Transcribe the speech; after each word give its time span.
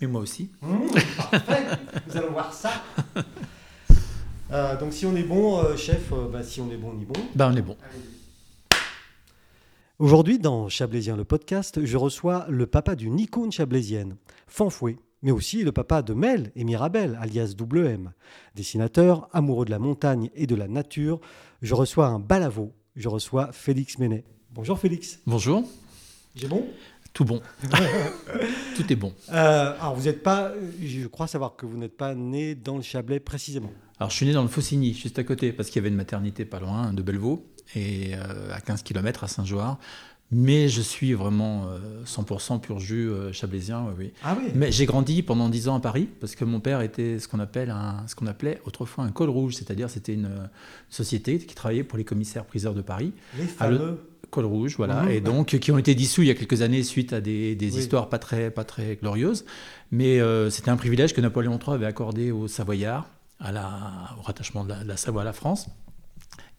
Mais 0.00 0.06
moi 0.06 0.20
aussi. 0.20 0.50
Mmh, 0.62 0.76
parfait, 1.30 1.66
nous 2.06 2.16
allons 2.16 2.32
voir 2.32 2.52
ça. 2.52 2.70
Euh, 4.50 4.78
donc 4.78 4.94
si 4.94 5.04
on 5.04 5.14
est 5.14 5.24
bon, 5.24 5.62
euh, 5.62 5.76
chef, 5.76 6.10
euh, 6.12 6.26
bah, 6.28 6.42
si 6.42 6.60
on 6.60 6.70
est 6.70 6.76
bon, 6.76 6.94
on 6.96 7.02
est 7.02 7.04
bon. 7.04 7.20
Bah, 7.34 7.50
on 7.52 7.56
est 7.56 7.62
bon. 7.62 7.76
Aujourd'hui, 9.98 10.38
dans 10.38 10.68
Chablaisien 10.68 11.16
le 11.16 11.24
podcast, 11.24 11.84
je 11.84 11.96
reçois 11.96 12.46
le 12.48 12.66
papa 12.66 12.94
d'une 12.94 13.18
icône 13.18 13.50
chablaisienne, 13.50 14.16
Fanfoué, 14.46 14.96
mais 15.22 15.32
aussi 15.32 15.64
le 15.64 15.72
papa 15.72 16.02
de 16.02 16.14
Mel 16.14 16.52
et 16.54 16.64
Mirabel, 16.64 17.18
alias 17.20 17.54
WM. 17.60 18.12
Dessinateur, 18.54 19.28
amoureux 19.32 19.64
de 19.64 19.70
la 19.70 19.80
montagne 19.80 20.30
et 20.34 20.46
de 20.46 20.54
la 20.54 20.68
nature, 20.68 21.20
je 21.60 21.74
reçois 21.74 22.06
un 22.06 22.20
balavo, 22.20 22.72
je 22.94 23.08
reçois 23.08 23.50
Félix 23.52 23.98
Ménet. 23.98 24.24
Bonjour 24.52 24.78
Félix. 24.78 25.18
Bonjour. 25.26 25.64
J'ai 26.36 26.46
bon? 26.46 26.64
Tout 27.18 27.24
bon. 27.24 27.42
Tout 28.76 28.92
est 28.92 28.94
bon. 28.94 29.12
Euh, 29.32 29.74
alors 29.80 29.96
vous 29.96 30.04
n'êtes 30.04 30.22
pas, 30.22 30.52
je 30.80 31.04
crois 31.08 31.26
savoir 31.26 31.56
que 31.56 31.66
vous 31.66 31.76
n'êtes 31.76 31.96
pas 31.96 32.14
né 32.14 32.54
dans 32.54 32.76
le 32.76 32.82
Chablais 32.82 33.18
précisément. 33.18 33.72
Alors, 33.98 34.10
je 34.10 34.14
suis 34.14 34.26
né 34.26 34.32
dans 34.32 34.42
le 34.42 34.48
Faucigny, 34.48 34.94
juste 34.94 35.18
à 35.18 35.24
côté, 35.24 35.52
parce 35.52 35.68
qu'il 35.68 35.80
y 35.80 35.80
avait 35.80 35.88
une 35.88 35.96
maternité 35.96 36.44
pas 36.44 36.60
loin 36.60 36.92
de 36.92 37.02
Bellevaux, 37.02 37.44
et 37.74 38.14
euh, 38.14 38.54
à 38.54 38.60
15 38.60 38.84
km 38.84 39.24
à 39.24 39.26
Saint-Joire. 39.26 39.80
Mais 40.30 40.68
je 40.68 40.82
suis 40.82 41.14
vraiment 41.14 41.64
euh, 41.68 42.04
100% 42.04 42.60
pur 42.60 42.78
jus 42.80 43.08
euh, 43.08 43.32
chablaisien, 43.32 43.84
oui, 43.88 43.94
oui. 43.98 44.12
Ah 44.22 44.36
oui 44.38 44.50
Mais 44.54 44.70
j'ai 44.70 44.84
grandi 44.84 45.22
pendant 45.22 45.48
10 45.48 45.68
ans 45.68 45.76
à 45.76 45.80
Paris, 45.80 46.06
parce 46.20 46.34
que 46.34 46.44
mon 46.44 46.60
père 46.60 46.82
était 46.82 47.18
ce 47.18 47.26
qu'on 47.28 47.40
appelle 47.40 47.70
un, 47.70 48.04
ce 48.06 48.14
qu'on 48.14 48.26
appelait 48.26 48.60
autrefois 48.66 49.04
un 49.04 49.10
col 49.10 49.30
rouge, 49.30 49.54
c'est-à-dire 49.54 49.88
c'était 49.88 50.12
une 50.12 50.26
euh, 50.26 50.46
société 50.90 51.38
qui 51.38 51.54
travaillait 51.54 51.82
pour 51.84 51.96
les 51.96 52.04
commissaires 52.04 52.44
priseurs 52.44 52.74
de 52.74 52.82
Paris. 52.82 53.12
Les 53.38 53.44
le- 53.44 53.48
fameux. 53.48 53.98
Col 54.30 54.44
rouge, 54.44 54.74
voilà, 54.76 55.04
Mhm. 55.04 55.08
et 55.10 55.20
donc 55.22 55.58
qui 55.58 55.72
ont 55.72 55.78
été 55.78 55.94
dissous 55.94 56.20
il 56.20 56.28
y 56.28 56.30
a 56.30 56.34
quelques 56.34 56.60
années 56.60 56.82
suite 56.82 57.14
à 57.14 57.22
des, 57.22 57.54
des 57.54 57.72
Oui. 57.72 57.78
histoires 57.80 58.10
pas 58.10 58.18
très, 58.18 58.50
pas 58.50 58.64
très 58.64 58.96
glorieuses. 58.96 59.46
Mais 59.90 60.20
euh, 60.20 60.50
c'était 60.50 60.68
un 60.70 60.76
privilège 60.76 61.14
que 61.14 61.22
Napoléon 61.22 61.58
III 61.58 61.76
avait 61.76 61.86
accordé 61.86 62.30
aux 62.30 62.46
Savoyards, 62.46 63.08
à 63.40 63.52
la, 63.52 64.14
au 64.18 64.20
rattachement 64.22 64.64
de 64.64 64.68
la, 64.68 64.82
de 64.84 64.88
la 64.88 64.98
Savoie 64.98 65.22
à 65.22 65.24
la 65.24 65.32
France. 65.32 65.68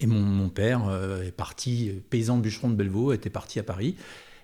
Et 0.00 0.06
mon, 0.06 0.20
mon 0.20 0.48
père 0.48 0.88
euh, 0.88 1.22
est 1.24 1.30
parti, 1.32 1.92
paysan 2.10 2.38
bûcheron 2.38 2.70
de 2.70 2.74
Bellevaux, 2.74 3.12
était 3.12 3.30
parti 3.30 3.58
à 3.58 3.62
Paris. 3.62 3.96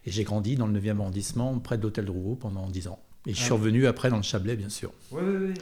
Et 0.04 0.10
j'ai 0.10 0.22
grandi 0.24 0.54
dans 0.56 0.66
le 0.66 0.78
9e 0.78 1.00
arrondissement, 1.00 1.58
près 1.58 1.78
de 1.78 1.82
l'hôtel 1.82 2.04
de 2.04 2.10
Rouault, 2.10 2.36
pendant 2.36 2.68
10 2.68 2.88
ans. 2.88 2.98
Et 3.26 3.32
je 3.34 3.40
suis 3.40 3.50
Ah. 3.50 3.54
revenu 3.54 3.86
après 3.86 4.08
dans 4.10 4.16
le 4.18 4.22
Chablais, 4.22 4.54
bien 4.56 4.68
sûr. 4.68 4.92
Oui, 5.10 5.22
oui, 5.24 5.36
oui. 5.48 5.54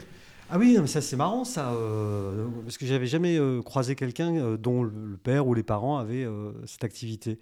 Ah 0.51 0.59
oui, 0.59 0.77
mais 0.79 0.87
ça 0.87 1.01
c'est 1.01 1.17
marrant 1.17 1.45
ça, 1.45 1.71
euh, 1.73 2.45
parce 2.65 2.77
que 2.77 2.85
j'avais 2.85 3.07
jamais 3.07 3.39
euh, 3.39 3.63
croisé 3.63 3.95
quelqu'un 3.97 4.35
euh, 4.37 4.57
dont 4.59 4.83
le, 4.83 4.93
père 5.23 5.47
ou 5.47 5.55
les 5.55 5.63
parents 5.63 5.97
avaient 5.97 6.23
euh, 6.25 6.53
cette 6.67 6.85
activité 6.85 7.39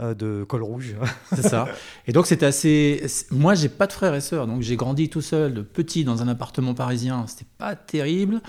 euh, 0.00 0.12
de 0.12 0.44
col 0.46 0.62
rouge. 0.62 0.94
C'est 1.32 1.40
ça. 1.48 1.66
Et 2.06 2.12
donc 2.12 2.26
c'était 2.26 2.44
assez. 2.44 3.06
Moi, 3.30 3.54
j'ai 3.54 3.70
pas 3.70 3.86
de 3.86 3.92
frères 3.92 4.14
et 4.14 4.20
sœurs, 4.20 4.46
donc 4.46 4.60
j'ai 4.60 4.76
grandi 4.76 5.08
tout 5.08 5.22
seul, 5.22 5.54
de 5.54 5.62
petit, 5.62 6.04
dans 6.04 6.20
un 6.22 6.28
appartement 6.28 6.74
parisien. 6.74 7.26
C'était 7.26 7.46
pas 7.56 7.74
terrible. 7.74 8.42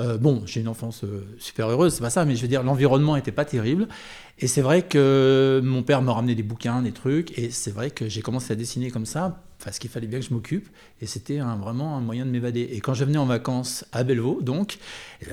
Euh, 0.00 0.18
bon, 0.18 0.42
j'ai 0.46 0.60
une 0.60 0.68
enfance 0.68 1.04
euh, 1.04 1.24
super 1.38 1.68
heureuse, 1.68 1.94
c'est 1.94 2.00
pas 2.00 2.10
ça, 2.10 2.24
mais 2.24 2.36
je 2.36 2.42
veux 2.42 2.48
dire, 2.48 2.62
l'environnement 2.62 3.16
était 3.16 3.32
pas 3.32 3.44
terrible. 3.44 3.88
Et 4.38 4.46
c'est 4.46 4.62
vrai 4.62 4.82
que 4.82 5.60
mon 5.62 5.82
père 5.82 6.02
me 6.02 6.10
ramenait 6.10 6.34
des 6.34 6.42
bouquins, 6.42 6.82
des 6.82 6.92
trucs, 6.92 7.38
et 7.38 7.50
c'est 7.50 7.70
vrai 7.70 7.90
que 7.90 8.08
j'ai 8.08 8.22
commencé 8.22 8.52
à 8.52 8.56
dessiner 8.56 8.90
comme 8.90 9.06
ça, 9.06 9.44
parce 9.62 9.78
qu'il 9.78 9.90
fallait 9.90 10.08
bien 10.08 10.18
que 10.18 10.24
je 10.26 10.34
m'occupe, 10.34 10.68
et 11.00 11.06
c'était 11.06 11.38
vraiment 11.38 11.96
un 11.96 12.00
moyen 12.00 12.26
de 12.26 12.30
m'évader. 12.30 12.68
Et 12.72 12.80
quand 12.80 12.94
je 12.94 13.04
venais 13.04 13.18
en 13.18 13.26
vacances 13.26 13.84
à 13.92 14.02
Bellevaux, 14.02 14.40
donc, 14.42 14.78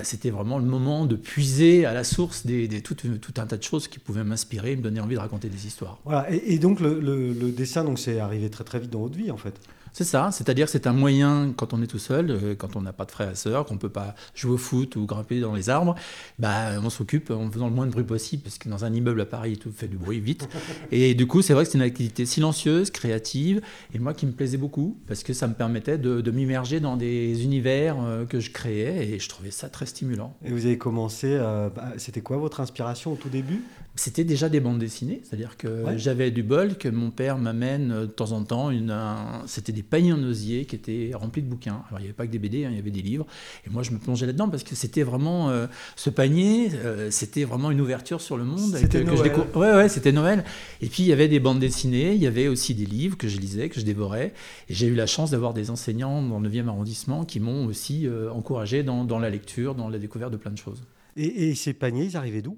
c'était 0.03 0.29
vraiment 0.29 0.59
le 0.59 0.65
moment 0.65 1.05
de 1.05 1.15
puiser 1.15 1.85
à 1.85 1.93
la 1.93 2.03
source 2.03 2.45
des, 2.45 2.67
tout, 2.81 2.97
un 3.37 3.45
tas 3.47 3.57
de 3.57 3.63
choses 3.63 3.87
qui 3.87 3.97
pouvaient 3.97 4.23
m'inspirer, 4.23 4.75
me 4.75 4.81
donner 4.81 4.99
envie 4.99 5.15
de 5.15 5.19
raconter 5.19 5.49
des 5.49 5.65
histoires. 5.65 5.97
Voilà. 6.05 6.27
Et, 6.31 6.59
donc 6.59 6.79
le, 6.79 6.99
le- 6.99 7.51
dessin, 7.51 7.85
c'est 7.95 8.19
arrivé 8.19 8.49
très 8.49 8.63
très 8.63 8.79
vite 8.79 8.91
dans 8.91 8.99
votre 8.99 9.17
vie 9.17 9.31
en 9.31 9.37
fait. 9.37 9.59
C'est 9.93 10.03
ça, 10.03 10.29
c'est-à-dire 10.31 10.65
que 10.65 10.71
c'est 10.71 10.87
un 10.87 10.93
moyen 10.93 11.53
quand 11.55 11.73
on 11.73 11.81
est 11.81 11.87
tout 11.87 11.99
seul, 11.99 12.31
euh, 12.31 12.55
quand 12.55 12.75
on 12.75 12.81
n'a 12.81 12.93
pas 12.93 13.05
de 13.05 13.11
frères 13.11 13.31
et 13.31 13.35
sœurs, 13.35 13.65
qu'on 13.65 13.75
ne 13.75 13.79
peut 13.79 13.89
pas 13.89 14.15
jouer 14.35 14.53
au 14.53 14.57
foot 14.57 14.95
ou 14.95 15.05
grimper 15.05 15.39
dans 15.39 15.53
les 15.53 15.69
arbres, 15.69 15.95
bah, 16.37 16.79
on 16.83 16.89
s'occupe 16.89 17.31
en 17.31 17.49
faisant 17.51 17.67
le 17.67 17.73
moins 17.73 17.85
de 17.85 17.91
bruit 17.91 18.03
possible, 18.03 18.43
parce 18.43 18.57
que 18.57 18.69
dans 18.69 18.85
un 18.85 18.93
immeuble 18.93 19.21
à 19.21 19.25
Paris, 19.25 19.57
tout 19.57 19.71
fait 19.71 19.87
du 19.87 19.97
bruit 19.97 20.19
vite. 20.19 20.47
Et 20.91 21.13
du 21.13 21.27
coup, 21.27 21.41
c'est 21.41 21.53
vrai 21.53 21.65
que 21.65 21.71
c'est 21.71 21.77
une 21.77 21.83
activité 21.83 22.25
silencieuse, 22.25 22.91
créative, 22.91 23.61
et 23.93 23.99
moi 23.99 24.13
qui 24.13 24.25
me 24.25 24.31
plaisait 24.31 24.57
beaucoup, 24.57 24.97
parce 25.07 25.23
que 25.23 25.33
ça 25.33 25.47
me 25.47 25.53
permettait 25.53 25.97
de, 25.97 26.21
de 26.21 26.31
m'immerger 26.31 26.79
dans 26.79 26.97
des 26.97 27.43
univers 27.43 27.97
euh, 28.01 28.25
que 28.25 28.39
je 28.39 28.51
créais, 28.51 29.09
et 29.09 29.19
je 29.19 29.29
trouvais 29.29 29.51
ça 29.51 29.69
très 29.69 29.85
stimulant. 29.85 30.35
Et 30.45 30.51
vous 30.51 30.65
avez 30.65 30.77
commencé, 30.77 31.27
euh, 31.29 31.69
bah, 31.69 31.93
c'était 31.97 32.21
quoi 32.21 32.37
votre 32.37 32.59
inspiration 32.59 33.13
au 33.13 33.15
tout 33.15 33.29
début? 33.29 33.63
C'était 33.99 34.23
déjà 34.23 34.47
des 34.47 34.61
bandes 34.61 34.79
dessinées, 34.79 35.19
c'est-à-dire 35.23 35.57
que 35.57 35.67
Ouais. 35.83 35.97
j'avais 35.97 36.31
du 36.31 36.41
bol 36.41 36.77
que 36.77 36.87
mon 36.87 37.11
père 37.11 37.37
m'amène 37.37 37.91
euh, 37.91 38.01
de 38.03 38.05
temps 38.11 38.31
en 38.31 38.43
temps. 38.45 38.71
Une, 38.71 38.91
un- 38.91 39.43
c'était 39.45 39.73
des 39.73 39.83
paniers 39.83 40.13
en 40.13 40.23
osier 40.23 40.63
qui 40.63 40.77
étaient 40.77 41.11
remplis 41.13 41.41
de 41.41 41.47
bouquins. 41.49 41.83
Alors 41.89 41.99
il 41.99 42.03
n'y 42.03 42.07
avait 42.07 42.13
pas 42.13 42.25
que 42.25 42.31
des 42.31 42.39
BD, 42.39 42.63
hein, 42.63 42.69
il 42.71 42.77
y 42.77 42.79
avait 42.79 42.91
des 42.91 43.01
livres. 43.01 43.25
Et 43.67 43.69
moi 43.69 43.83
je 43.83 43.91
me 43.91 43.97
plongeais 43.97 44.25
là-dedans 44.25 44.47
parce 44.47 44.63
que 44.63 44.73
c'était 44.73 45.03
vraiment 45.03 45.49
euh, 45.49 45.67
ce 45.97 46.09
panier, 46.09 46.69
euh, 46.75 47.11
c'était 47.11 47.43
vraiment 47.43 47.71
une 47.71 47.81
ouverture 47.81 48.21
sur 48.21 48.37
le 48.37 48.45
monde. 48.45 48.73
C'était 48.73 49.03
que- 49.03 49.09
que 49.09 49.15
je 49.17 49.21
Noël. 49.23 49.31
décou- 49.33 49.59
Ouais, 49.59 49.73
ouais, 49.73 49.89
c'était 49.89 50.13
Noël. 50.13 50.45
Et 50.81 50.87
puis 50.87 51.03
il 51.03 51.07
y 51.09 51.13
avait 51.13 51.27
des 51.27 51.41
bandes 51.41 51.59
dessinées, 51.59 52.13
il 52.13 52.21
y 52.21 52.27
avait 52.27 52.47
aussi 52.47 52.73
des 52.75 52.85
livres 52.85 53.17
que 53.17 53.27
je 53.27 53.37
lisais, 53.37 53.67
que 53.67 53.81
je 53.81 53.85
dévorais. 53.85 54.31
Et 54.69 54.73
j'ai 54.75 54.87
eu 54.87 54.95
la 54.95 55.07
chance 55.07 55.31
d'avoir 55.31 55.53
des 55.53 55.71
enseignants 55.71 56.21
dans 56.21 56.39
le 56.39 56.47
9e 56.49 56.69
arrondissement 56.69 57.25
qui 57.25 57.41
m'ont 57.41 57.65
aussi 57.65 58.07
euh, 58.07 58.31
encouragé 58.31 58.81
dans, 58.83 59.03
dans 59.03 59.19
la 59.19 59.29
lecture, 59.29 59.75
dans 59.75 59.89
la 59.89 59.97
découverte 59.99 60.31
de 60.31 60.37
plein 60.37 60.51
de 60.51 60.57
choses. 60.57 60.81
et, 61.17 61.49
et 61.49 61.55
ces 61.55 61.73
paniers, 61.73 62.05
ils 62.05 62.15
arrivaient 62.15 62.41
d'où? 62.41 62.55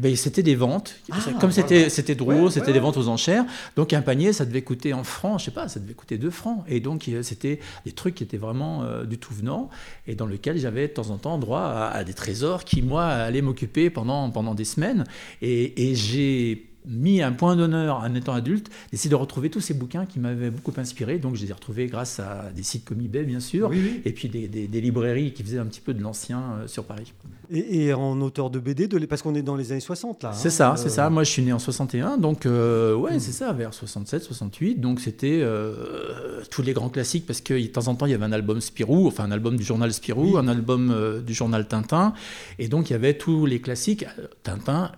Ben, 0.00 0.16
c'était 0.16 0.42
des 0.42 0.56
ventes. 0.56 0.96
Ah, 1.12 1.16
Comme 1.40 1.52
c'était 1.52 1.88
voilà. 1.88 2.14
drôle, 2.16 2.34
Ouais, 2.34 2.50
c'était 2.50 2.66
ouais, 2.66 2.72
des 2.72 2.80
ventes 2.80 2.96
aux 2.96 3.06
enchères. 3.06 3.44
Donc 3.76 3.92
un 3.92 4.02
panier, 4.02 4.32
ça 4.32 4.44
devait 4.44 4.62
coûter 4.62 4.92
en 4.92 5.04
francs, 5.04 5.38
je 5.38 5.44
sais 5.44 5.50
pas, 5.52 5.68
ça 5.68 5.78
devait 5.78 5.94
coûter 5.94 6.18
2 6.18 6.30
francs. 6.30 6.64
Et 6.66 6.80
donc 6.80 7.06
euh, 7.08 7.22
c'était 7.22 7.60
des 7.84 7.92
trucs 7.92 8.16
qui 8.16 8.24
étaient 8.24 8.36
vraiment 8.36 8.82
euh, 8.82 9.04
du 9.04 9.18
tout 9.18 9.32
venant 9.32 9.70
et 10.08 10.16
dans 10.16 10.26
lequel 10.26 10.58
j'avais 10.58 10.88
de 10.88 10.92
temps 10.92 11.10
en 11.10 11.18
temps 11.18 11.38
droit 11.38 11.60
à, 11.60 11.90
à 11.90 12.02
des 12.02 12.12
trésors 12.14 12.64
qui, 12.64 12.82
moi, 12.82 13.04
allaient 13.06 13.40
m'occuper 13.42 13.88
pendant, 13.88 14.30
pendant 14.30 14.54
des 14.56 14.64
semaines. 14.64 15.04
Et, 15.42 15.90
et 15.90 15.94
j'ai 15.94 16.73
mis 16.86 17.22
un 17.22 17.32
point 17.32 17.56
d'honneur 17.56 17.98
en 17.98 18.14
étant 18.14 18.34
adulte 18.34 18.70
d'essayer 18.92 19.10
de 19.10 19.14
retrouver 19.14 19.50
tous 19.50 19.60
ces 19.60 19.74
bouquins 19.74 20.06
qui 20.06 20.18
m'avaient 20.20 20.50
beaucoup 20.50 20.72
inspiré. 20.76 21.18
Donc 21.18 21.34
je 21.36 21.42
les 21.42 21.50
ai 21.50 21.52
retrouvés 21.54 21.86
grâce 21.86 22.20
à 22.20 22.50
des 22.54 22.62
sites 22.62 22.84
comme 22.84 23.00
eBay, 23.00 23.24
bien 23.24 23.40
sûr. 23.40 23.68
Oui, 23.70 23.80
oui. 23.82 24.02
Et 24.04 24.12
puis 24.12 24.28
des, 24.28 24.48
des- 24.48 24.66
des 24.68 24.80
librairies 24.80 25.32
qui 25.32 25.42
faisaient 25.42 25.58
un 25.58 25.66
petit 25.66 25.80
peu 25.80 25.94
de 25.94 26.02
l'ancien 26.02 26.40
euh, 26.62 26.66
sur 26.66 26.84
Paris. 26.84 27.12
Et, 27.50 27.86
et 27.86 27.94
en 27.94 28.20
auteur 28.22 28.50
de 28.50 28.58
BD, 28.58 28.86
de, 28.88 28.98
parce 29.06 29.22
qu'on 29.22 29.34
est 29.34 29.42
dans 29.42 29.56
les 29.56 29.72
années 29.72 29.80
60 29.80 30.22
là. 30.22 30.32
C'est 30.32 30.48
hein, 30.48 30.50
ça, 30.50 30.72
euh, 30.72 30.76
c'est 30.76 30.88
ça. 30.88 31.10
Moi, 31.10 31.24
je 31.24 31.30
suis 31.30 31.42
né 31.42 31.52
en 31.52 31.58
61, 31.58 32.16
donc 32.18 32.46
euh, 32.46 32.94
ouais, 32.94 33.18
c'est 33.18 33.32
ça, 33.32 33.52
vers 33.52 33.72
67, 33.74 34.22
68. 34.22 34.80
Donc 34.80 35.00
c'était 35.00 35.40
euh, 35.42 36.42
tous 36.50 36.62
les 36.62 36.72
grands 36.72 36.88
classiques 36.88 37.26
parce 37.26 37.40
que 37.40 37.54
de 37.54 37.66
temps 37.66 37.88
en 37.88 37.94
temps, 37.94 38.06
il 38.06 38.12
y 38.12 38.14
avait 38.14 38.24
un 38.24 38.32
album 38.32 38.60
Spirou, 38.60 39.06
enfin 39.06 39.24
un 39.24 39.30
album 39.30 39.56
du 39.56 39.62
journal 39.64 39.92
Spirou, 39.92 40.32
Oui. 40.32 40.36
un 40.38 40.48
album 40.48 40.90
euh, 40.90 41.20
du 41.20 41.34
journal 41.34 41.66
Tintin, 41.68 42.14
et 42.58 42.68
donc 42.68 42.90
il 42.90 42.94
y 42.94 42.96
avait 42.96 43.14
tous 43.14 43.46
les 43.46 43.60
classiques 43.60 44.04
euh, 44.18 44.26
Tintin. 44.42 44.92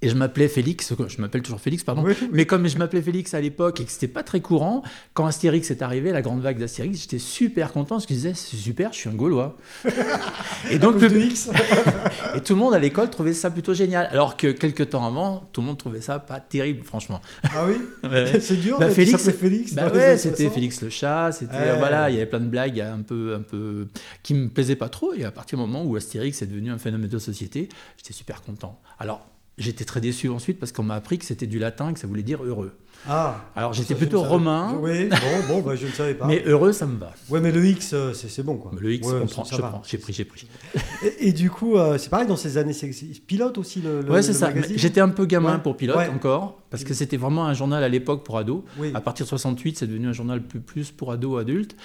Et 0.00 0.08
je 0.10 0.14
m'appelais 0.14 0.46
Félix, 0.46 0.94
je 1.08 1.20
m'appelle 1.20 1.42
toujours 1.42 1.60
Félix, 1.60 1.82
pardon. 1.82 2.04
Oui, 2.04 2.14
oui. 2.22 2.28
Mais 2.32 2.46
comme 2.46 2.68
je 2.68 2.78
m'appelais 2.78 3.02
Félix 3.02 3.34
à 3.34 3.40
l'époque 3.40 3.80
et 3.80 3.84
que 3.84 3.90
c'était 3.90 4.06
pas 4.06 4.22
très 4.22 4.40
courant, 4.40 4.84
quand 5.12 5.26
Astérix 5.26 5.72
est 5.72 5.82
arrivé, 5.82 6.12
la 6.12 6.22
grande 6.22 6.40
vague 6.40 6.56
d'Astérix, 6.56 7.00
j'étais 7.00 7.18
super 7.18 7.72
content 7.72 7.96
parce 7.96 8.06
que 8.06 8.14
je 8.14 8.18
disais 8.18 8.32
c'est 8.34 8.56
super, 8.56 8.92
je 8.92 8.98
suis 8.98 9.08
un 9.10 9.14
Gaulois. 9.14 9.56
et 10.70 10.78
donc 10.78 11.02
X. 11.02 11.50
et 12.36 12.40
tout 12.40 12.52
le 12.54 12.60
monde 12.60 12.74
à 12.74 12.78
l'école 12.78 13.10
trouvait 13.10 13.32
ça 13.32 13.50
plutôt 13.50 13.74
génial. 13.74 14.06
Alors 14.12 14.36
que 14.36 14.52
quelques 14.52 14.90
temps 14.90 15.04
avant, 15.04 15.48
tout 15.52 15.62
le 15.62 15.66
monde 15.66 15.78
trouvait 15.78 16.00
ça 16.00 16.20
pas 16.20 16.38
terrible, 16.38 16.84
franchement. 16.84 17.20
ah 17.52 17.66
oui 17.66 17.74
Ouais. 18.08 18.40
C'est 18.40 18.56
dur, 18.60 18.78
Bah, 18.78 18.90
Félix, 18.90 19.28
Félix. 19.32 19.74
Bah 19.74 19.90
ouais, 19.92 20.16
c'était 20.16 20.44
60. 20.44 20.54
Félix 20.54 20.80
le 20.82 20.90
chat, 20.90 21.32
c'était 21.32 21.56
Ouais. 21.56 21.76
voilà, 21.76 22.08
il 22.08 22.14
y 22.14 22.18
avait 22.18 22.26
plein 22.26 22.38
de 22.38 22.46
blagues 22.48 22.80
un 22.80 23.02
peu 23.02 23.34
un 23.34 23.42
peu 23.42 23.88
qui 24.22 24.34
me 24.34 24.48
plaisaient 24.48 24.76
pas 24.76 24.88
trop 24.88 25.12
et 25.14 25.24
à 25.24 25.32
partir 25.32 25.58
du 25.58 25.64
moment 25.64 25.84
où 25.84 25.96
Astérix 25.96 26.40
est 26.40 26.46
devenu 26.46 26.70
un 26.70 26.78
phénomène 26.78 27.08
de 27.10 27.18
société, 27.18 27.68
j'étais 27.96 28.12
super 28.12 28.42
content. 28.42 28.80
Alors 29.00 29.26
J'étais 29.58 29.84
très 29.84 30.00
déçu 30.00 30.28
ensuite 30.28 30.58
parce 30.60 30.72
qu'on 30.72 30.84
m'a 30.84 30.94
appris 30.94 31.18
que 31.18 31.24
c'était 31.24 31.46
du 31.48 31.58
latin, 31.58 31.92
que 31.92 31.98
ça 31.98 32.06
voulait 32.06 32.22
dire 32.22 32.42
heureux. 32.44 32.72
Ah 33.08 33.44
Alors 33.54 33.72
j'étais 33.74 33.94
plutôt 33.94 34.22
romain, 34.22 34.76
Oui, 34.80 35.08
bon, 35.08 35.16
bon 35.48 35.62
bah, 35.62 35.76
je 35.76 35.86
ne 35.86 35.92
savais 35.92 36.14
pas. 36.14 36.26
mais 36.26 36.42
heureux 36.46 36.72
ça 36.72 36.84
me 36.84 36.98
va. 36.98 37.12
Ouais, 37.28 37.40
mais 37.40 37.52
le 37.52 37.64
X, 37.64 37.92
euh, 37.92 38.12
c'est 38.12 38.42
bon 38.42 38.56
quoi. 38.56 38.72
Le 38.78 38.92
X, 38.92 39.06
Ouais, 39.06 39.20
on 39.22 39.26
prend, 39.26 39.44
ça 39.44 39.54
je 39.56 39.62
va. 39.62 39.68
prends, 39.68 39.82
j'ai 39.86 39.98
pris, 39.98 40.12
j'ai 40.12 40.24
pris. 40.24 40.48
Et, 41.04 41.28
et 41.28 41.32
du 41.32 41.48
coup, 41.48 41.76
euh, 41.76 41.96
c'est 41.96 42.08
pareil 42.08 42.26
dans 42.26 42.36
ces 42.36 42.56
années, 42.58 42.72
c'est- 42.72 42.90
pilote 43.24 43.56
aussi 43.58 43.80
le, 43.80 44.02
le 44.02 44.10
Ouais, 44.10 44.20
c'est 44.22 44.32
ça. 44.32 44.52
J'étais 44.74 45.00
un 45.00 45.10
peu 45.10 45.26
gamin 45.26 45.54
Ouais. 45.56 45.62
pour 45.62 45.76
pilote 45.76 45.96
Ouais. 45.96 46.08
encore, 46.08 46.60
parce 46.70 46.82
que 46.82 46.92
c'était 46.92 47.16
vraiment 47.16 47.46
un 47.46 47.54
journal 47.54 47.84
à 47.84 47.88
l'époque 47.88 48.24
pour 48.24 48.36
ados. 48.36 48.62
Oui. 48.80 48.90
À 48.94 49.00
partir 49.00 49.26
de 49.26 49.28
68, 49.28 49.78
c'est 49.78 49.86
devenu 49.86 50.08
un 50.08 50.12
journal 50.12 50.42
plus, 50.42 50.60
plus 50.60 50.90
pour 50.90 51.12
ados, 51.12 51.40
adultes. 51.40 51.76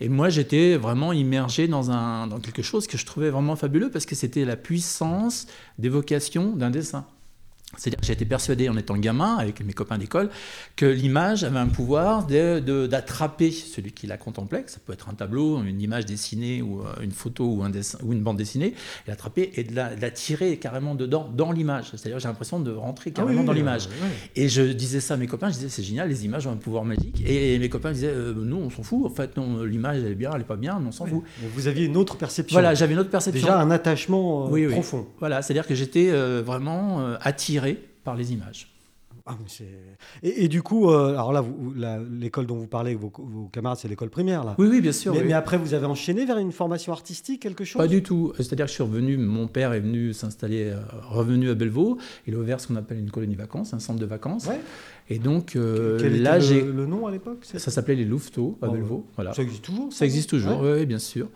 Et 0.00 0.08
moi, 0.08 0.30
j'étais 0.30 0.76
vraiment 0.76 1.12
immergé 1.12 1.68
dans, 1.68 1.90
un, 1.90 2.26
dans 2.28 2.40
quelque 2.40 2.62
chose 2.62 2.86
que 2.86 2.96
je 2.96 3.04
trouvais 3.04 3.28
vraiment 3.28 3.56
fabuleux, 3.56 3.90
parce 3.90 4.06
que 4.06 4.14
c'était 4.14 4.46
la 4.46 4.56
puissance 4.56 5.46
d'évocation 5.78 6.56
d'un 6.56 6.70
dessin. 6.70 7.04
C'est-à-dire 7.78 8.00
que 8.00 8.06
j'ai 8.06 8.12
été 8.12 8.26
persuadé 8.26 8.68
en 8.68 8.76
étant 8.76 8.96
gamin, 8.96 9.36
avec 9.36 9.64
mes 9.64 9.72
copains 9.72 9.96
d'école, 9.96 10.28
que 10.76 10.84
l'image 10.84 11.42
avait 11.42 11.58
un 11.58 11.68
pouvoir 11.68 12.26
d'attraper 12.26 13.50
celui 13.50 13.92
qui 13.92 14.06
la 14.06 14.18
contemplait, 14.18 14.64
ça 14.66 14.78
peut 14.84 14.92
être 14.92 15.08
un 15.08 15.14
tableau, 15.14 15.62
une 15.62 15.80
image 15.80 16.04
dessinée 16.04 16.60
ou 16.60 16.80
euh, 16.80 16.92
une 17.02 17.12
photo 17.12 17.46
ou, 17.46 17.62
un 17.62 17.70
dessin, 17.70 17.98
ou 18.04 18.12
une 18.12 18.22
bande 18.22 18.36
dessinée, 18.36 18.74
et 19.06 19.10
l'attraper 19.10 19.52
et 19.54 19.64
de 19.64 19.74
la, 19.74 19.94
de 19.94 20.02
la, 20.02 20.10
tirer 20.10 20.58
carrément 20.58 20.94
dedans, 20.94 21.30
dans 21.34 21.50
l'image. 21.50 21.90
C'est-à-dire 21.90 22.18
j'ai 22.18 22.28
l'impression 22.28 22.60
de 22.60 22.72
rentrer 22.72 23.10
ah 23.14 23.20
carrément 23.20 23.42
dans 23.42 23.52
l'image. 23.52 23.88
Et 24.36 24.48
je 24.48 24.62
disais 24.62 25.00
ça 25.00 25.14
à 25.14 25.16
mes 25.16 25.26
copains, 25.26 25.48
je 25.48 25.54
disais 25.54 25.68
c'est 25.70 25.82
génial, 25.82 26.08
les 26.08 26.26
images 26.26 26.46
ont 26.46 26.52
un 26.52 26.56
pouvoir 26.56 26.84
magique. 26.84 27.22
Et 27.26 27.58
mes 27.58 27.70
copains 27.70 27.92
disaient 27.92 28.08
euh, 28.08 28.34
non, 28.34 28.58
on 28.58 28.70
s'en 28.70 28.82
fout, 28.82 29.06
en 29.06 29.14
fait, 29.14 29.36
non, 29.38 29.62
l'image 29.62 29.98
elle 29.98 30.12
est 30.12 30.14
bien, 30.14 30.30
elle 30.32 30.38
n'est 30.38 30.44
pas 30.44 30.56
bien, 30.56 30.82
on 30.86 30.92
s'en 30.92 31.06
fout. 31.06 31.22
vous 31.54 31.68
aviez 31.68 31.86
une 31.86 31.96
autre 31.96 32.16
perception. 32.16 32.54
Voilà, 32.54 32.74
j'avais 32.74 32.92
une 32.92 33.00
autre 33.00 33.10
perception. 33.10 33.46
Déjà 33.46 33.60
un 33.60 33.70
attachement 33.70 34.50
euh, 34.54 34.70
profond. 34.70 35.06
Voilà, 35.20 35.40
c'est-à-dire 35.40 35.66
que 35.66 35.74
j'étais 35.74 36.10
vraiment 36.42 37.14
attiré 37.20 37.61
par 38.04 38.16
les 38.16 38.32
images. 38.32 38.72
Ah, 39.26 39.36
et, 40.22 40.44
et, 40.44 40.48
du 40.48 40.62
coup, 40.62 40.90
euh, 40.90 41.10
alors 41.10 41.32
là, 41.32 42.00
l'école 42.10 42.46
dont 42.46 42.56
vous 42.56 42.66
parlez, 42.66 42.94
vos, 42.94 43.12
vos 43.16 43.48
camarades, 43.52 43.78
c'est 43.80 43.86
l'école 43.86 44.10
primaire, 44.10 44.42
là. 44.44 44.56
Oui, 44.58 44.66
oui, 44.68 44.80
bien 44.80 44.90
sûr. 44.92 45.14
Mais, 45.14 45.32
après, 45.32 45.58
vous 45.58 45.74
avez 45.74 45.86
enchaîné 45.86 46.24
vers 46.24 46.38
une 46.38 46.50
formation 46.50 46.92
artistique, 46.92 47.42
quelque 47.42 47.64
chose? 47.64 47.80
Pas 47.80 47.86
du 47.86 48.02
tout. 48.02 48.32
C'est-à-dire 48.36 48.66
que 48.66 48.70
je 48.70 48.74
suis 48.74 48.82
revenu, 48.82 49.16
mon 49.16 49.46
père 49.46 49.72
est 49.74 49.80
venu 49.80 50.12
s'installer, 50.12 50.70
euh, 50.70 50.80
revenu 51.08 51.50
à 51.50 51.54
Bellevaux. 51.54 51.98
Il 52.26 52.34
a 52.34 52.38
ouvert 52.38 52.60
ce 52.60 52.66
qu'on 52.66 52.76
appelle 52.76 52.98
une 52.98 53.10
colonie 53.10 53.36
vacances, 53.36 53.72
un 53.74 53.78
centre 53.78 54.00
de 54.00 54.06
vacances. 54.06 54.46
Ouais. 54.46 54.60
Et 55.08 55.18
donc 55.18 55.56
euh, 55.56 55.98
Quel 56.00 56.22
là, 56.22 56.40
j'ai 56.40 56.62
le, 56.62 56.72
le, 56.72 56.86
nom 56.86 57.06
à 57.06 57.12
l'époque? 57.12 57.38
Ça 57.42 57.58
s'appelleait 57.58 58.02
les 58.02 58.04
Louveteaux 58.04 58.58
à 58.60 58.68
Bellevaux. 58.68 59.06
Voilà. 59.14 59.34
Ça 59.34 59.42
existe 59.42 59.64
toujours 59.64 59.92
Ça, 59.92 60.04
existe 60.04 60.30
toujours, 60.30 60.60
oui, 60.62 60.84
bien 60.86 60.98
sûr. 60.98 61.28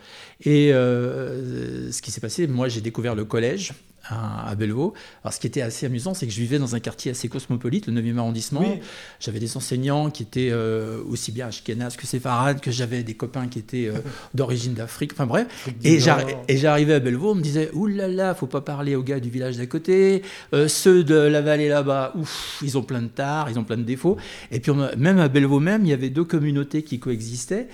Et 0.45 0.71
ce 0.73 2.03
qui 2.03 2.11
s'est 2.11 2.21
passé, 2.21 2.49
moi, 2.49 2.69
j'ai 2.69 2.81
découvert 2.81 3.15
le 3.15 3.25
collège 3.25 3.75
à, 4.11 4.55
Bellevaux. 4.55 4.95
Alors, 5.23 5.33
ce 5.33 5.41
qui 5.41 5.47
était 5.47 5.63
assez 5.63 5.87
amusant, 5.87 6.15
c'est 6.15 6.27
que 6.27 6.33
je 6.33 6.41
vivais 6.41 6.59
dans 6.59 6.75
un 6.75 6.81
quartier 6.81 7.11
assez 7.11 7.29
cosmopolite, 7.29 7.87
le 7.87 8.01
9e 8.01 8.19
arrondissement. 8.19 8.79
J'avais 9.21 9.41
des 9.41 9.57
enseignants 9.57 10.11
qui 10.11 10.23
étaient 10.23 10.51
euh, 10.51 11.03
aussi 11.09 11.33
bien 11.33 11.49
ashkénazes 11.49 11.97
que 11.97 12.07
séfarades, 12.07 12.61
que 12.61 12.71
j'avais 12.71 13.03
des 13.03 13.15
copains 13.15 13.49
qui 13.49 13.59
étaient 13.59 13.87
euh, 13.87 13.99
d'origine 14.35 14.75
d'Afrique, 14.75 15.13
enfin 15.13 15.27
bref. 15.27 15.47
Et 15.85 15.99
j'arrivais 15.99 16.95
à 16.95 17.01
Bellevaux, 17.01 17.33
on 17.33 17.35
me 17.35 17.43
disait 17.43 17.71
Ouh 17.75 17.87
là 17.87 18.09
là, 18.09 18.35
faut 18.35 18.47
pas 18.47 18.61
parler 18.61 18.95
aux 18.95 19.03
gars 19.03 19.21
du 19.21 19.31
village 19.31 19.57
d'à 19.57 19.67
côté. 19.67 20.23
Euh, 20.53 20.69
ceux 20.69 21.05
de 21.05 21.15
la 21.15 21.43
vallée 21.43 21.69
là-bas, 21.69 22.13
ouf, 22.17 22.59
ils 22.63 22.79
ont 22.79 22.83
plein 22.83 23.03
de 23.03 23.09
tares, 23.09 23.51
ils 23.51 23.59
ont 23.59 23.65
plein 23.65 23.77
de 23.77 23.83
défauts. 23.83 24.17
Et 24.51 24.61
puis, 24.61 24.73
même 24.97 25.19
à 25.19 25.29
Bellevaux, 25.29 25.61
même, 25.61 25.85
il 25.85 25.89
y 25.89 25.93
avait 25.93 26.11
deux 26.11 26.25
communautés 26.25 26.83
qui 26.83 26.99
coexistaient 26.99 27.69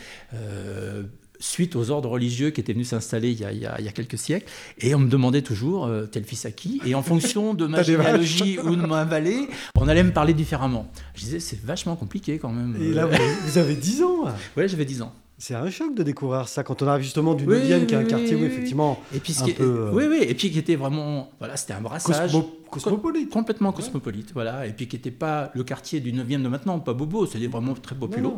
suite 1.42 1.76
aux 1.76 1.90
ordres 1.90 2.08
religieux 2.08 2.50
qui 2.50 2.60
étaient 2.60 2.72
venus 2.72 2.88
s'installer 2.88 3.30
il, 3.32 3.46
il, 3.52 3.58
y 3.60 3.66
a 3.66 3.92
quelques 3.92 4.18
siècles. 4.18 4.46
Et 4.78 4.94
on 4.94 4.98
me 4.98 5.08
demandait 5.08 5.42
toujours 5.42 5.86
euh, 5.86 6.06
tel 6.06 6.24
fils 6.24 6.46
à 6.46 6.50
qui? 6.50 6.80
Et 6.86 6.94
en 6.94 7.02
fonction 7.02 7.54
de 7.54 7.66
ma 7.66 7.82
généalogie 7.82 8.58
ou 8.58 8.76
de 8.76 8.86
ma 8.86 9.04
vallée, 9.04 9.48
on 9.76 9.88
allait 9.88 10.04
me 10.04 10.12
parler 10.12 10.34
différemment. 10.34 10.90
Je 11.14 11.20
disais, 11.24 11.40
c'est 11.40 11.60
vachement 11.60 11.96
compliqué 11.96 12.38
quand 12.38 12.50
même. 12.50 12.76
Et 12.80 12.92
là, 12.92 13.08
vous 13.44 13.58
avez 13.58 13.74
10 13.74 14.02
ans 14.02 14.24
Oui, 14.56 14.68
j'avais 14.68 14.84
10 14.84 15.02
ans. 15.02 15.12
C'est 15.38 15.56
un 15.56 15.68
choc 15.70 15.92
de 15.96 16.04
découvrir 16.04 16.46
ça 16.46 16.62
quand 16.62 16.82
on 16.82 16.86
arrive 16.86 17.02
justement 17.02 17.34
du 17.34 17.44
9e, 17.44 17.86
qui 17.86 17.94
est 17.94 17.96
un 17.96 18.04
quartier 18.04 18.36
où 18.36 18.44
effectivement. 18.44 19.00
Et 19.12 19.18
puis, 19.18 19.36
un 19.40 19.48
peu, 19.48 19.64
euh, 19.64 19.90
oui, 19.92 20.04
oui, 20.08 20.18
et 20.22 20.34
puis 20.34 20.52
qui 20.52 20.58
était 20.58 20.76
vraiment. 20.76 21.30
Voilà, 21.40 21.56
c'était 21.56 21.72
un 21.72 21.80
brassage. 21.80 22.30
cosmopolite. 22.70 23.28
Complètement 23.28 23.72
cosmopolite, 23.72 24.30
voilà. 24.34 24.66
Et 24.68 24.72
puis 24.72 24.86
qui 24.86 24.94
n'était 24.94 25.10
pas 25.10 25.50
le 25.54 25.64
quartier 25.64 25.98
du 25.98 26.12
9e 26.12 26.42
de 26.42 26.48
maintenant, 26.48 26.78
pas 26.78 26.92
bobo, 26.92 27.26
c'était 27.26 27.48
vraiment 27.48 27.74
très 27.74 27.96
populaire. 27.96 28.30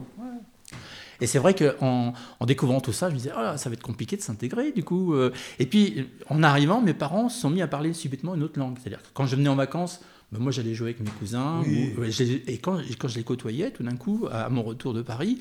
Et 1.20 1.26
c'est 1.26 1.38
vrai 1.38 1.54
qu'en 1.54 2.12
en 2.40 2.46
découvrant 2.46 2.80
tout 2.80 2.92
ça, 2.92 3.08
je 3.08 3.14
me 3.14 3.18
disais, 3.18 3.32
oh 3.36 3.56
ça 3.56 3.68
va 3.68 3.74
être 3.74 3.82
compliqué 3.82 4.16
de 4.16 4.22
s'intégrer, 4.22 4.72
du 4.72 4.84
coup. 4.84 5.14
Euh. 5.14 5.32
Et 5.58 5.66
puis, 5.66 6.08
en 6.28 6.42
arrivant, 6.42 6.80
mes 6.80 6.94
parents 6.94 7.28
se 7.28 7.40
sont 7.40 7.50
mis 7.50 7.62
à 7.62 7.66
parler 7.66 7.92
subitement 7.92 8.34
une 8.34 8.42
autre 8.42 8.58
langue. 8.58 8.76
C'est-à-dire 8.80 9.02
que 9.02 9.08
quand 9.14 9.26
je 9.26 9.36
venais 9.36 9.48
en 9.48 9.56
vacances, 9.56 10.00
ben 10.32 10.40
moi, 10.40 10.50
j'allais 10.50 10.74
jouer 10.74 10.88
avec 10.88 11.00
mes 11.00 11.10
cousins. 11.10 11.62
et 11.66 12.58
quand, 12.58 12.78
quand 12.98 13.08
je 13.08 13.16
les 13.16 13.24
côtoyais, 13.24 13.70
tout 13.70 13.82
d'un 13.82 13.96
coup, 13.96 14.26
à 14.30 14.48
mon 14.48 14.62
retour 14.62 14.94
de 14.94 15.02
Paris, 15.02 15.38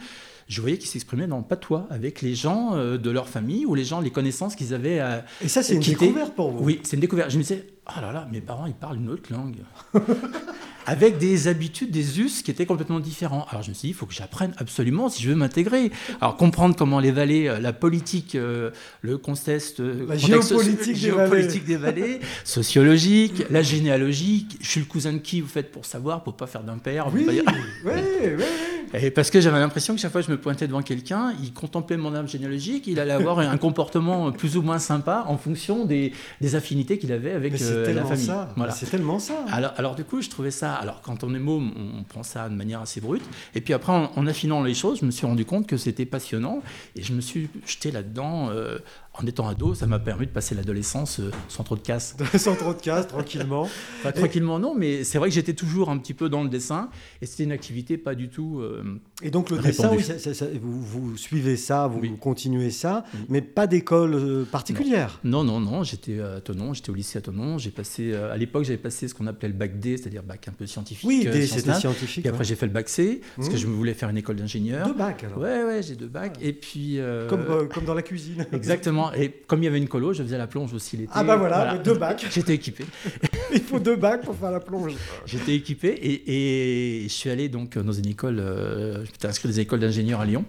je 0.48 0.62
voyais 0.62 0.78
qu'ils 0.78 0.90
s'exprimaient 0.90 1.28
dans 1.28 1.38
le 1.38 1.44
patois 1.44 1.88
avec 1.90 2.22
les 2.22 2.36
gens 2.36 2.76
euh, 2.76 2.98
de 2.98 3.10
leur 3.10 3.28
famille 3.28 3.66
ou 3.66 3.76
les 3.76 3.86
gens, 3.86 4.02
les 4.02 4.12
connaissances 4.12 4.56
qu'ils 4.56 4.74
avaient. 4.74 5.00
À, 5.00 5.26
et 5.42 5.48
ça, 5.48 5.64
c'est 5.64 5.76
une 5.76 5.82
découverte 5.82 6.36
pour 6.36 6.52
vous? 6.52 6.64
Oui, 6.64 6.80
c'est 6.84 6.96
une 6.96 7.02
découverte. 7.02 7.32
Je 7.32 7.38
me 7.38 7.44
disais, 7.44 7.66
oh 7.88 8.02
là 8.02 8.12
là, 8.12 8.28
mes 8.32 8.42
parents, 8.42 8.66
ils 8.66 8.74
parlent 8.74 8.98
une 8.98 9.10
autre 9.10 9.32
langue. 9.32 9.58
avec 10.86 11.18
des 11.18 11.48
habitudes, 11.48 11.92
des 11.92 12.20
us 12.20 12.42
qui 12.42 12.52
étaient 12.52 12.66
complètement 12.66 13.00
différents. 13.00 13.46
Alors 13.50 13.64
je 13.64 13.70
me 13.70 13.74
suis 13.74 13.88
dit, 13.88 13.94
il 13.94 13.94
faut 13.94 14.06
que 14.06 14.14
j'apprenne 14.14 14.54
absolument 14.58 15.10
si 15.10 15.24
je 15.24 15.30
veux 15.30 15.36
m'intégrer. 15.36 15.92
Alors 16.22 16.38
comprendre 16.38 16.76
comment 16.76 17.00
les 17.00 17.12
vallées, 17.12 17.48
euh, 17.48 17.60
la 17.60 17.74
politique, 17.74 18.36
euh, 18.36 18.72
le 19.02 19.18
contexte, 19.18 19.80
euh, 19.80 20.06
la 20.08 20.18
géopolitique, 20.18 20.96
géopolitique 20.96 21.66
des, 21.66 21.78
vallées. 21.78 22.20
sociologique, 22.44 23.44
la 23.50 23.62
généalogie. 23.62 24.48
Je 24.62 24.68
suis 24.68 24.80
le 24.80 24.86
cousin 24.86 25.14
de 25.14 25.18
qui, 25.20 25.42
vous 25.42 25.48
faites 25.48 25.72
pour 25.72 25.86
savoir, 25.86 26.24
pour 26.24 26.36
pas 26.36 26.48
faire 26.48 26.64
d'impair. 26.64 27.08
Oui, 27.14 27.26
oui, 27.28 27.42
oui. 27.86 28.44
Et 28.94 29.12
parce 29.12 29.30
que 29.30 29.42
j'avais 29.42 29.60
l'impression 29.60 29.96
que 29.96 30.02
chaque 30.02 30.12
fois 30.12 30.22
que 30.22 30.28
je 30.28 30.32
me 30.32 30.40
pointais 30.40 30.68
devant 30.68 30.82
quelqu'un, 30.82 31.34
il 31.42 31.54
contemplait 31.54 31.98
mon 31.98 32.14
âme 32.14 32.28
généalogique, 32.28 32.88
il 32.88 33.00
allait 33.00 33.14
avoir 33.14 33.40
un 33.40 33.58
comportement 33.58 34.32
plus 34.32 34.58
ou 34.58 34.62
moins 34.62 34.80
sympa 34.80 35.26
en 35.28 35.38
fonction 35.38 35.86
des, 35.86 36.14
des 36.42 36.56
affinités 36.56 36.98
qu'il 36.98 37.12
avait 37.12 37.32
avec 37.32 37.54
la 37.60 38.04
famille. 38.06 38.32
Voilà. 38.56 38.74
C'est 38.74 38.86
tellement 38.86 39.20
ça. 39.20 39.34
Alors, 39.52 39.74
alors 39.78 39.96
du 39.96 40.04
coup, 40.04 40.22
je 40.22 40.30
trouvais 40.30 40.52
ça 40.52 40.74
alors 40.76 41.02
quand 41.02 41.24
on 41.24 41.34
est 41.34 41.40
môme, 41.40 41.72
on 42.00 42.04
prend 42.04 42.24
ça 42.24 42.50
de 42.50 42.56
manière 42.56 42.82
assez 42.82 43.02
brute. 43.02 43.24
Et 43.56 43.62
puis 43.62 43.74
après, 43.74 43.94
en, 43.94 44.28
affinant 44.28 44.64
les 44.64 44.74
choses, 44.74 45.00
je 45.00 45.06
me 45.06 45.12
suis 45.12 45.26
rendu 45.26 45.46
compte 45.46 45.68
que 45.68 45.78
c'était 45.78 46.06
passionnant 46.06 46.62
et 46.96 47.04
je 47.04 47.14
me 47.14 47.22
suis 47.22 47.50
jeté 47.66 47.92
là-dedans 47.92 48.50
euh, 48.50 48.80
en 49.16 49.28
étant 49.28 49.48
ado, 49.48 49.76
ça 49.76 49.86
m'a 49.86 50.00
permis 50.00 50.26
de 50.26 50.32
passer 50.32 50.56
l'adolescence 50.56 51.20
euh, 51.20 51.30
sans 51.48 51.64
trop 51.64 51.76
de 51.76 51.82
casse. 51.82 52.16
sans 52.38 52.56
trop 52.56 52.74
de 52.74 52.82
casse, 52.82 53.08
tranquillement. 53.08 53.70
tranquillement, 54.16 54.58
non, 54.58 54.74
mais 54.76 55.04
c'est 55.04 55.20
vrai 55.20 55.30
que 55.30 55.36
j'étais 55.36 55.54
toujours 55.54 55.90
un 55.92 56.00
petit 56.00 56.16
peu 56.16 56.30
dans 56.30 56.42
le 56.42 56.50
dessin 56.50 56.90
et 57.22 57.28
c'était 57.28 57.44
une 57.44 57.52
activité 57.52 57.98
pas 57.98 58.16
du 58.16 58.30
tout. 58.30 58.60
Euh, 58.60 59.00
et 59.22 59.30
donc 59.30 59.52
le 59.52 59.60
dessin, 59.60 59.92
vous, 60.60 61.16
suivez 61.16 61.58
ça, 61.58 61.86
vous, 61.86 62.02
continuez 62.18 62.72
ça, 62.72 63.06
mais 63.30 63.42
pas 63.42 63.68
d'école 63.68 64.16
euh, 64.16 64.46
particulière. 64.46 65.20
Non, 65.24 65.44
non, 65.44 65.60
non, 65.60 65.84
j'étais 65.84 66.20
à 66.20 66.42
Tonon, 66.42 66.74
j'étais 66.74 66.90
au 66.90 66.96
lycée 66.96 67.20
à 67.20 67.22
Tonon. 67.22 67.60
J'ai 67.60 67.72
passé, 67.72 68.16
à 68.16 68.36
l'époque, 68.36 68.64
j'avais 68.64 68.78
passé 68.78 69.08
ce 69.08 69.14
qu'on 69.14 69.28
appelait 69.28 69.50
le 69.50 69.54
bac 69.54 69.80
D, 69.80 69.98
c'est-à-dire 69.98 70.24
bac 70.24 70.48
un 70.48 70.54
peu 70.54 70.66
scientifique. 70.66 71.08
Oui, 71.08 71.28
D, 71.32 71.46
c'était 71.46 71.76
scientifique. 71.76 72.26
Et 72.26 72.30
après, 72.30 72.46
j'ai 72.46 72.56
fait 72.56 72.66
le 72.66 72.74
bac 72.74 72.90
C 72.90 73.22
parce 73.36 73.50
que 73.50 73.54
mmh. 73.54 73.58
je 73.58 73.68
voulais 73.68 73.94
faire 73.94 74.10
une 74.10 74.18
école 74.18 74.38
d'ingénieur. 74.38 74.88
Deux 74.88 74.94
bacs 74.94 75.24
alors. 75.24 75.38
Ouais, 75.38 75.64
ouais, 75.64 75.84
j'ai 75.84 75.96
deux 75.96 76.08
bacs. 76.08 76.38
Et 76.42 76.54
puis. 76.54 77.00
Comme, 77.30 77.68
comme 77.70 77.86
dans 77.86 77.94
la 77.94 78.02
cuisine. 78.02 78.48
Exactement. 78.52 79.03
Et 79.12 79.30
comme 79.30 79.62
il 79.62 79.66
y 79.66 79.68
avait 79.68 79.78
une 79.78 79.88
colo, 79.88 80.14
je 80.14 80.24
faisais 80.24 80.38
la 80.38 80.48
plonge 80.48 80.74
aussi 80.74 80.98
l'été. 80.98 81.12
Ah 81.14 81.24
bah 81.24 81.36
voilà, 81.36 81.78
deux 81.78 81.96
bacs. 81.96 82.26
J'étais 82.32 82.56
équipé. 82.56 82.86
il 83.54 83.62
faut 83.62 83.80
deux 83.80 83.96
bacs 83.96 84.22
pour 84.22 84.36
faire 84.36 84.52
la 84.52 84.60
plonge. 84.60 84.94
J'étais 85.26 85.56
équipé 85.56 85.90
et, 85.90 87.04
je 87.04 87.14
suis 87.14 87.30
allé 87.30 87.50
donc 87.50 87.78
dans 87.78 87.92
une 87.92 88.08
école, 88.08 88.40
euh, 88.40 89.06
je 89.06 89.12
m'étais 89.12 89.28
inscrit 89.28 89.50
dans 89.50 89.54
des 89.54 89.60
écoles 89.62 89.80
d'ingénieurs 89.80 90.22
à 90.22 90.26
Lyon 90.26 90.46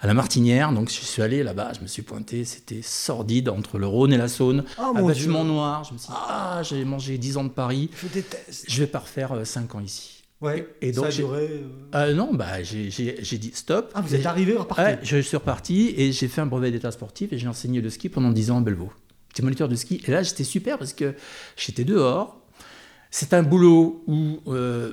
à 0.00 0.06
la 0.06 0.14
Martinière. 0.14 0.72
Donc, 0.72 0.90
je 0.90 0.94
suis 0.94 1.22
allé 1.22 1.42
là-bas, 1.42 1.72
je 1.76 1.80
me 1.80 1.86
suis 1.86 2.02
pointé, 2.02 2.44
c'était 2.44 2.82
sordide 2.82 3.48
entre 3.48 3.78
le 3.78 3.86
Rhône 3.86 4.12
et 4.12 4.16
la 4.16 4.28
Saône. 4.28 4.64
Oh, 4.80 4.94
bâtiment 4.94 5.44
noir. 5.44 5.84
Je 5.84 5.92
me 5.92 5.98
suis 5.98 6.08
dit, 6.08 6.14
ah, 6.16 6.60
j'ai 6.62 6.84
mangé 6.84 7.18
10 7.18 7.36
ans 7.36 7.44
de 7.44 7.48
Paris. 7.48 7.90
Je 8.00 8.08
déteste. 8.08 8.64
Je 8.68 8.80
vais 8.80 8.86
pas 8.86 9.00
refaire 9.00 9.34
5 9.44 9.74
euh, 9.74 9.78
ans 9.78 9.80
ici. 9.80 10.17
Ouais, 10.40 10.68
et 10.80 10.92
donc, 10.92 11.06
ça 11.06 11.10
a 11.10 11.12
duré. 11.12 11.48
Euh, 11.50 11.62
euh, 11.96 12.14
non, 12.14 12.32
bah, 12.32 12.62
j'ai 12.62 13.38
dit 13.38 13.50
stop. 13.54 13.90
Ah, 13.94 14.00
vous 14.00 14.14
êtes 14.14 14.26
arrivé 14.26 14.54
reparti 14.56 14.82
Je 15.02 15.18
suis 15.18 15.36
reparti 15.36 15.94
et 15.96 16.12
j'ai 16.12 16.28
fait 16.28 16.40
un 16.40 16.46
brevet 16.46 16.70
d'état 16.70 16.92
sportif 16.92 17.32
et 17.32 17.38
j'ai 17.38 17.48
enseigné 17.48 17.80
le 17.80 17.90
ski 17.90 18.08
pendant 18.08 18.30
10 18.30 18.52
ans 18.52 18.58
à 18.58 18.60
Bellevaux. 18.60 18.92
J'étais 19.30 19.42
moniteur 19.42 19.68
de 19.68 19.74
ski 19.74 20.00
et 20.06 20.10
là 20.10 20.22
j'étais 20.22 20.44
super 20.44 20.78
parce 20.78 20.92
que 20.92 21.14
j'étais 21.56 21.84
dehors. 21.84 22.40
C'est 23.10 23.34
un 23.34 23.42
boulot 23.42 24.04
où 24.06 24.40
euh, 24.46 24.92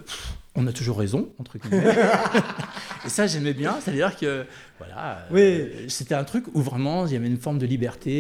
on 0.56 0.68
a 0.68 0.72
toujours 0.72 0.98
raison, 0.98 1.30
entre 1.38 1.58
guillemets. 1.58 1.84
et 3.06 3.10
ça, 3.10 3.28
j'aimais 3.28 3.54
bien. 3.54 3.76
C'est-à-dire 3.82 4.16
que, 4.16 4.46
voilà, 4.78 5.20
oui. 5.32 5.42
Euh, 5.42 5.86
c'était 5.90 6.16
un 6.16 6.24
truc 6.24 6.46
où 6.54 6.62
vraiment 6.62 7.06
il 7.06 7.14
y 7.14 7.16
avait 7.16 7.28
une 7.28 7.38
forme 7.38 7.58
de 7.58 7.66
liberté 7.66 8.12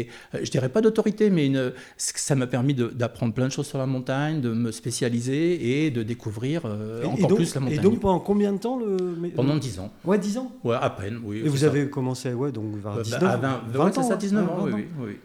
et 0.00 0.08
euh, 0.34 0.40
je 0.42 0.50
dirais 0.50 0.68
pas 0.68 0.80
d'autorité, 0.80 1.30
mais 1.30 1.46
une, 1.46 1.72
ça 1.96 2.34
m'a 2.34 2.46
permis 2.46 2.74
d'apprendre 2.74 3.34
plein 3.34 3.46
de 3.46 3.52
choses 3.52 3.66
sur 3.66 3.78
la 3.78 3.86
montagne, 3.86 4.40
de 4.40 4.50
me 4.50 4.72
spécialiser 4.72 5.86
et 5.86 5.90
de 5.90 6.02
découvrir 6.02 6.62
euh, 6.64 7.04
encore 7.04 7.34
plus 7.34 7.54
la 7.54 7.60
montagne. 7.60 7.78
Et 7.78 7.82
donc 7.82 8.00
pendant 8.00 8.20
combien 8.20 8.52
de 8.52 8.58
temps 8.58 8.78
le... 8.78 8.96
Pendant 9.34 9.56
10 9.56 9.80
ans. 9.80 9.92
Ouais, 10.04 10.18
10 10.18 10.38
ans 10.38 10.52
Ouais, 10.64 10.76
à 10.80 10.90
peine, 10.90 11.20
oui. 11.22 11.42
Et 11.44 11.48
vous 11.48 11.64
avez 11.64 11.88
commencé, 11.90 12.32
ouais, 12.32 12.52
donc 12.52 12.76
vers 12.76 13.02
19 13.02 13.20
bah, 13.20 13.62
20, 13.72 13.78
20, 13.78 13.98
ans, 13.98 14.02
ça, 14.02 14.16
19 14.16 14.50
ans, 14.50 14.58
oui, 14.64 14.72
oui, 14.74 14.86
oui. 14.98 15.16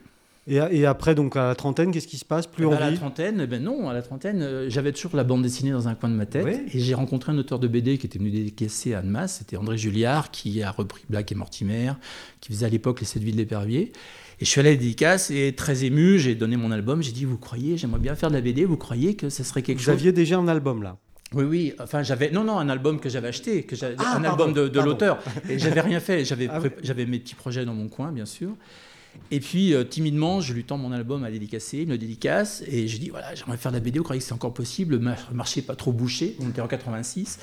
Et, 0.49 0.85
après, 0.85 1.13
donc 1.13 1.35
à 1.35 1.47
la 1.47 1.55
trentaine, 1.55 1.91
qu'est-ce 1.91 2.07
qui 2.07 2.17
se 2.17 2.25
passe? 2.25 2.47
Plus 2.47 2.65
eh 2.65 2.67
ben, 2.67 2.75
envie 2.75 2.83
À 2.83 2.89
la 2.89 2.97
trentaine, 2.97 3.41
eh 3.43 3.47
ben 3.47 3.63
non, 3.63 3.87
à 3.87 3.93
la 3.93 4.01
trentaine, 4.01 4.41
euh, 4.41 4.69
j'avais 4.69 4.91
toujours 4.91 5.15
la 5.15 5.23
bande 5.23 5.43
dessinée 5.43 5.71
dans 5.71 5.87
un 5.87 5.95
coin 5.95 6.09
de 6.09 6.15
ma 6.15 6.25
tête. 6.25 6.45
Et 6.73 6.79
j'ai 6.79 6.93
rencontré 6.93 7.31
un 7.31 7.37
auteur 7.37 7.59
de 7.59 7.67
BD 7.67 7.97
qui 7.97 8.07
était 8.07 8.17
venu 8.17 8.31
décaisser 8.31 8.93
à 8.93 8.99
Annemasse, 8.99 9.37
c'était 9.39 9.57
André 9.57 9.77
Julliard, 9.77 10.31
qui 10.31 10.63
a 10.63 10.71
repris 10.71 11.03
Black 11.09 11.31
et 11.31 11.35
Mortimer, 11.35 11.93
qui 12.41 12.51
faisait 12.51 12.65
à 12.65 12.69
l'époque 12.69 12.99
Les 12.99 13.05
Sept 13.05 13.21
Villes 13.21 13.35
de 13.35 13.41
l'Épervier. 13.41 13.91
Et 14.41 14.45
je 14.45 14.49
suis 14.49 14.59
allé 14.59 14.69
à 14.69 14.73
la 14.73 14.77
dédicace 14.77 15.31
et 15.31 15.53
très 15.55 15.83
ému, 15.83 16.17
j'ai 16.17 16.33
donné 16.33 16.57
mon 16.57 16.71
album, 16.71 17.03
j'ai 17.03 17.11
dit, 17.11 17.25
vous 17.25 17.37
croyez, 17.37 17.77
j'aimerais 17.77 17.99
bien 17.99 18.15
faire 18.15 18.29
de 18.29 18.35
la 18.35 18.41
BD, 18.41 18.65
vous 18.65 18.77
croyez 18.77 19.15
que 19.15 19.29
ce 19.29 19.43
serait 19.43 19.61
quelque 19.61 19.79
chose 19.79 19.93
Vous 19.93 19.99
aviez 19.99 20.11
déjà 20.13 20.37
un 20.37 20.47
album 20.47 20.81
là? 20.81 20.97
Oui, 21.33 21.43
oui. 21.43 21.73
Enfin, 21.79 22.01
j'avais 22.01 22.31
non, 22.31 22.43
non, 22.43 22.57
un 22.57 22.69
album 22.69 22.99
que 22.99 23.09
j'avais 23.09 23.27
acheté, 23.27 23.63
que 23.63 23.75
ah, 23.99 24.17
un 24.17 24.23
album 24.23 24.53
de, 24.53 24.79
l'auteur. 24.79 25.19
Et 25.47 25.59
j'avais 25.59 25.81
rien 25.81 25.99
fait. 25.99 26.25
J'avais, 26.25 26.47
ah 26.49 26.59
j'avais 26.81 27.05
mes 27.05 27.19
petits 27.19 27.35
projets 27.35 27.65
dans 27.65 27.73
mon 27.73 27.87
coin, 27.87 28.11
bien 28.11 28.25
sûr. 28.25 28.49
Et 29.31 29.39
puis, 29.39 29.73
euh, 29.73 29.83
timidement, 29.83 30.41
je 30.41 30.53
lui 30.53 30.63
tends 30.63 30.77
mon 30.77 30.91
album 30.91 31.23
à 31.23 31.29
dédicacer, 31.29 31.79
il 31.79 31.87
me 31.87 31.91
le 31.91 31.97
dédicace, 31.99 32.63
et 32.67 32.87
je 32.87 32.97
dis, 32.97 33.09
voilà, 33.09 33.35
j'aimerais 33.35 33.57
faire 33.57 33.71
de 33.71 33.77
la 33.77 33.81
BD, 33.81 33.99
vous 33.99 34.03
croyez 34.03 34.19
que 34.19 34.25
c'est 34.25 34.33
encore 34.33 34.53
possible, 34.53 34.95
le 34.95 35.15
marché 35.31 35.61
n'est 35.61 35.67
pas 35.67 35.75
trop 35.75 35.91
bouché, 35.91 36.35
on 36.39 36.49
était 36.49 36.61
en 36.61 36.67
86. 36.67 37.39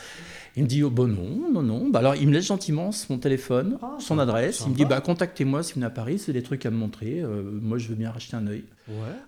Il 0.57 0.65
me 0.65 0.69
dit, 0.69 0.83
oh, 0.83 0.91
bon 0.91 1.07
non, 1.07 1.53
non, 1.53 1.63
non. 1.63 1.89
Bah, 1.89 2.01
alors, 2.01 2.17
il 2.17 2.27
me 2.27 2.33
laisse 2.33 2.47
gentiment 2.47 2.91
son 2.91 3.19
téléphone, 3.19 3.79
ah, 3.83 3.97
son 4.01 4.19
adresse, 4.19 4.63
il 4.67 4.73
me 4.73 4.75
dit, 4.75 4.85
bah, 4.85 5.01
contactez-moi 5.01 5.63
si 5.63 5.73
vous 5.73 5.77
venez 5.77 5.87
à 5.87 5.91
Paris, 5.91 6.19
c'est 6.19 6.33
des 6.33 6.43
trucs 6.43 6.67
à 6.67 6.71
me 6.71 6.77
montrer, 6.77 7.21
euh, 7.21 7.43
moi 7.43 7.79
je 7.79 7.89
veux 7.89 7.95
bien 7.95 8.11
racheter 8.11 8.37
un 8.37 8.47
œil. 8.47 8.65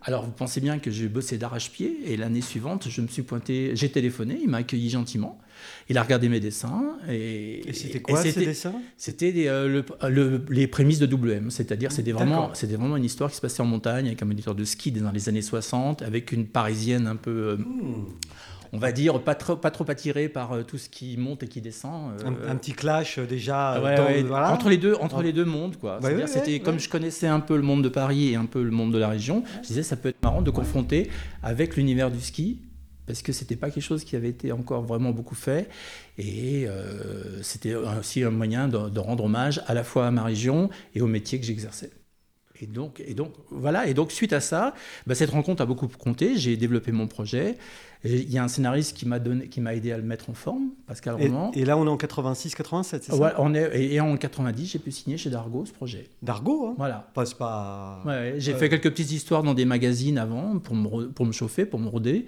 Alors, 0.03 0.25
vous 0.25 0.33
pensez 0.33 0.61
bien 0.61 0.79
que 0.79 0.91
j'ai 0.91 1.09
bossé 1.09 1.39
d'arrache-pied, 1.39 2.01
et 2.07 2.17
l'année 2.17 2.41
suivante, 2.41 2.89
je 2.89 3.01
me 3.01 3.09
suis 3.09 3.23
pointé, 3.23 3.73
j'ai 3.75 3.91
téléphoné, 3.91 4.39
il 4.43 4.49
m'a 4.49 4.59
accueilli 4.59 4.91
gentiment. 4.91 5.39
Il 5.89 5.97
a 5.97 6.03
regardé 6.03 6.29
mes 6.29 6.41
dessins. 6.41 6.97
Et, 7.11 7.63
c'était 7.73 8.01
quoi 8.01 8.23
ces 8.23 8.33
dessins? 8.33 8.75
C'était 8.97 9.33
euh, 9.49 9.83
le, 10.09 10.45
les 10.51 10.67
prémices 10.67 10.99
de 10.99 11.07
WM. 11.07 11.51
C'est-à-dire, 11.51 11.93
c'était 11.93 12.13
vraiment, 12.13 12.53
c'était 12.55 12.77
vraiment 12.77 12.97
une 12.97 13.05
histoire 13.05 13.31
qui 13.31 13.37
se 13.37 13.41
passait 13.41 13.63
en 13.63 13.67
montagne 13.67 14.07
avec 14.07 14.23
un 14.23 14.27
moniteur 14.27 14.55
de 14.55 14.65
ski 14.65 14.93
dans 14.93 15.13
les 15.13 15.29
années 15.29 15.43
60, 15.43 16.03
avec 16.03 16.33
une 16.33 16.47
parisienne 16.47 17.07
un 17.07 17.17
peu. 17.17 17.31
Euh, 17.31 17.57
hmm. 17.57 18.07
On 18.71 18.77
va 18.77 18.93
dire 18.93 19.19
pas 19.23 19.35
trop, 19.35 19.57
pas 19.57 19.71
trop 19.71 19.91
attirée 19.91 20.29
par 20.29 20.53
euh, 20.53 20.63
tout 20.63 20.77
ce 20.77 20.91
qui 20.91 21.17
monte 21.17 21.43
et 21.43 21.49
qui 21.49 21.63
descend. 21.63 22.13
Un, 22.47 22.57
petit 22.57 22.73
clash 22.73 23.19
déjà 23.19 23.81
entre 24.51 24.69
les 24.69 24.77
deux, 24.77 24.95
entre 24.95 25.23
les 25.23 25.33
deux 25.33 25.47
mondes 25.47 25.79
quoi. 25.79 26.01
c'était 26.27 26.61
comme 26.61 26.79
je 26.79 26.91
connaissais 26.91 27.29
un 27.29 27.41
peu 27.41 27.57
le 27.57 27.63
monde 27.63 27.83
de 27.83 27.89
Paris 27.89 28.33
et 28.33 28.37
un 28.37 28.45
peu 28.45 28.63
le 28.63 28.71
monde 28.71 28.93
de 28.93 28.99
la 28.99 29.09
région. 29.09 29.43
Je 29.63 29.69
disais 29.69 29.83
ça 29.83 29.97
peut 29.97 30.11
être 30.11 30.23
marrant 30.23 30.43
de 30.43 30.51
confronter 30.51 31.09
avec 31.43 31.77
l'univers 31.77 32.11
du 32.11 32.21
ski 32.21 32.59
parce 33.09 33.23
que 33.23 33.33
c'était 33.33 33.57
pas 33.57 33.71
quelque 33.71 33.83
chose 33.83 34.05
qui 34.05 34.15
avait 34.17 34.29
été 34.29 34.53
encore 34.53 34.83
vraiment 34.83 35.11
beaucoup 35.11 35.35
fait. 35.35 35.69
Et 36.19 36.69
euh, 36.69 37.43
c'était 37.43 37.75
aussi 37.75 38.23
un 38.23 38.31
moyen 38.31 38.69
de, 38.69 39.01
rendre 39.01 39.25
hommage 39.25 39.63
à 39.67 39.75
la 39.75 39.83
fois 39.83 40.07
à 40.07 40.11
ma 40.11 40.23
région 40.23 40.69
et 40.95 41.01
au 41.01 41.07
métier 41.07 41.41
que 41.41 41.47
j'exerçais. 41.47 41.91
Et 42.61 42.67
donc, 42.67 43.03
et 43.07 43.15
donc, 43.15 43.33
voilà. 43.51 43.87
Et 43.87 43.95
donc, 43.95 44.13
suite 44.13 44.33
à 44.33 44.41
ça, 44.41 44.75
bah, 45.07 45.15
cette 45.15 45.31
rencontre 45.31 45.63
a 45.63 45.67
beaucoup 45.67 45.89
compté. 45.89 46.37
J'ai 46.37 46.57
développé 46.57 46.93
mon 46.93 47.07
projet. 47.07 47.57
Il 48.05 48.31
y 48.31 48.39
a 48.39 48.45
un 48.45 48.49
scénariste 48.49 48.97
qui 48.97 49.07
m'a 49.07 49.19
donné, 49.19 49.49
qui 49.49 49.61
m'a 49.61 49.75
aidé 49.75 49.91
à 49.91 49.97
le 49.97 50.05
mettre 50.05 50.31
en 50.31 50.35
forme, 50.35 50.71
Pascal 50.87 51.17
Roman. 51.17 51.51
Et, 51.55 51.65
là, 51.65 51.77
on 51.77 51.85
est 51.85 51.91
en 51.91 51.97
86, 51.97 52.55
87, 52.55 53.05
c'est 53.05 53.13
ça? 53.13 53.35
On 53.39 53.55
est, 53.55 53.93
et, 53.93 54.01
en 54.01 54.17
90, 54.17 54.67
j'ai 54.67 54.79
pu 54.79 54.93
signer 54.93 55.17
chez 55.17 55.31
Dargo 55.31 55.67
ce 55.67 55.73
projet. 55.73 56.09
Dargo, 56.23 56.69
hein? 56.69 56.75
Voilà. 56.79 57.11
Passe 57.15 57.35
pas. 57.35 58.03
Ouais, 58.07 58.35
j'ai 58.39 58.55
fait 58.55 58.69
quelques 58.69 58.91
petites 58.91 59.11
histoires 59.11 59.43
dans 59.43 59.55
des 59.55 59.65
magazines 59.65 60.19
avant 60.19 60.59
pour 60.59 60.77
me, 60.77 61.09
pour 61.09 61.27
me 61.27 61.33
chauffer, 61.33 61.67
pour 61.67 61.81
me 61.81 61.89
roder. 61.89 62.27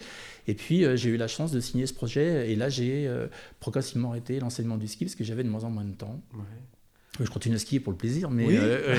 Et 0.49 0.54
puis, 0.54 0.84
euh, 0.84 0.96
j'ai 0.96 1.10
eu 1.10 1.16
la 1.16 1.28
chance 1.28 1.52
de 1.52 1.60
signer 1.60 1.87
ce 1.87 1.94
projet. 1.94 2.50
Et 2.50 2.56
là, 2.56 2.68
j'ai 2.68 3.06
euh, 3.06 3.28
progressivement 3.60 4.10
arrêté 4.10 4.40
l'enseignement 4.40 4.76
du 4.76 4.88
ski 4.88 5.04
parce 5.04 5.14
que 5.14 5.22
j'avais 5.22 5.44
de 5.44 5.49
moins 5.49 5.62
en 5.62 5.70
moins 5.70 5.84
de 5.84 5.94
temps. 5.94 6.20
Ouais. 6.34 6.40
Je 7.19 7.29
continue 7.29 7.57
à 7.57 7.59
skier 7.59 7.81
pour 7.81 7.93
le 7.93 7.99
plaisir, 7.99 8.31
mais... 8.31 8.47
Euh, 8.49 8.97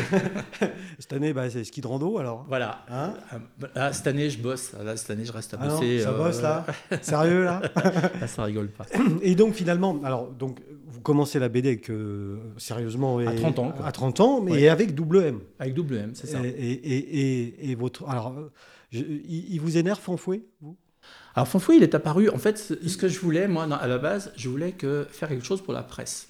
cette 1.00 1.14
année, 1.14 1.34
bah, 1.34 1.50
c'est 1.50 1.64
ski 1.64 1.82
de 1.82 1.88
rando, 1.88 2.18
alors 2.18 2.46
Voilà. 2.48 2.86
Hein 2.90 3.14
ah, 3.74 3.94
cette 3.94 4.06
année, 4.08 4.30
je 4.30 4.38
bosse. 4.38 4.74
Là, 4.84 4.98
cette 4.98 5.10
année, 5.10 5.26
je 5.26 5.32
reste 5.32 5.54
à 5.54 5.58
ah 5.60 5.68
bosser. 5.68 6.02
ça 6.02 6.12
bosse, 6.12 6.42
là 6.42 6.66
Sérieux, 7.02 7.44
là 7.44 7.62
Là, 8.20 8.28
ça 8.28 8.44
rigole 8.44 8.68
pas. 8.68 8.86
Et 9.22 9.34
donc, 9.36 9.54
finalement, 9.54 10.00
alors, 10.04 10.30
donc, 10.30 10.60
vous 10.88 11.00
commencez 11.00 11.40
la 11.40 11.50
BD 11.50 11.80
que, 11.80 11.94
euh, 11.94 12.38
sérieusement... 12.58 13.18
à 13.20 13.34
30 13.34 13.60
ans. 13.60 13.74
À 13.84 13.92
30 13.92 14.20
ans, 14.20 14.42
mais 14.42 14.68
avec 14.68 14.94
double 14.94 15.24
M. 15.24 15.40
Avec 15.60 15.74
double 15.74 15.96
M, 15.96 16.12
c'est 16.14 16.28
ça. 16.28 16.40
Et, 16.44 16.50
et, 16.50 17.72
et, 17.72 17.76
votre... 17.76 18.08
Alors, 18.08 18.36
il, 18.92 19.58
vous 19.60 19.78
énerve, 19.78 20.00
Fanfouet, 20.00 20.44
vous? 20.62 20.76
Alors 21.34 21.48
Fanfouet, 21.48 21.78
il 21.78 21.84
est 21.84 21.96
apparu, 21.96 22.30
en 22.30 22.38
fait, 22.38 22.58
ce 22.58 22.98
que 22.98 23.08
je 23.08 23.20
voulais, 23.20 23.48
moi, 23.48 23.64
à 23.74 23.88
la 23.88 23.98
base, 23.98 24.34
je 24.36 24.50
voulais 24.50 24.74
que 24.74 25.08
faire 25.10 25.30
quelque 25.30 25.46
chose 25.46 25.62
pour 25.62 25.74
la 25.74 25.82
presse. 25.82 26.28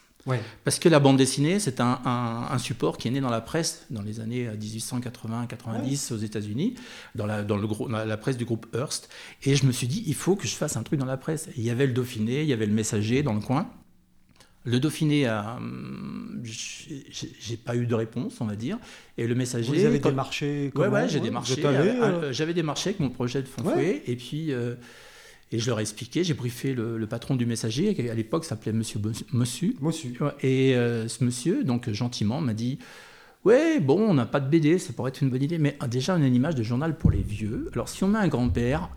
Parce 0.63 0.79
que 0.79 0.89
la 0.89 0.99
bande 0.99 1.17
dessinée, 1.17 1.59
c'est 1.59 1.79
un, 1.79 2.57
support 2.59 2.97
qui 2.97 3.07
est 3.07 3.11
né 3.11 3.21
dans 3.21 3.29
la 3.29 3.41
presse 3.41 3.85
dans 3.89 4.01
les 4.01 4.19
années 4.19 4.47
1880-90 4.47 6.13
aux 6.13 6.17
États-Unis, 6.17 6.75
dans, 7.15 7.25
la, 7.25 7.43
dans, 7.43 7.57
le 7.57 7.67
la 8.05 8.17
presse 8.17 8.37
du 8.37 8.45
groupe 8.45 8.67
Hearst. 8.75 9.09
Et 9.43 9.55
je 9.55 9.65
me 9.65 9.71
suis 9.71 9.87
dit, 9.87 10.03
il 10.05 10.15
faut 10.15 10.35
que 10.35 10.47
je 10.47 10.55
fasse 10.55 10.77
un 10.77 10.83
truc 10.83 10.99
dans 10.99 11.05
la 11.05 11.17
presse. 11.17 11.49
il 11.57 11.63
y 11.63 11.69
avait 11.69 11.87
le 11.87 11.93
Dauphiné, 11.93 12.41
il 12.41 12.47
y 12.47 12.53
avait 12.53 12.65
le 12.67 12.73
Messager 12.73 13.23
dans 13.23 13.33
le 13.33 13.41
coin. 13.41 13.69
Le 14.63 14.79
Dauphiné, 14.79 15.27
hum, 15.27 16.43
j'ai 16.43 17.57
pas 17.57 17.75
eu 17.75 17.87
de 17.87 17.95
réponse, 17.95 18.39
on 18.41 18.45
va 18.45 18.55
dire. 18.55 18.77
Et 19.17 19.25
le 19.25 19.33
Messager. 19.33 19.73
Vous 19.73 19.85
avez 19.85 19.99
démarché 19.99 20.71
Ouais, 20.75 20.87
ouais, 20.87 21.09
j'ai 21.09 21.19
démarché. 21.19 21.65
Euh, 21.65 22.31
j'avais 22.31 22.53
démarché 22.53 22.89
avec 22.89 22.99
mon 22.99 23.09
projet 23.09 23.41
de 23.41 23.47
Fonfouet. 23.47 24.03
Et 24.05 24.15
puis. 24.15 24.53
Euh, 24.53 24.75
et 25.51 25.59
je 25.59 25.67
leur 25.67 25.79
ai 25.79 25.81
expliqué, 25.81 26.23
j'ai 26.23 26.33
briefé 26.33 26.73
le, 26.73 27.05
patron 27.07 27.35
du 27.35 27.45
messager, 27.45 27.93
qui 27.93 28.09
à 28.09 28.15
l'époque 28.15 28.45
s'appelait 28.45 28.71
Monsieur 28.71 28.99
Mossu. 29.33 29.75
Mossu. 29.81 30.17
Et 30.41 30.75
euh, 30.75 31.07
ce 31.07 31.23
monsieur, 31.23 31.63
donc 31.63 31.89
gentiment, 31.91 32.39
m'a 32.39 32.53
dit 32.53 32.79
Ouais, 33.43 33.79
bon, 33.79 33.99
on 33.99 34.13
n'a 34.13 34.25
pas 34.25 34.39
de 34.39 34.47
BD, 34.47 34.77
ça 34.79 34.93
pourrait 34.93 35.09
être 35.09 35.21
une 35.21 35.29
bonne 35.29 35.43
idée, 35.43 35.57
mais 35.57 35.75
ah, 35.79 35.87
déjà, 35.87 36.15
on 36.15 36.21
a 36.21 36.27
une 36.27 36.35
image 36.35 36.55
de 36.55 36.63
journal 36.63 36.97
pour 36.97 37.11
les 37.11 37.21
vieux. 37.21 37.69
Alors, 37.73 37.89
si 37.89 38.03
on 38.03 38.07
met 38.07 38.19
un 38.19 38.27
grand-père, 38.27 38.89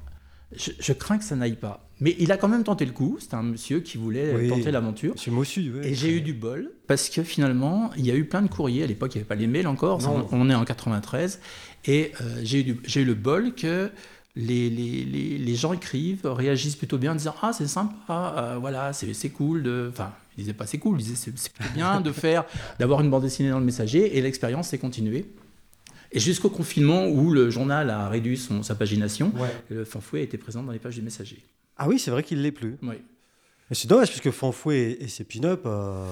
je, 0.54 0.92
crains 0.92 1.18
que 1.18 1.24
ça 1.24 1.34
n'aille 1.34 1.56
pas. 1.56 1.88
Mais 2.00 2.14
il 2.18 2.30
a 2.30 2.36
quand 2.36 2.48
même 2.48 2.62
tenté 2.62 2.84
le 2.84 2.92
coup. 2.92 3.16
C'était 3.18 3.34
un 3.34 3.42
monsieur 3.42 3.80
qui 3.80 3.98
voulait 3.98 4.48
tenter 4.48 4.70
l'aventure. 4.70 5.14
Monsieur 5.14 5.32
Mossu, 5.32 5.72
oui. 5.74 5.86
Et 5.86 5.94
j'ai 5.94 6.10
eu 6.10 6.20
du 6.20 6.34
bol 6.34 6.70
parce 6.86 7.08
que 7.08 7.22
finalement, 7.22 7.90
il 7.96 8.06
y 8.06 8.10
a 8.10 8.14
eu 8.14 8.26
plein 8.26 8.42
de 8.42 8.48
courriers. 8.48 8.84
À 8.84 8.86
l'époque, 8.86 9.14
il 9.14 9.18
n'y 9.18 9.22
avait 9.22 9.28
pas 9.28 9.34
les 9.34 9.46
mails 9.46 9.66
encore. 9.66 10.00
on, 10.30 10.50
est 10.50 10.54
en 10.54 10.64
93. 10.64 11.40
Et 11.86 12.12
euh, 12.20 12.40
j'ai 12.42 12.60
eu, 12.60 12.80
eu, 12.96 13.04
le 13.04 13.14
bol 13.14 13.54
que 13.54 13.90
les, 14.36 14.68
les, 14.68 15.04
les, 15.38 15.54
gens 15.54 15.72
écrivent, 15.72 16.26
réagissent 16.26 16.76
plutôt 16.76 16.98
bien 16.98 17.12
en 17.12 17.14
disant 17.14 17.34
Ah, 17.40 17.52
c'est 17.52 17.68
sympa, 17.68 18.34
euh, 18.36 18.56
voilà, 18.58 18.92
c'est 18.92 19.30
cool. 19.30 19.62
De... 19.62 19.88
Enfin, 19.90 20.12
ils 20.36 20.40
disaient 20.40 20.54
pas 20.54 20.66
c'est 20.66 20.78
cool, 20.78 21.00
ils 21.00 21.04
disaient 21.04 21.32
c'est 21.36 21.52
bien 21.74 22.00
de 22.00 22.10
faire, 22.10 22.44
d'avoir 22.78 23.00
une 23.00 23.10
bande 23.10 23.22
dessinée 23.22 23.50
dans 23.50 23.60
le 23.60 23.64
messager, 23.64 24.16
et 24.16 24.20
l'expérience 24.20 24.68
s'est 24.68 24.78
continuée. 24.78 25.26
Et 26.10 26.20
jusqu'au 26.20 26.50
confinement 26.50 27.06
où 27.06 27.32
le 27.32 27.50
journal 27.50 27.90
a 27.90 28.08
réduit 28.08 28.36
son, 28.36 28.62
sa 28.62 28.74
pagination, 28.74 29.32
le 29.68 29.84
Fanfouet 29.84 30.20
a 30.20 30.22
été 30.22 30.38
présent 30.38 30.62
dans 30.62 30.72
les 30.72 30.78
pages 30.78 30.94
du 30.94 31.02
messager. 31.02 31.42
Ah 31.76 31.88
oui, 31.88 31.98
c'est 31.98 32.12
vrai 32.12 32.22
qu'il 32.22 32.40
l'est 32.40 32.52
plus. 32.52 32.76
Oui. 32.82 32.94
C'est 33.72 33.88
dommage, 33.88 34.10
puisque 34.10 34.30
Fanfouet 34.30 34.98
et, 35.00 35.08
ses 35.08 35.24
pin-up. 35.24 35.62
Euh, 35.66 36.06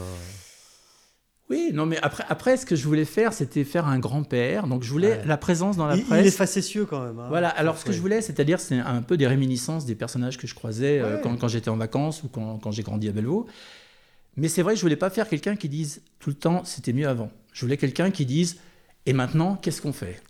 oui, 1.53 1.71
non, 1.75 1.85
mais 1.85 1.99
après, 2.01 2.25
après, 2.31 2.57
ce 2.57 2.65
que 2.65 2.77
je 2.77 2.87
voulais 2.87 3.05
faire, 3.05 3.35
c'était 3.35 3.65
faire 3.65 3.87
un 3.87 3.99
grand-père. 3.99 4.67
Donc, 4.67 4.85
je 4.85 4.91
voulais 4.91 5.23
la 5.27 5.37
présence 5.37 5.77
dans 5.77 5.87
la 5.87 5.99
presse. 5.99 6.21
Il 6.23 6.27
est 6.27 6.31
facétieux 6.31 6.87
quand 6.87 7.05
même. 7.05 7.19
Hein. 7.19 7.27
Voilà, 7.29 7.51
alors 7.51 7.77
ce 7.77 7.85
que 7.85 7.93
je 7.93 8.01
voulais, 8.01 8.23
c'est-à-dire, 8.23 8.59
c'est 8.59 8.79
un 8.79 9.03
peu 9.03 9.19
des 9.19 9.27
réminiscences 9.27 9.85
des 9.85 9.95
personnages 9.95 10.39
que 10.39 10.47
je 10.47 10.55
croisais 10.55 10.99
euh, 10.99 11.19
quand, 11.19 11.49
j'étais 11.49 11.69
en 11.69 11.77
vacances 11.77 12.23
ou 12.23 12.29
quand, 12.29 12.59
quand 12.59 12.71
j'ai 12.71 12.83
grandi 12.83 13.07
à 13.07 13.13
Bellevaux. 13.13 13.47
Mais 14.39 14.49
c'est 14.49 14.63
vrai, 14.63 14.77
je 14.77 14.81
voulais 14.81 14.97
pas 14.97 15.11
faire 15.11 15.29
quelqu'un 15.29 15.55
qui 15.55 15.69
dise 15.69 16.01
tout 16.21 16.31
le 16.31 16.37
temps, 16.37 16.65
c'était 16.65 16.95
mieux 16.95 17.07
avant. 17.07 17.31
Je 17.53 17.61
voulais 17.61 17.77
quelqu'un 17.77 18.11
qui 18.11 18.25
dise, 18.25 18.57
et 19.05 19.13
maintenant, 19.13 19.57
qu'est-ce 19.57 19.83
qu'on 19.83 19.93
fait? 19.93 20.23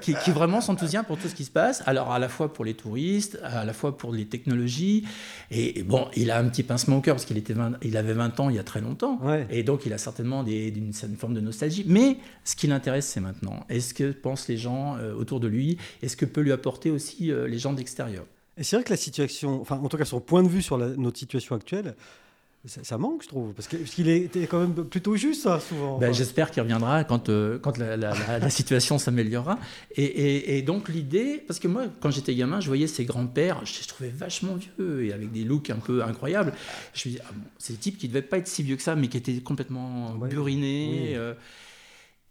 Qui, 0.00 0.14
vraiment 0.30 0.60
s'enthousiasme 0.60 1.06
pour 1.06 1.18
tout 1.18 1.28
ce 1.28 1.34
qui 1.34 1.44
se 1.44 1.50
passe. 1.50 1.82
Alors, 1.86 2.12
à 2.12 2.18
la 2.18 2.28
fois 2.28 2.52
pour 2.52 2.64
les 2.64 2.74
touristes, 2.74 3.38
à 3.42 3.64
la 3.64 3.72
fois 3.72 3.96
pour 3.96 4.12
les 4.12 4.26
technologies. 4.26 5.04
Et, 5.50 5.82
bon, 5.82 6.08
il 6.16 6.30
a 6.30 6.38
un 6.38 6.48
petit 6.48 6.62
pincement 6.62 6.98
au 6.98 7.00
cœur 7.00 7.16
parce 7.16 7.24
qu'il 7.24 7.38
était 7.38 7.54
il 7.82 7.96
avait 7.96 8.12
20 8.12 8.40
ans 8.40 8.50
il 8.50 8.56
y 8.56 8.58
a 8.58 8.64
très 8.64 8.80
longtemps. 8.80 9.20
Et 9.50 9.62
donc, 9.62 9.86
il 9.86 9.92
a 9.92 9.98
certainement 9.98 10.42
des, 10.42 10.68
une, 10.68 10.92
forme 10.92 11.34
de 11.34 11.40
nostalgie. 11.40 11.84
Mais 11.86 12.18
ce 12.44 12.56
qui 12.56 12.66
l'intéresse, 12.66 13.06
c'est 13.06 13.20
maintenant. 13.20 13.64
Est-ce 13.68 13.94
que 13.94 14.12
pensent 14.12 14.48
les 14.48 14.56
gens 14.56 14.96
euh, 14.96 15.14
autour 15.14 15.40
de 15.40 15.48
lui? 15.48 15.78
Est-ce 16.02 16.16
que 16.16 16.24
peut 16.24 16.40
lui 16.40 16.52
apporter 16.52 16.90
aussi 16.90 17.30
euh, 17.30 17.46
les 17.46 17.58
gens 17.58 17.72
d'extérieur? 17.72 18.24
Et 18.56 18.62
c'est 18.62 18.76
vrai 18.76 18.84
que 18.84 18.90
la 18.90 18.96
situation, 18.96 19.60
enfin 19.60 19.80
en 19.82 19.88
tout 19.88 19.96
cas 19.96 20.04
son 20.04 20.20
point 20.20 20.42
de 20.42 20.48
vue 20.48 20.62
sur 20.62 20.78
notre 20.78 21.18
situation 21.18 21.56
actuelle, 21.56 21.94
ça, 22.66 22.96
manque, 22.96 23.22
je 23.22 23.28
trouve, 23.28 23.52
parce 23.52 23.68
qu'il 23.68 24.08
était 24.08 24.46
quand 24.46 24.60
même 24.60 24.72
plutôt 24.86 25.16
juste, 25.16 25.42
ça, 25.42 25.60
souvent. 25.60 25.98
Ben, 25.98 26.14
J'espère 26.14 26.50
qu'il 26.50 26.62
reviendra 26.62 27.04
quand, 27.04 27.28
euh, 27.28 27.58
quand 27.58 27.76
la, 27.76 28.48
situation 28.48 28.98
s'améliorera. 28.98 29.58
Et, 29.96 30.62
donc, 30.62 30.88
l'idée, 30.88 31.42
parce 31.46 31.58
que 31.58 31.68
moi, 31.68 31.84
quand 32.00 32.10
j'étais 32.10 32.34
gamin, 32.34 32.60
je 32.60 32.68
voyais 32.68 32.86
ces 32.86 33.04
grands-pères, 33.04 33.60
je 33.66 33.80
les 33.80 33.86
trouvais 33.86 34.08
vachement 34.08 34.56
vieux 34.56 35.04
et 35.04 35.12
avec 35.12 35.30
des 35.30 35.44
looks 35.44 35.68
un 35.68 35.76
peu 35.76 36.02
incroyables. 36.02 36.54
Je 36.94 37.08
me 37.08 37.12
disais, 37.12 37.24
ah 37.28 37.32
bon, 37.34 37.44
c'est 37.58 37.74
des 37.74 37.78
types 37.78 37.98
qui 37.98 38.06
ne 38.06 38.14
devaient 38.14 38.26
pas 38.26 38.38
être 38.38 38.48
si 38.48 38.62
vieux 38.62 38.76
que 38.76 38.82
ça, 38.82 38.94
mais 38.96 39.08
qui 39.08 39.18
étaient 39.18 39.40
complètement 39.40 40.14
burinés. 40.14 41.16
Euh, 41.16 41.34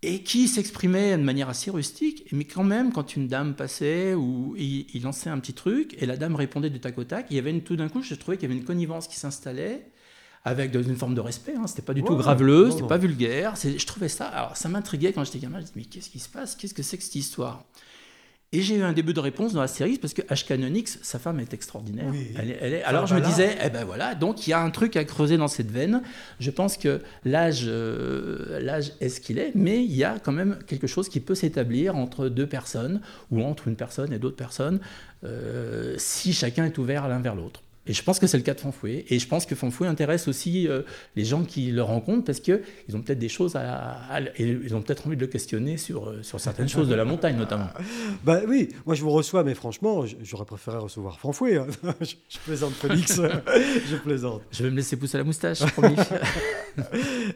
et 0.02 0.22
qui 0.22 0.48
s'exprimaient 0.48 1.18
de 1.18 1.24
manière 1.24 1.48
assez 1.48 1.72
rustique, 1.72 2.28
mais 2.34 2.44
quand 2.44 2.66
même, 2.66 2.92
quand 2.92 3.16
une 3.16 3.28
dame 3.28 3.56
passait 3.56 4.13
ou 4.13 4.54
il, 4.58 5.02
lançait 5.02 5.30
un 5.30 5.40
petit 5.40 5.54
truc 5.54 5.96
et 6.02 6.06
la 6.06 6.18
dame 6.18 6.36
répondait 6.36 6.70
du 6.70 6.82
tac 6.82 6.98
au 6.98 7.06
tac, 7.06 7.28
il 7.30 7.38
y 7.38 7.40
avait 7.40 7.52
une, 7.52 7.62
tout 7.62 7.78
d'un 7.78 7.88
coup, 7.88 8.02
je 8.02 8.13
trouvais 8.16 8.36
qu'il 8.36 8.50
y 8.50 8.52
avait 8.52 8.60
une 8.60 8.66
connivence 8.66 9.08
qui 9.08 9.16
s'installait 9.16 9.86
avec 10.46 10.74
une 10.74 10.96
forme 10.96 11.16
de 11.16 11.22
respect. 11.22 11.54
Hein. 11.58 11.68
C'était 11.68 11.82
pas 11.82 11.94
du 11.94 12.04
tout 12.04 12.16
graveleux, 12.16 12.72
c'était 12.72 12.88
pas 12.88 12.98
vulgaire. 12.98 13.56
Je 13.56 13.86
trouvais 13.86 14.10
ça. 14.10 14.26
Alors, 14.28 14.58
ça 14.58 14.70
m'intriguait 14.70 15.14
quand 15.14 15.24
j'étais 15.24 15.40
gamin. 15.40 15.58
Je 15.58 15.62
me 15.62 15.66
disais, 15.66 15.74
mais 15.76 15.86
qu'est-ce 15.86 16.10
qui 16.10 16.20
se 16.20 16.30
passe? 16.30 16.56
Qu'est-ce 16.56 16.74
que 16.74 16.84
c'est 16.84 16.98
que 16.98 17.04
cette 17.04 17.16
histoire? 17.16 17.64
Et 18.56 18.62
j'ai 18.62 18.76
eu 18.76 18.84
un 18.84 18.94
début 18.94 19.14
de 19.14 19.20
réponse 19.20 19.54
dans 19.54 19.62
la 19.62 19.68
série 19.68 19.98
parce 19.98 20.14
que 20.14 20.22
H. 20.22 20.46
Canonix, 20.46 21.00
sa 21.02 21.18
femme 21.18 21.40
est 21.40 21.56
extraordinaire. 21.56 22.14
Elle 22.38 22.52
est, 22.52 22.84
Alors 22.84 23.08
je 23.08 23.16
me 23.16 23.20
disais, 23.20 23.58
eh 23.64 23.72
ben 23.72 23.84
voilà, 23.84 24.14
donc 24.14 24.46
il 24.46 24.52
y 24.52 24.54
a 24.54 24.62
un 24.62 24.70
truc 24.70 24.96
à 24.96 25.04
creuser 25.06 25.38
dans 25.38 25.48
cette 25.48 25.72
veine. 25.72 26.04
Je 26.40 26.52
pense 26.52 26.78
que 26.78 27.02
l'âge, 27.26 27.64
euh, 27.66 28.60
l'âge 28.62 28.92
est 29.02 29.10
ce 29.10 29.22
qu'il 29.22 29.40
est, 29.40 29.54
mais 29.56 29.84
il 29.84 29.96
y 29.96 30.04
a 30.04 30.20
quand 30.20 30.32
même 30.32 30.60
quelque 30.68 30.86
chose 30.86 31.10
qui 31.10 31.20
peut 31.20 31.34
s'établir 31.34 31.96
entre 31.96 32.30
deux 32.30 32.46
personnes 32.46 33.02
ou 33.32 33.42
entre 33.42 33.68
une 33.68 33.76
personne 33.76 34.14
et 34.14 34.20
d'autres 34.20 34.36
personnes 34.36 34.80
euh, 35.24 35.96
si 35.98 36.32
chacun 36.32 36.66
est 36.66 36.78
ouvert 36.78 37.08
l'un 37.08 37.22
vers 37.22 37.34
l'autre. 37.34 37.62
Et 37.86 37.94
je 37.94 38.02
pense 38.02 38.18
que 38.18 38.28
c'est 38.28 38.38
le 38.38 38.44
cas 38.44 38.54
de 38.54 38.62
Fanfoué. 38.62 39.06
Et 39.10 39.20
je 39.20 39.28
pense 39.28 39.46
que 39.46 39.56
Fanfoué 39.56 39.88
intéresse 39.88 40.30
aussi 40.30 40.68
euh, 40.68 40.84
les 41.18 41.25
gens 41.25 41.44
qui 41.44 41.72
le 41.72 41.84
rencontrent 41.84 42.24
parce 42.24 42.40
qu'ils 42.40 42.62
ont 42.94 43.02
peut-être 43.02 43.20
des 43.20 43.30
choses 43.30 43.58
à, 43.58 43.98
ils 44.40 44.74
ont 44.74 44.82
peut-être 44.82 45.06
envie 45.06 45.18
de 45.18 45.22
le 45.22 45.28
questionner 45.28 45.75
sur, 45.75 46.10
euh, 46.10 46.24
sur 46.24 46.40
certaines 46.40 46.70
choses 46.70 46.88
de 46.88 46.96
la 46.96 47.06
montagne 47.06 47.36
notamment. 47.38 47.70
Bah 48.24 48.40
oui, 48.48 48.70
moi 48.86 48.96
je 48.96 49.02
vous 49.02 49.10
reçois, 49.10 49.44
mais 49.44 49.54
franchement, 49.54 50.06
j'aurais 50.22 50.46
préféré 50.46 50.78
recevoir 50.78 51.20
Fanfoué. 51.20 51.58
Hein. 51.58 51.68
je, 52.02 52.38
plaisante, 52.46 52.74
Félix. 52.74 53.20
je 53.90 53.96
plaisante. 53.98 54.42
Je 54.52 54.63
vais 54.63 54.72
me 54.72 54.78
laisser 54.78 54.96
pousser 54.96 55.18
la 55.18 55.24
moustache, 55.24 55.60
promis. 55.74 55.96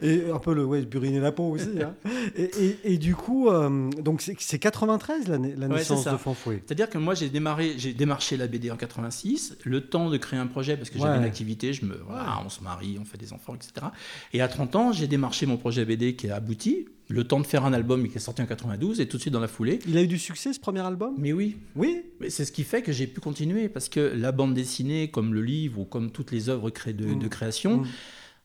et 0.02 0.30
un 0.32 0.38
peu 0.38 0.54
le 0.54 0.64
ouais, 0.64 0.82
buriner 0.82 1.20
la 1.20 1.32
peau 1.32 1.50
aussi. 1.50 1.82
Hein. 1.82 1.94
Et, 2.36 2.76
et, 2.84 2.98
du 2.98 3.14
coup, 3.14 3.48
euh, 3.50 3.90
donc 4.00 4.22
c'est 4.22 4.58
93 4.58 5.28
la, 5.28 5.38
la 5.38 5.68
naissance 5.68 6.04
de 6.04 6.16
Fanfoué. 6.16 6.62
C'est-à-dire 6.66 6.88
que 6.88 6.98
moi 6.98 7.14
j'ai 7.14 7.28
démarré, 7.28 7.74
j'ai 7.76 7.92
démarché 7.92 8.36
la 8.36 8.46
BD 8.46 8.70
en 8.70 8.76
86, 8.76 9.58
le 9.64 9.82
temps 9.82 10.08
de 10.08 10.16
créer 10.16 10.37
un 10.38 10.46
projet 10.46 10.76
parce 10.76 10.90
que 10.90 10.98
j'avais 10.98 11.18
une 11.18 11.24
activité, 11.24 11.72
je 11.72 11.84
me, 11.84 12.00
on 12.44 12.48
se 12.48 12.62
marie, 12.62 12.98
on 13.00 13.04
fait 13.04 13.18
des 13.18 13.32
enfants, 13.32 13.54
etc. 13.54 13.86
Et 14.32 14.40
à 14.40 14.48
30 14.48 14.76
ans, 14.76 14.92
j'ai 14.92 15.06
démarché 15.06 15.46
mon 15.46 15.56
projet 15.56 15.84
BD 15.84 16.16
qui 16.16 16.26
est 16.28 16.30
abouti, 16.30 16.86
le 17.08 17.24
temps 17.24 17.40
de 17.40 17.46
faire 17.46 17.64
un 17.64 17.72
album 17.72 18.06
qui 18.08 18.16
est 18.16 18.20
sorti 18.20 18.42
en 18.42 18.46
92 18.46 19.00
et 19.00 19.08
tout 19.08 19.16
de 19.16 19.22
suite 19.22 19.32
dans 19.32 19.40
la 19.40 19.48
foulée. 19.48 19.78
Il 19.86 19.96
a 19.96 20.02
eu 20.02 20.06
du 20.06 20.18
succès 20.18 20.52
ce 20.52 20.60
premier 20.60 20.80
album? 20.80 21.14
Mais 21.18 21.32
oui. 21.32 21.56
Oui? 21.74 22.02
Mais 22.20 22.30
c'est 22.30 22.44
ce 22.44 22.52
qui 22.52 22.64
fait 22.64 22.82
que 22.82 22.92
j'ai 22.92 23.06
pu 23.06 23.20
continuer 23.20 23.68
parce 23.68 23.88
que 23.88 24.00
la 24.00 24.32
bande 24.32 24.54
dessinée, 24.54 25.10
comme 25.10 25.34
le 25.34 25.42
livre 25.42 25.80
ou 25.80 25.84
comme 25.84 26.10
toutes 26.10 26.32
les 26.32 26.48
œuvres 26.48 26.70
de, 26.70 27.14
de 27.14 27.28
création, 27.28 27.78
mm. 27.78 27.86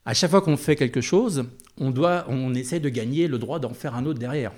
à 0.06 0.14
chaque 0.14 0.30
fois 0.30 0.40
qu'on 0.40 0.56
fait 0.56 0.76
quelque 0.76 1.00
chose, 1.00 1.44
on 1.78 1.90
doit, 1.90 2.24
on 2.28 2.54
essaie 2.54 2.80
de 2.80 2.88
gagner 2.88 3.28
le 3.28 3.38
droit 3.38 3.58
d'en 3.58 3.74
faire 3.74 3.94
un 3.94 4.06
autre 4.06 4.18
derrière. 4.18 4.52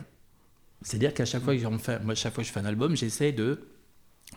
C'est-à-dire 0.83 1.15
qu'à 1.15 1.25
chaque 1.25 1.43
fois 1.43 1.57
que 1.57 2.05
moi, 2.05 2.15
chaque 2.15 2.35
fois 2.35 2.45
que 2.45 2.49
je 2.49 2.53
fais 2.53 2.61
un 2.61 2.65
album, 2.65 2.97
j'essaie 2.97 3.33
de 3.33 3.61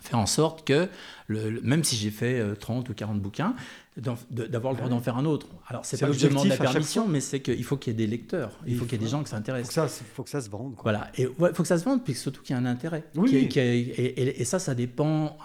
faire 0.01 0.19
en 0.19 0.25
sorte 0.25 0.65
que, 0.65 0.87
le, 1.27 1.59
même 1.61 1.83
si 1.83 1.95
j'ai 1.95 2.11
fait 2.11 2.43
30 2.59 2.87
euh, 2.87 2.91
ou 2.91 2.95
40 2.95 3.21
bouquins, 3.21 3.55
d'avoir 3.97 4.73
le 4.73 4.77
droit 4.77 4.89
d'en 4.89 5.01
faire 5.01 5.17
un 5.17 5.25
autre. 5.25 5.47
Alors, 5.67 5.85
c'est 5.85 5.99
pas 5.99 6.07
que 6.07 6.13
je 6.13 6.27
demande 6.27 6.47
la 6.47 6.57
permission, 6.57 7.07
mais 7.07 7.19
c'est 7.19 7.41
qu'il 7.41 7.63
faut 7.63 7.77
qu'il 7.77 7.91
y 7.91 7.95
ait 7.95 7.97
des 7.97 8.07
lecteurs, 8.07 8.51
il, 8.65 8.77
faut, 8.77 8.85
qu'il 8.85 8.93
y 8.93 8.95
ait 8.95 9.03
des 9.03 9.11
gens 9.11 9.23
qui 9.23 9.29
s'intéressent. 9.29 9.99
Il 9.99 10.05
faut, 10.15 10.23
que 10.23 10.29
ça 10.29 10.41
se 10.41 10.49
vende. 10.49 10.75
Voilà, 10.83 11.11
et 11.17 11.23
il 11.23 11.53
faut 11.53 11.63
que 11.63 11.67
ça 11.67 11.77
se 11.77 11.83
vende, 11.83 12.03
puis 12.03 12.13
surtout 12.13 12.41
qu'il 12.41 12.55
y 12.55 12.59
ait 12.59 12.61
un 12.61 12.65
intérêt. 12.65 13.03
Oui. 13.15 13.49
et, 13.55 14.45
ça, 14.45 14.59
ça 14.59 14.73
dépend. 14.73 15.37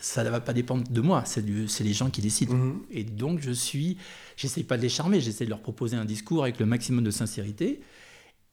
ça 0.00 0.22
ne 0.22 0.30
va 0.30 0.40
pas 0.40 0.52
dépendre 0.52 0.84
de 0.88 1.00
moi, 1.00 1.24
c'est 1.24 1.44
les 1.44 1.92
gens 1.92 2.10
qui 2.10 2.20
décident. 2.20 2.54
Mhm. 2.54 2.82
Et 2.90 3.04
donc, 3.04 3.40
je 3.40 3.52
suis. 3.52 3.96
J'essaie 4.36 4.62
pas 4.62 4.76
de 4.76 4.82
les 4.82 4.88
charmer, 4.88 5.20
j'essaie 5.20 5.44
de 5.44 5.50
leur 5.50 5.60
proposer 5.60 5.96
un 5.96 6.04
discours 6.04 6.42
avec 6.42 6.60
le 6.60 6.66
maximum 6.66 7.02
de 7.02 7.10
sincérité. 7.10 7.80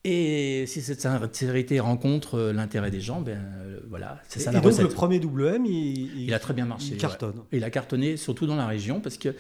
Et 0.06 0.66
si 0.68 0.82
cette 0.82 1.00
sincérité 1.00 1.80
rencontre 1.80 2.36
euh, 2.36 2.54
l'intérêt 2.54 2.92
des 2.92 3.00
gens, 3.00 3.22
ben 3.22 3.38
euh, 3.38 3.80
voilà, 3.90 4.22
c'est 4.28 4.42
ça 4.42 4.52
et 4.52 4.60
donc 4.60 4.78
le 4.78 4.90
premier 4.90 5.18
WM, 5.18 5.66
il, 5.66 6.24
il, 6.24 6.34
a 6.34 6.40
très 6.40 6.54
bien 6.54 6.66
marché. 6.66 6.90
Il 6.92 6.98
cartonne. 6.98 7.44
Il 7.54 7.64
a 7.64 7.70
cartonné, 7.70 8.18
surtout 8.18 8.46
dans 8.46 8.58
la 8.58 8.68
région, 8.68 9.00
parce 9.00 9.18
que 9.18 9.34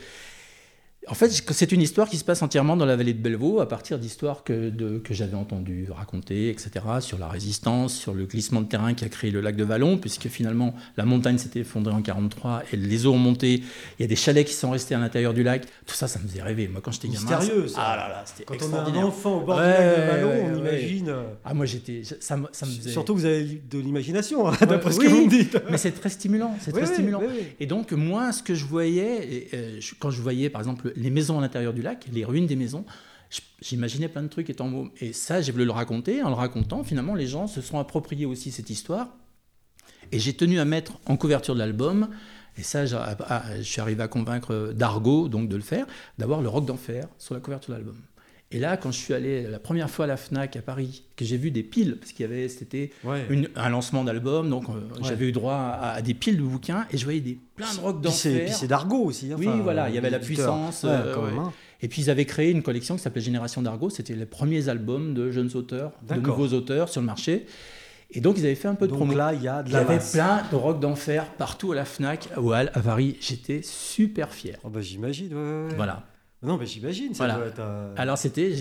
en 1.10 1.15
fait, 1.15 1.29
c'est 1.29 1.72
une 1.72 1.81
histoire 1.81 2.07
qui 2.07 2.17
se 2.17 2.24
passe 2.24 2.41
entièrement 2.41 2.77
dans 2.77 2.86
la 2.86 2.95
vallée 2.95 3.13
de 3.13 3.22
Bellevaux, 3.22 3.60
à 3.60 3.67
partir 3.67 4.00
d'histoires 4.00 4.43
que, 4.43 4.69
que 5.00 5.13
j'avais 5.13 5.36
entendues 5.36 5.88
raconter, 5.91 6.50
etc., 6.50 6.72
sur 7.01 7.17
la 7.17 7.27
résistance, 7.27 7.93
sur 7.93 8.13
le 8.13 8.25
glissement 8.25 8.62
de 8.62 8.67
terrain 8.67 8.93
qui 8.93 9.03
a 9.03 9.10
créé 9.10 9.29
le 9.29 9.41
lac 9.41 9.55
de 9.55 9.65
Vallon, 9.65 9.98
puisque 9.98 10.27
finalement, 10.27 10.74
la 10.95 11.03
montagne 11.03 11.38
s'était 11.38 11.62
effondrée 11.62 11.93
en 11.93 12.01
43 12.01 12.63
et 12.72 12.77
les 12.77 13.05
eaux 13.05 13.13
ont 13.13 13.17
monté. 13.17 13.63
Il 14.00 14.01
y 14.01 14.05
a 14.05 14.07
des 14.07 14.15
chalets 14.15 14.48
qui 14.48 14.53
sont 14.53 14.72
restés 14.72 14.95
à 14.95 15.00
l'intérieur 15.00 15.33
du 15.33 15.43
lac. 15.43 15.65
Tout 15.86 15.95
ça, 15.95 16.07
ça 16.07 16.19
me 16.19 16.27
faisait 16.27 16.41
rêver. 16.41 16.69
Moi, 16.69 16.81
quand 16.81 16.91
j'étais 16.91 17.10
gamin. 17.10 17.19
Mystérieux, 17.19 17.67
ça. 17.67 17.81
Ah 17.81 17.95
là 17.98 18.07
là, 18.07 18.24
c'était 18.25 18.45
Quand 18.45 18.65
on 18.65 18.74
a 18.74 18.81
un 18.81 19.03
enfant 19.03 19.41
au 19.41 19.45
bord 19.45 19.57
du 19.57 19.63
lac 19.63 19.98
de 19.98 20.01
Vallon, 20.03 20.53
on 20.53 20.57
imagine. 20.60 21.10
Euh, 21.10 21.24
ah, 21.43 21.53
moi, 21.53 21.65
j'étais. 21.65 22.03
Ça, 22.03 22.15
ça, 22.19 22.65
me 22.65 22.72
faisait. 22.72 22.91
Surtout 22.91 23.13
que 23.13 23.19
vous 23.19 23.25
avez 23.25 23.62
de 23.69 23.79
l'imagination, 23.79 24.48
hein, 24.48 24.55
d'après 24.62 24.93
ce 24.93 25.00
que 25.00 25.07
vous 25.07 25.25
me 25.25 25.29
dites. 25.29 25.57
Mais 25.69 25.77
c'est 25.77 25.91
très 25.91 26.10
stimulant. 26.10 26.55
C'est 26.62 26.72
très 26.72 26.86
stimulant. 26.86 27.22
Et 27.60 27.65
donc, 27.65 27.91
moi, 27.91 28.31
ce 28.31 28.41
que 28.41 28.55
je 28.55 28.65
voyais, 28.65 29.50
euh, 29.53 29.79
quand 30.00 30.10
je 30.10 30.22
voyais, 30.22 30.50
par 30.50 30.62
exemple, 30.62 30.93
les 30.96 31.10
maisons 31.10 31.38
à 31.40 31.42
l'intérieur 31.42 31.74
du 31.74 31.82
lac, 31.82 32.08
les 32.12 32.26
ruines 32.26 32.48
des 32.48 32.56
maisons. 32.56 32.86
J'imaginais 33.62 34.08
plein 34.08 34.24
de 34.24 34.28
trucs 34.28 34.50
étant 34.50 34.68
mots. 34.68 34.90
Et 35.00 35.14
ça, 35.14 35.42
j'ai 35.42 35.52
voulu 35.52 35.66
le 35.66 35.72
raconter. 35.72 36.22
En 36.22 36.30
le 36.30 36.36
racontant, 36.36 36.84
finalement, 36.84 37.16
les 37.16 37.28
gens 37.28 37.48
se 37.48 37.62
sont 37.62 37.80
appropriés 37.80 38.26
aussi 38.26 38.52
cette 38.52 38.70
histoire. 38.70 39.10
Et 40.12 40.20
j'ai 40.20 40.34
tenu 40.34 40.60
à 40.60 40.66
mettre 40.66 41.00
en 41.06 41.18
couverture 41.18 41.56
de 41.56 41.60
l'album, 41.60 42.10
et 42.58 42.62
ça, 42.62 42.84
ah, 43.28 43.44
je 43.58 43.64
suis 43.64 43.82
arrivé 43.82 44.04
à 44.04 44.08
convaincre 44.08 44.74
Dargo 44.76 45.28
donc 45.28 45.50
de 45.50 45.56
le 45.56 45.64
faire, 45.64 45.88
d'avoir 46.20 46.42
le 46.42 46.50
rock 46.50 46.66
d'enfer 46.66 47.08
sur 47.18 47.34
la 47.34 47.40
couverture 47.40 47.74
de 47.74 47.80
l'album. 47.80 47.98
Et 48.53 48.60
là, 48.60 48.77
quand 48.77 48.91
je 48.91 49.00
suis 49.00 49.15
allé 49.15 49.43
la 49.43 49.57
première 49.57 49.89
fois 49.89 50.05
à 50.05 50.07
la 50.07 50.15
Fnac 50.15 50.55
à 50.55 50.62
Paris, 50.62 51.03
que 51.15 51.25
j'ai 51.25 51.38
vu 51.38 51.50
des 51.50 51.63
piles, 51.63 51.98
parce 52.00 52.12
qu'il 52.12 52.22
y 52.22 52.29
avait, 52.29 52.48
c'était 52.48 52.91
un 53.55 53.69
lancement 53.69 54.03
d'album, 54.03 54.48
donc 54.48 54.69
euh, 54.69 54.74
j'avais 55.01 55.27
eu 55.27 55.31
droit 55.31 55.55
à, 55.81 56.01
des 56.03 56.13
piles 56.13 56.38
de 56.38 56.43
bouquins, 56.43 56.86
et 56.91 56.98
je 56.98 57.03
voyais 57.03 57.19
des 57.19 57.39
plein 57.55 57.74
de 57.74 57.79
rock 57.79 58.01
d'enfer. 58.01 58.36
Et 58.36 58.45
puis 58.45 58.53
c'est 58.53 58.67
d'Argo 58.67 58.98
aussi. 58.98 59.31
oui, 59.36 59.48
voilà, 59.63 59.89
il 59.89 59.95
y 59.95 59.98
avait 59.98 60.12
la 60.12 60.19
puissance. 60.19 60.83
Euh, 60.86 61.15
hein. 61.36 61.51
Et 61.81 61.88
puis 61.88 62.03
ils 62.03 62.10
avaient 62.12 62.25
créé 62.25 62.51
une 62.51 62.62
collection 62.62 62.95
qui 62.95 63.01
s'appelait 63.01 63.22
Génération 63.22 63.63
d'Argo. 63.63 63.89
C'était 63.89 64.13
les 64.13 64.25
premiers 64.27 64.69
albums 64.69 65.15
de 65.15 65.31
jeunes 65.31 65.50
auteurs, 65.55 65.91
de 66.07 66.15
nouveaux 66.15 66.53
auteurs 66.53 66.89
sur 66.89 67.01
le 67.01 67.07
marché. 67.07 67.48
Et 68.15 68.22
donc 68.22 68.37
ils 68.37 68.46
avaient 68.46 68.53
fait 68.53 68.68
un 68.68 68.75
peu 68.75 68.87
de 68.87 68.96
donc 68.96 69.16
là, 69.16 69.33
il 69.33 69.42
y 69.42 69.48
a 69.48 69.63
de 69.63 69.74
la 69.74 69.81
Il 69.81 69.87
y 69.87 69.92
avait 69.92 70.11
plein 70.11 70.44
de 70.51 70.55
rock 70.55 70.79
d'enfer 70.79 71.25
partout 71.39 71.72
à 71.72 71.75
la 71.75 71.85
Fnac, 71.85 72.29
à 72.35 72.59
à 72.59 72.81
Paris. 72.81 73.18
J'étais 73.20 73.61
super 73.63 74.31
fier. 74.31 74.57
Oh 74.63 74.70
bah, 74.70 74.81
J'imagine. 74.81 75.33
Voilà. 75.75 76.03
Non, 76.44 76.58
mais 76.58 76.66
j'imagine. 76.66 77.14
Voilà. 77.14 77.40
Alors 77.96 78.18
c'était 78.18 78.51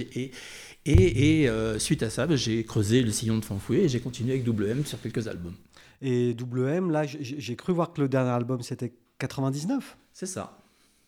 et, 0.85 1.43
et, 1.43 1.49
euh, 1.49 1.79
suite 1.79 2.03
à 2.03 2.11
ça, 2.11 2.27
bah, 2.27 2.35
j'ai 2.37 2.65
creusé 2.65 3.03
le 3.03 3.11
sillon 3.11 3.39
de 3.39 3.45
Fanfoué 3.45 3.85
et 3.85 3.89
j'ai 3.89 4.01
continué 4.01 4.33
avec 4.33 4.47
WM 4.47 4.85
sur 4.85 5.01
quelques 5.01 5.29
albums. 5.29 5.55
Et 6.01 6.35
WM, 6.35 6.91
là, 6.91 7.05
j'ai 7.07 7.57
cru 7.57 7.73
voir 7.73 7.93
que 7.93 8.01
le 8.01 8.09
dernier 8.09 8.31
album 8.31 8.63
c'était 8.63 8.93
99. 9.19 9.97
C'est 10.13 10.27
ça. 10.27 10.59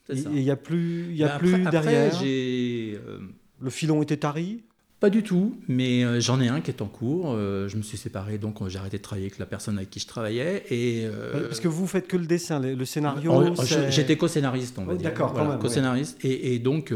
Et 0.09 0.17
il 0.17 0.31
n'y 0.31 0.51
a 0.51 0.57
plus, 0.57 1.07
il 1.11 1.17
y 1.17 1.25
a 1.25 1.29
bah, 1.29 1.39
plus 1.39 1.65
derrière. 1.71 2.21
Euh, 2.23 3.19
le 3.61 3.71
filon 3.71 4.03
était 4.03 4.19
tari. 4.19 4.63
Pas 5.05 5.11
du 5.11 5.23
tout, 5.23 5.55
mais 5.69 6.19
j'en 6.23 6.41
ai 6.41 6.49
un 6.49 6.63
qui 6.63 6.71
est 6.71 6.81
en 6.81 6.87
cours. 6.87 7.37
je 7.37 7.77
me 7.77 7.83
suis 7.83 7.99
séparé, 7.99 8.39
donc 8.39 8.67
j'ai 8.69 8.79
arrêté 8.79 8.97
de 8.97 9.03
travailler 9.03 9.27
avec 9.27 9.39
la 9.39 9.45
personne 9.45 9.77
avec 9.77 9.91
qui 9.91 10.01
je 10.01 10.07
travaillais. 10.07 10.65
Et, 10.71 11.07
Parce 11.33 11.61
que 11.61 11.69
vous 11.69 11.87
faites 11.87 12.09
que 12.09 12.17
le 12.17 12.25
dessin, 12.27 12.59
le, 12.59 12.85
scénario 12.87 13.55
J'étais 13.91 14.17
co-scénariste, 14.17 14.79
on 14.79 14.85
va 14.87 14.95
oh, 14.95 14.97
dire. 14.97 15.11
D'accord, 15.11 15.35
voilà, 15.35 15.57
co-scénariste. 15.57 16.25
Et, 16.25 16.55
et, 16.55 16.59
donc, 16.59 16.93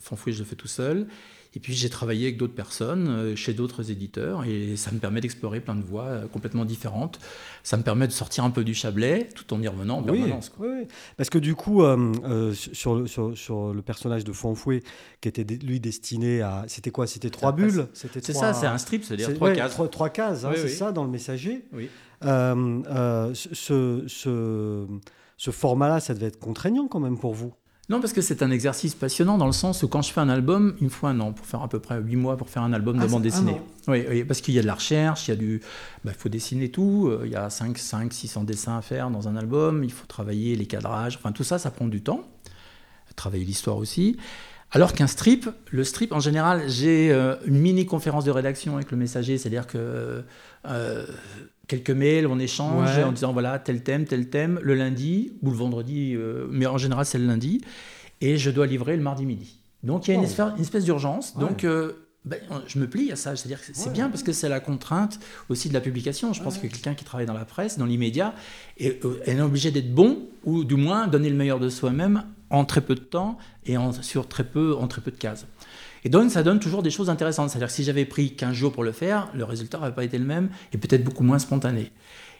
Fanfouille, 0.00 0.32
je 0.32 0.38
le 0.38 0.44
fais 0.46 0.56
tout 0.56 0.66
seul. 0.66 1.06
Et 1.56 1.58
puis 1.58 1.72
j'ai 1.72 1.88
travaillé 1.88 2.26
avec 2.26 2.36
d'autres 2.36 2.54
personnes, 2.54 3.08
euh, 3.08 3.34
chez 3.34 3.54
d'autres 3.54 3.90
éditeurs, 3.90 4.44
et 4.44 4.76
ça 4.76 4.92
me 4.92 4.98
permet 4.98 5.22
d'explorer 5.22 5.60
plein 5.60 5.74
de 5.74 5.82
voies 5.82 6.04
euh, 6.04 6.26
complètement 6.26 6.66
différentes. 6.66 7.18
Ça 7.62 7.78
me 7.78 7.82
permet 7.82 8.06
de 8.06 8.12
sortir 8.12 8.44
un 8.44 8.50
peu 8.50 8.62
du 8.62 8.74
Chablais, 8.74 9.30
tout 9.34 9.54
en 9.54 9.62
y 9.62 9.66
revenant 9.66 9.98
en 9.98 10.02
permanence. 10.02 10.52
Oui, 10.58 10.86
parce 11.16 11.30
que 11.30 11.38
du 11.38 11.54
coup, 11.54 11.82
euh, 11.82 12.52
sur, 12.52 12.96
le, 12.96 13.06
sur, 13.06 13.72
le 13.72 13.82
personnage 13.82 14.22
de 14.22 14.32
Fanfoué, 14.32 14.82
qui 15.22 15.28
était 15.28 15.44
lui 15.44 15.80
destiné 15.80 16.42
à... 16.42 16.66
C'était 16.68 16.90
quoi? 16.90 17.06
C'était 17.06 17.30
trois 17.30 17.52
bulles? 17.52 17.86
C'est 17.94 18.32
ça, 18.32 18.52
c'est 18.52 18.66
un 18.66 18.76
strip, 18.76 19.02
c'est-à-dire 19.02 19.32
trois 19.32 19.52
cases. 19.54 19.72
Trois, 19.72 19.88
trois 19.88 20.10
cases, 20.10 20.44
hein, 20.44 20.52
c'est 20.54 20.68
ça, 20.68 20.92
dans 20.92 21.04
le 21.04 21.10
messager. 21.10 21.64
Oui. 21.72 21.88
ce, 22.22 24.04
ce, 24.06 24.86
ce 25.38 25.50
format-là, 25.50 26.00
ça 26.00 26.12
devait 26.12 26.26
être 26.26 26.38
contraignant 26.38 26.86
quand 26.86 27.00
même 27.00 27.18
pour 27.18 27.32
vous 27.32 27.54
non, 27.88 28.00
parce 28.00 28.12
que 28.12 28.20
c'est 28.20 28.42
un 28.42 28.50
exercice 28.50 28.96
passionnant 28.96 29.38
dans 29.38 29.46
le 29.46 29.52
sens 29.52 29.84
où 29.84 29.88
quand 29.88 30.02
je 30.02 30.12
fais 30.12 30.20
un 30.20 30.28
album, 30.28 30.74
il 30.80 30.84
me 30.84 30.88
faut 30.88 31.06
un 31.06 31.20
an 31.20 31.32
pour 31.32 31.46
faire 31.46 31.62
à 31.62 31.68
peu 31.68 31.78
près 31.78 32.00
8 32.00 32.16
mois 32.16 32.36
pour 32.36 32.50
faire 32.50 32.62
un 32.62 32.72
album 32.72 32.98
de 32.98 33.04
ah, 33.04 33.06
bande 33.06 33.22
dessinée. 33.22 33.60
Oui, 33.86 34.24
parce 34.24 34.40
qu'il 34.40 34.54
y 34.54 34.58
a 34.58 34.62
de 34.62 34.66
la 34.66 34.74
recherche, 34.74 35.28
il 35.28 35.30
y 35.30 35.34
a 35.34 35.36
du. 35.36 35.60
Bah, 36.04 36.10
il 36.12 36.18
faut 36.18 36.28
dessiner 36.28 36.68
tout, 36.68 37.06
euh, 37.08 37.22
il 37.24 37.30
y 37.30 37.36
a 37.36 37.48
5, 37.48 37.78
5, 37.78 38.12
600 38.12 38.42
dessins 38.42 38.76
à 38.76 38.82
faire 38.82 39.10
dans 39.10 39.28
un 39.28 39.36
album, 39.36 39.84
il 39.84 39.92
faut 39.92 40.06
travailler 40.06 40.56
les 40.56 40.66
cadrages, 40.66 41.16
enfin 41.16 41.30
tout 41.30 41.44
ça, 41.44 41.58
ça 41.58 41.70
prend 41.70 41.86
du 41.86 42.02
temps. 42.02 42.22
Travailler 43.14 43.44
l'histoire 43.44 43.78
aussi. 43.78 44.18
Alors 44.72 44.92
qu'un 44.92 45.06
strip, 45.06 45.48
le 45.70 45.84
strip 45.84 46.12
en 46.12 46.20
général, 46.20 46.68
j'ai 46.68 47.12
euh, 47.12 47.36
une 47.46 47.58
mini 47.58 47.86
conférence 47.86 48.24
de 48.24 48.32
rédaction 48.32 48.74
avec 48.74 48.90
le 48.90 48.96
messager, 48.96 49.38
c'est-à-dire 49.38 49.66
que. 49.68 50.24
Euh, 50.66 51.06
quelques 51.66 51.90
mails, 51.90 52.26
on 52.26 52.38
échange 52.38 52.98
en 52.98 53.12
disant 53.12 53.32
voilà, 53.32 53.58
tel 53.58 53.82
thème, 53.82 54.04
tel 54.04 54.28
thème, 54.28 54.60
le 54.62 54.74
lundi 54.74 55.32
ou 55.42 55.50
le 55.50 55.56
vendredi, 55.56 56.14
euh, 56.14 56.46
mais 56.50 56.66
en 56.66 56.78
général 56.78 57.06
c'est 57.06 57.18
le 57.18 57.26
lundi, 57.26 57.60
et 58.20 58.36
je 58.36 58.50
dois 58.50 58.66
livrer 58.66 58.96
le 58.96 59.02
mardi 59.02 59.26
midi. 59.26 59.60
Donc 59.82 60.08
il 60.08 60.12
y 60.12 60.14
a 60.14 60.18
une, 60.18 60.24
espèce, 60.24 60.84
d'urgence. 60.84 61.36
Donc 61.36 61.64
euh, 61.64 61.92
ben, 62.24 62.40
je 62.66 62.78
me 62.78 62.88
plie 62.88 63.12
à 63.12 63.16
ça, 63.16 63.36
c'est-à-dire 63.36 63.60
que 63.60 63.66
c'est 63.72 63.92
bien 63.92 64.08
parce 64.08 64.22
que 64.22 64.32
c'est 64.32 64.48
la 64.48 64.60
contrainte 64.60 65.20
aussi 65.48 65.68
de 65.68 65.74
la 65.74 65.80
publication. 65.80 66.32
Je 66.32 66.42
pense 66.42 66.58
que 66.58 66.66
quelqu'un 66.66 66.94
qui 66.94 67.04
travaille 67.04 67.26
dans 67.26 67.34
la 67.34 67.44
presse, 67.44 67.78
dans 67.78 67.86
l'immédiat, 67.86 68.34
est, 68.78 69.04
euh, 69.04 69.20
est, 69.26 69.40
obligé 69.40 69.70
d'être 69.70 69.94
bon, 69.94 70.18
ou 70.44 70.64
du 70.64 70.74
moins 70.74 71.06
donner 71.06 71.30
le 71.30 71.36
meilleur 71.36 71.60
de 71.60 71.68
soi-même 71.68 72.24
en 72.50 72.64
très 72.64 72.80
peu 72.80 72.94
de 72.94 73.00
temps 73.00 73.38
et 73.64 73.76
en, 73.76 73.92
sur 73.92 74.28
très 74.28 74.44
peu, 74.44 74.74
en 74.74 74.88
très 74.88 75.00
peu 75.00 75.10
de 75.10 75.16
cases. 75.16 75.46
Et 76.06 76.08
donc, 76.08 76.30
ça 76.30 76.44
donne 76.44 76.60
toujours 76.60 76.84
des 76.84 76.92
choses 76.92 77.10
intéressantes. 77.10 77.50
C'est-à-dire 77.50 77.66
que 77.66 77.74
si 77.74 77.82
j'avais 77.82 78.04
pris 78.04 78.36
15 78.36 78.54
jours 78.54 78.70
pour 78.72 78.84
le 78.84 78.92
faire, 78.92 79.28
le 79.34 79.42
résultat 79.42 79.78
n'aurait 79.78 79.92
pas 79.92 80.04
été 80.04 80.18
le 80.18 80.24
même 80.24 80.50
et 80.72 80.78
peut-être 80.78 81.02
beaucoup 81.02 81.24
moins 81.24 81.40
spontané. 81.40 81.90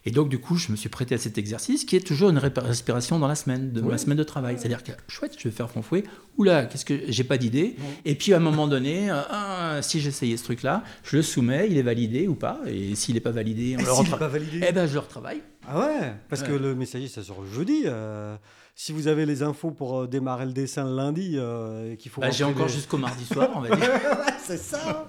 Et 0.05 0.13
donc, 0.13 0.29
du 0.29 0.39
coup, 0.39 0.57
je 0.57 0.71
me 0.71 0.77
suis 0.77 0.89
prêté 0.89 1.17
à 1.17 1.19
cet 1.19 1.37
exercice 1.37 1.85
qui 1.85 1.97
est 1.97 2.07
toujours 2.07 2.31
une 2.31 2.39
respiration 2.39 3.19
dans 3.19 3.27
la 3.27 3.35
semaine, 3.35 3.73
de 3.73 3.81
la 3.91 3.99
semaine 3.99 4.19
de 4.19 4.23
travail. 4.23 4.55
C'est-à-dire 4.57 4.85
que, 4.85 4.93
chouette, 5.09 5.35
je 5.37 5.49
vais 5.49 5.51
faire 5.53 5.69
Fanfoué. 5.69 6.05
Oula, 6.39 6.67
qu'est-ce 6.67 6.85
que 6.85 6.95
j'ai 7.09 7.25
pas 7.25 7.39
d'idée 7.39 7.75
Et 8.05 8.15
puis, 8.15 8.33
à 8.35 8.37
un 8.37 8.41
moment 8.41 8.69
donné, 8.69 9.11
euh, 9.11 9.21
ah, 9.31 9.79
si 9.83 10.01
j'essayais 10.01 10.37
ce 10.37 10.45
truc-là, 10.45 10.85
je 11.03 11.17
le 11.17 11.23
soumets, 11.23 11.67
il 11.69 11.77
est 11.77 11.83
validé 11.83 12.29
ou 12.29 12.37
pas. 12.37 12.61
Et 12.69 12.95
s'il 12.95 13.15
n'est 13.15 13.21
pas 13.21 13.33
validé, 13.33 13.77
on 13.81 13.83
le 13.83 13.91
retravaille. 13.91 14.45
Eh 14.65 14.71
ben, 14.71 14.87
je 14.87 14.93
le 14.95 15.01
retravaille. 15.01 15.43
Ah 15.67 15.81
ouais 15.81 16.15
Parce 16.29 16.45
que 16.45 16.53
le 16.53 16.77
messager, 16.77 17.09
ça 17.09 17.25
sort 17.25 17.45
jeudi. 17.45 17.83
euh, 17.87 18.37
si 18.79 18.93
vous 18.93 19.09
avez 19.09 19.25
les 19.25 19.43
infos 19.43 19.71
pour 19.71 20.01
euh, 20.01 20.07
démarrer 20.07 20.45
le 20.45 20.53
dessin 20.53 20.85
le 20.85 20.95
lundi, 20.95 21.33
euh, 21.37 21.97
qu'il 21.97 22.11
faut. 22.11 22.21
Bah, 22.21 22.29
J'ai 22.31 22.45
encore 22.45 22.67
les- 22.67 22.73
jusqu'au 22.75 22.99
mardi 22.99 23.25
soir, 23.33 23.51
on 23.57 23.61
va 23.61 23.75
dire. 23.75 23.89
c'est 24.45 24.59
ça 24.59 25.07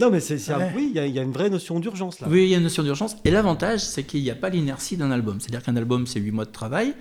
Non, 0.00 0.10
mais 0.10 0.18
c'est, 0.20 0.34
Ouais. 0.52 0.72
oui, 0.74 0.88
il 0.90 0.96
y, 0.96 0.98
a- 0.98 1.06
il 1.06 1.14
y 1.14 1.18
a 1.20 1.22
une 1.22 1.30
vraie 1.32 1.48
notion 1.48 1.78
d'urgence 1.78 2.18
là. 2.20 2.26
Oui, 2.28 2.42
il 2.44 2.48
y 2.48 2.54
a 2.54 2.58
une 2.58 2.64
notion 2.64 2.82
d'urgence. 2.82 3.16
Et 3.24 3.30
l'avantage, 3.30 3.80
c'est 3.80 4.02
qu'il 4.02 4.20
n'y 4.22 4.30
a 4.30 4.34
pas 4.34 4.48
l'inertie 4.50 4.96
d'un 4.96 5.12
album. 5.12 5.40
C'est-à-dire 5.40 5.62
qu'un 5.62 5.76
album, 5.76 6.06
c'est 6.08 6.18
8 6.20 6.32
mois 6.32 6.44
de 6.44 6.50
travail. 6.50 6.94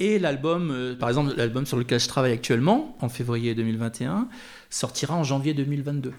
Et 0.00 0.18
l'album, 0.18 0.70
euh, 0.70 0.94
par 0.96 1.10
exemple, 1.10 1.34
l'album 1.36 1.66
sur 1.66 1.76
lequel 1.76 2.00
je 2.00 2.08
travaille 2.08 2.32
actuellement, 2.32 2.96
en 3.00 3.08
février 3.10 3.54
2021, 3.54 4.28
sortira 4.70 5.14
en 5.16 5.22
janvier 5.24 5.52
2022. 5.54 6.12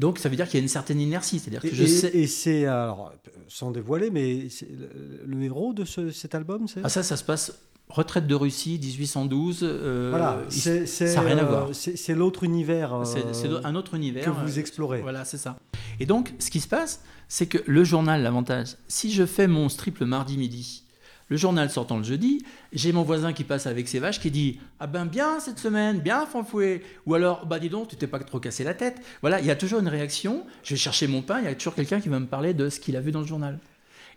Donc 0.00 0.18
ça 0.18 0.28
veut 0.28 0.34
dire 0.34 0.46
qu'il 0.48 0.58
y 0.58 0.60
a 0.60 0.64
une 0.64 0.68
certaine 0.68 1.00
inertie. 1.00 1.38
C'est-à-dire 1.38 1.60
que 1.62 1.68
Et, 1.68 1.74
je 1.74 1.84
sais. 1.86 2.10
et 2.16 2.26
c'est, 2.26 2.66
alors, 2.66 3.12
sans 3.46 3.70
dévoiler, 3.70 4.10
mais 4.10 4.48
le, 4.68 5.22
le 5.24 5.42
héros 5.44 5.72
de 5.72 5.84
ce- 5.84 6.10
cet 6.10 6.34
album, 6.34 6.66
c'est 6.66 6.80
Ah, 6.82 6.88
ça, 6.88 7.04
ça 7.04 7.16
se 7.16 7.22
passe 7.22 7.52
retraite 7.88 8.26
de 8.26 8.34
Russie, 8.34 8.78
1812. 8.82 9.60
euh, 9.62 10.08
Voilà, 10.10 10.42
c'est, 10.48 10.86
ça 10.86 11.14
n'a 11.14 11.20
rien 11.20 11.38
à 11.38 11.42
euh, 11.42 11.46
voir. 11.46 11.68
C'est, 11.72 12.14
l'autre 12.14 12.44
univers 12.44 12.94
euh, 12.94 13.04
c'est 13.04 13.48
un 13.64 13.74
autre 13.74 13.94
univers. 13.94 14.24
que 14.24 14.30
vous 14.30 14.58
explorez. 14.58 15.00
Voilà, 15.00 15.24
c'est 15.24 15.38
ça. 15.38 15.58
Et 16.00 16.06
donc, 16.06 16.34
ce 16.38 16.50
qui 16.50 16.60
se 16.60 16.68
passe, 16.68 17.02
c'est 17.28 17.46
que 17.46 17.58
le 17.66 17.84
journal, 17.84 18.22
l'avantage, 18.22 18.76
si 18.88 19.12
je 19.12 19.26
fais 19.26 19.46
mon 19.46 19.68
strip 19.68 19.98
le 19.98 20.06
mardi 20.06 20.36
midi, 20.36 20.82
le 21.28 21.36
journal 21.38 21.70
sortant 21.70 21.96
le 21.96 22.04
jeudi, 22.04 22.44
j'ai 22.72 22.92
mon 22.92 23.02
voisin 23.02 23.32
qui 23.32 23.44
passe 23.44 23.66
avec 23.66 23.88
ses 23.88 23.98
vaches 23.98 24.20
qui 24.20 24.30
dit 24.30 24.58
Ah 24.78 24.86
ben 24.86 25.06
bien 25.06 25.40
cette 25.40 25.58
semaine, 25.58 26.00
bien 26.00 26.26
fanfoué. 26.26 26.82
Ou 27.06 27.14
alors, 27.14 27.46
bah 27.46 27.58
dis 27.58 27.70
donc, 27.70 27.88
tu 27.88 27.96
t'es 27.96 28.06
pas 28.06 28.18
trop 28.18 28.40
cassé 28.40 28.62
la 28.62 28.74
tête. 28.74 29.00
Voilà, 29.22 29.40
il 29.40 29.46
y 29.46 29.50
a 29.50 29.56
toujours 29.56 29.80
une 29.80 29.88
réaction. 29.88 30.44
Je 30.62 30.70
vais 30.70 30.76
chercher 30.76 31.06
mon 31.06 31.22
pain, 31.22 31.38
il 31.40 31.44
y 31.44 31.48
a 31.48 31.54
toujours 31.54 31.74
quelqu'un 31.74 32.00
qui 32.00 32.08
va 32.08 32.18
me 32.18 32.26
parler 32.26 32.52
de 32.52 32.68
ce 32.68 32.78
qu'il 32.78 32.96
a 32.96 33.00
vu 33.00 33.10
dans 33.10 33.20
le 33.20 33.26
journal. 33.26 33.58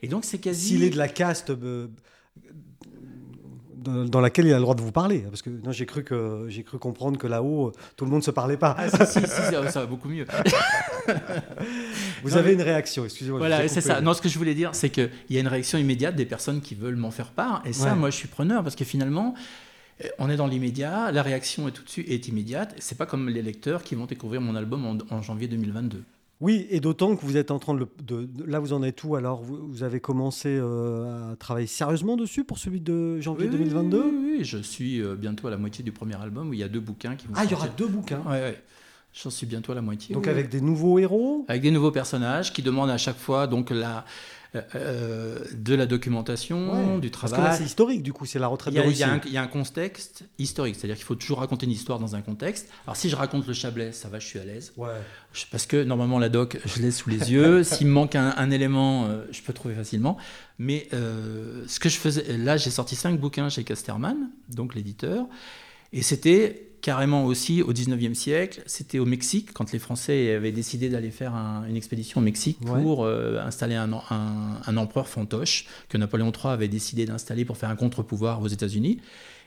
Et 0.01 0.08
donc, 0.08 0.25
c'est 0.25 0.38
quasi. 0.38 0.69
S'il 0.69 0.84
est 0.84 0.89
de 0.89 0.97
la 0.97 1.08
caste 1.08 1.51
dans, 3.88 4.21
laquelle 4.21 4.45
il 4.45 4.54
a 4.54 4.58
le 4.58 4.62
droit 4.62 4.76
de 4.76 4.82
vous 4.82 4.91
parler. 4.91 5.19
Parce 5.30 5.41
que 5.41 5.50
non, 5.50 5.71
j'ai 5.71 5.86
cru, 5.86 6.04
que, 6.04 6.45
j'ai 6.50 6.63
cru 6.63 6.78
comprendre 6.78 7.17
que 7.17 7.28
là-haut, 7.28 7.71
tout 7.95 8.06
le 8.06 8.12
monde 8.12 8.19
ne 8.19 8.26
se 8.26 8.32
parlait 8.32 8.58
pas. 8.58 8.76
Ah, 8.78 8.89
si, 9.06 9.19
si, 9.19 9.26
si, 9.28 9.41
ça, 9.71 9.80
va 9.80 9.86
beaucoup 9.86 10.10
mieux. 10.10 10.26
Vous 12.23 12.30
Non, 12.32 12.36
avez 12.38 12.50
mais- 12.50 12.54
une 12.56 12.62
réaction, 12.62 13.06
excusez-moi. 13.06 13.39
Voilà, 13.39 13.67
c'est 13.67 13.82
ça. 13.82 14.02
Non, 14.02 14.13
ce 14.13 14.21
que 14.21 14.30
je 14.30 14.38
voulais 14.38 14.56
dire, 14.56 14.71
c'est 14.73 14.89
qu'il 14.89 15.10
y 15.30 15.38
a 15.38 15.39
une 15.39 15.47
réaction 15.47 15.78
immédiate 15.78 16.15
des 16.15 16.26
personnes 16.26 16.62
qui 16.62 16.76
veulent 16.76 16.95
m'en 16.95 17.12
faire 17.12 17.32
part. 17.32 17.62
Et 17.65 17.73
ça, 17.73 17.89
Ouais. 17.91 17.95
moi, 17.95 18.10
je 18.10 18.15
suis 18.15 18.28
preneur 18.28 18.63
parce 18.63 18.76
que 18.76 18.86
finalement, 18.86 19.34
euh, 20.04 20.08
on 20.19 20.30
est 20.30 20.36
dans 20.36 20.47
l'immédiat, 20.47 21.12
la 21.12 21.23
réaction 21.23 21.67
est 21.67 21.71
tout 21.71 21.84
de 21.84 21.89
suite 21.89 22.10
est 22.10 22.28
immédiate. 22.28 22.76
C'est 22.80 22.97
pas 22.97 23.06
comme 23.06 23.30
les 23.30 23.41
lecteurs 23.41 23.84
qui 23.84 23.95
vont 23.95 24.06
découvrir 24.06 24.41
mon 24.41 24.56
album 24.56 24.86
en, 24.86 24.97
en 25.15 25.21
janvier 25.21 25.47
2022. 25.47 26.04
Oui, 26.39 26.67
et 26.69 26.80
d'autant 26.80 27.15
que 27.15 27.26
vous 27.26 27.36
êtes 27.36 27.50
en 27.50 27.58
train 27.58 27.73
de, 27.73 27.80
le- 27.80 27.88
de- 28.04 28.26
de- 28.26 28.43
Là, 28.43 28.60
vous 28.60 28.71
en 28.73 28.84
êtes 28.84 29.04
où 29.04 29.15
alors? 29.15 29.41
Vous, 29.41 29.67
vous 29.67 29.82
avez 29.84 30.00
commencé 30.00 30.50
euh, 30.50 31.32
à 31.32 31.36
travailler 31.36 31.65
sérieusement 31.65 32.15
dessus 32.15 32.43
pour 32.43 32.60
celui 32.60 32.80
de 32.80 33.19
janvier 33.21 33.45
Oui, 33.47 33.52
oui, 33.54 33.58
2022 33.60 34.02
oui, 34.04 34.36
oui, 34.38 34.43
je 34.45 34.60
suis 34.60 35.02
euh, 35.02 35.15
bientôt 35.15 35.47
à 35.47 35.52
la 35.52 35.58
moitié 35.58 35.84
du 35.84 35.91
premier 35.91 36.15
album 36.21 36.50
où 36.50 36.54
il 36.54 36.60
y 36.60 36.63
a 36.63 36.67
deux 36.67 36.80
bouquins 36.80 37.15
qui 37.15 37.26
vont 37.26 37.34
Ah, 37.36 37.43
il 37.45 37.50
y 37.52 37.54
aura 37.56 37.67
deux 37.69 37.88
bouquins? 37.88 38.21
Ouais, 38.28 38.39
ouais. 38.41 38.62
J'en 39.13 39.32
suis 39.32 39.47
bientôt 39.47 39.71
à 39.71 39.76
la 39.76 39.82
moitié. 39.82 40.13
Donc 40.13 40.26
oui, 40.26 40.30
avec 40.30 40.50
des 40.50 40.62
nouveaux 40.62 41.00
héros? 41.00 41.43
Avec 41.47 41.63
des 41.63 41.71
nouveaux 41.71 41.89
personnages 41.91 42.54
qui 42.54 42.62
demandent 42.62 42.91
à 42.91 42.97
chaque 43.00 43.17
fois 43.17 43.47
donc 43.47 43.71
la 43.71 44.06
euh, 44.55 44.62
euh, 44.75 45.39
de 45.53 45.75
la 45.75 45.86
documentation, 45.86 46.93
Ouais. 46.95 46.99
du 46.99 47.10
Parce 47.10 47.31
travail. 47.31 47.45
que 47.47 47.51
là, 47.51 47.57
c'est 47.57 47.63
historique, 47.65 48.01
du 48.03 48.13
coup, 48.13 48.25
c'est 48.25 48.39
la 48.39 48.47
retraite 48.47 48.73
Il 48.73 48.77
y, 48.77 48.79
a, 48.79 48.83
de 48.83 48.88
il 48.88 48.89
Russie. 48.89 49.01
y 49.01 49.03
a 49.03 49.12
un, 49.13 49.21
il 49.25 49.31
y 49.33 49.38
a 49.38 49.41
un 49.43 49.47
contexte 49.47 50.23
historique, 50.39 50.75
c'est-à-dire 50.75 50.95
qu'il 50.95 51.05
faut 51.05 51.15
toujours 51.15 51.39
raconter 51.39 51.65
une 51.65 51.71
histoire 51.71 51.99
dans 51.99 52.15
un 52.15 52.21
contexte. 52.21 52.67
Alors 52.86 52.95
si 52.95 53.10
je 53.10 53.15
raconte 53.15 53.45
le 53.47 53.53
Chablais, 53.53 53.91
ça 53.91 54.07
va, 54.10 54.19
je 54.19 54.27
suis 54.27 54.39
à 54.39 54.45
l'aise. 54.45 54.73
Ouais. 54.77 54.89
Je- 55.33 55.45
Parce 55.51 55.65
que 55.65 55.83
normalement 55.83 56.19
la 56.19 56.29
doc, 56.29 56.57
je 56.65 56.81
l'ai 56.81 56.91
sous 56.91 57.10
les 57.10 57.17
yeux. 57.31 57.63
S'il 57.63 57.88
me 57.88 57.91
manque 57.91 58.15
un, 58.15 58.33
un 58.38 58.51
élément, 58.51 59.05
euh, 59.05 59.25
je 59.31 59.41
peux 59.41 59.53
trouver 59.53 59.75
facilement. 59.75 60.17
Mais 60.60 60.88
euh, 60.93 61.63
ce 61.67 61.79
que 61.79 61.89
je 61.89 61.97
faisais, 61.97 62.38
là 62.38 62.57
j'ai 62.57 62.69
sorti 62.71 62.95
cinq 62.95 63.19
bouquins 63.19 63.49
chez 63.49 63.63
Casterman, 63.63 64.17
donc 64.49 64.73
l'éditeur, 64.75 65.25
et 65.93 66.01
c'était 66.01 66.66
carrément 66.82 67.26
aussi 67.26 67.62
au 67.62 67.74
19e 67.74 68.13
siècle, 68.13 68.62
c'était 68.66 69.00
au 69.00 69.06
Mexique, 69.06 69.52
quand 69.54 69.72
les 69.72 69.80
Français 69.80 70.34
avaient 70.36 70.52
décidé 70.52 70.90
d'aller 70.90 71.12
faire 71.12 71.34
un- 71.36 71.66
une 71.68 71.76
expédition 71.76 72.22
au 72.22 72.24
Mexique 72.24 72.58
Ouais. 72.66 72.82
pour 72.82 73.04
euh, 73.06 73.40
installer 73.40 73.76
un, 73.76 73.92
un- 73.94 74.62
un 74.66 74.78
empereur 74.78 75.08
fantoche 75.08 75.66
que 75.90 75.98
Napoléon 75.98 76.32
III 76.32 76.54
avait 76.54 76.68
décidé 76.68 77.06
d'installer 77.06 77.46
pour 77.46 77.58
faire 77.58 77.70
un 77.70 77.76
contre-pouvoir 77.76 78.42
aux 78.42 78.48
États-Unis. 78.48 79.00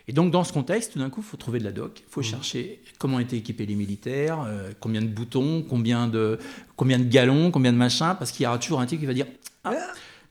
Et 0.07 0.13
donc, 0.13 0.31
dans 0.31 0.43
ce 0.43 0.51
contexte, 0.51 0.93
tout 0.93 0.99
d'un 0.99 1.09
coup, 1.09 1.21
il 1.21 1.27
faut 1.27 1.37
trouver 1.37 1.59
de 1.59 1.63
la 1.63 1.71
doc. 1.71 1.99
Il 2.07 2.11
faut 2.11 2.21
Mhm. 2.21 2.25
chercher 2.27 2.81
comment 2.97 3.19
étaient 3.19 3.37
équipés 3.37 3.65
les 3.65 3.75
militaires, 3.75 4.43
euh, 4.47 4.71
combien 4.79 5.01
de 5.01 5.07
boutons, 5.07 5.63
combien 5.67 6.07
de, 6.07 6.39
combien 6.75 6.97
de 6.99 7.03
galons, 7.05 7.51
combien 7.51 7.71
de 7.71 7.77
machins, 7.77 8.15
parce 8.17 8.31
qu'il 8.31 8.43
y 8.43 8.47
aura 8.47 8.57
toujours 8.57 8.81
un 8.81 8.85
type 8.87 8.99
qui 8.99 9.05
va 9.05 9.13
dire 9.13 9.27
Ah, 9.63 9.73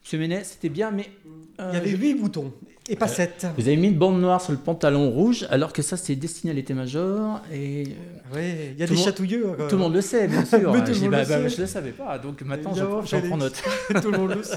monsieur 0.03 0.19
Ménet, 0.19 0.43
c'était 0.45 0.69
bien, 0.69 0.91
mais. 0.91 1.09
euh, 1.61 1.71
Il 1.73 1.77
y 1.77 1.79
avait 1.79 1.97
huit 1.97 2.15
boutons, 2.15 2.53
et 2.90 2.96
pas 2.96 3.09
sept. 3.09 3.46
Vous 3.57 3.66
avez 3.68 3.76
mis 3.76 3.88
une 3.88 3.96
bande 3.98 4.20
noire 4.20 4.40
sur 4.42 4.53
le 4.53 4.59
pantalon 4.59 5.11
rouge, 5.11 5.46
alors 5.50 5.72
que 5.72 5.81
ça, 5.83 5.96
c'est 5.96 6.16
destiné 6.16 6.50
à 6.50 6.55
l'été-major. 6.55 7.40
Et 7.53 7.85
euh, 7.85 8.35
Ouais, 8.35 8.72
il 8.74 8.79
y 8.79 8.83
a 8.83 8.87
Tout 8.87 8.92
des 8.92 8.98
monde- 8.98 9.05
chatouilleux. 9.07 9.46
euh, 9.59 9.68
tout 9.68 9.76
le 9.76 9.81
monde 9.83 9.94
le 9.94 10.00
sait, 10.00 10.29
bien 10.29 10.44
sûr. 10.44 10.72
Mais 10.72 10.85
tout 10.85 10.92
Je 10.94 11.00
monde 11.03 11.11
bah, 11.12 11.22
le 11.22 11.29
bah, 11.29 11.42
sait. 11.42 11.48
je 11.48 11.57
ne 11.57 11.61
le 11.62 11.66
savais 11.66 11.90
pas, 11.92 12.18
donc 12.18 12.42
maintenant, 12.42 12.74
j'en 12.74 13.20
prends 13.22 13.37
note. 13.37 13.62
tout 14.03 14.11
le 14.11 14.18
monde 14.18 14.35
le 14.37 14.42
sait. 14.42 14.57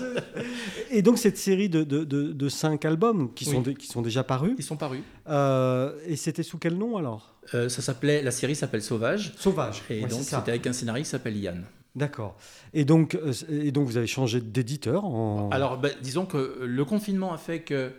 Et 0.91 1.02
donc 1.02 1.17
cette 1.17 1.38
série 1.38 1.69
de, 1.69 1.84
de, 1.84 2.04
de, 2.04 2.32
de 2.34 2.50
cinq 2.50 2.86
albums 2.86 3.34
qui, 3.34 3.46
Oui. 3.48 3.56
sont, 3.56 3.62
dé- 3.62 3.74
qui 3.76 3.88
sont 3.88 4.02
déjà 4.02 4.24
parus, 4.24 4.54
Ils 4.58 4.63
sont 4.63 4.76
parus. 4.76 5.02
euh, 5.30 5.93
et 6.06 6.15
c'était 6.15 6.43
sous 6.43 6.58
quel 6.58 6.78
nom 6.78 6.98
alors? 6.98 7.36
Euh, 7.54 7.67
ça 7.69 7.82
s'appelait, 7.82 8.22
la 8.22 8.32
série 8.32 8.56
s'appelle 8.56 8.82
Sauvage. 8.82 9.34
Sauvage. 9.38 9.82
Et 9.89 10.02
Ouais, 10.04 10.08
donc, 10.10 10.22
c'était 10.22 10.50
avec 10.50 10.65
un 10.67 10.74
scénariste 10.74 11.06
qui 11.08 11.12
s'appelle 11.12 11.38
Yann. 11.38 11.63
D'accord. 11.96 12.36
Et 12.74 12.86
donc, 12.86 13.17
et 13.50 13.72
donc 13.72 13.86
vous 13.88 13.98
avez 13.98 14.08
changé 14.08 14.41
d'éditeur 14.41 15.06
en... 15.06 15.50
Alors, 15.52 15.78
bah, 15.78 15.89
disons 16.02 16.26
que 16.26 16.60
le 16.63 16.86
confinement 16.86 17.34
a 17.34 17.38
fait 17.38 17.60
que 17.60 17.91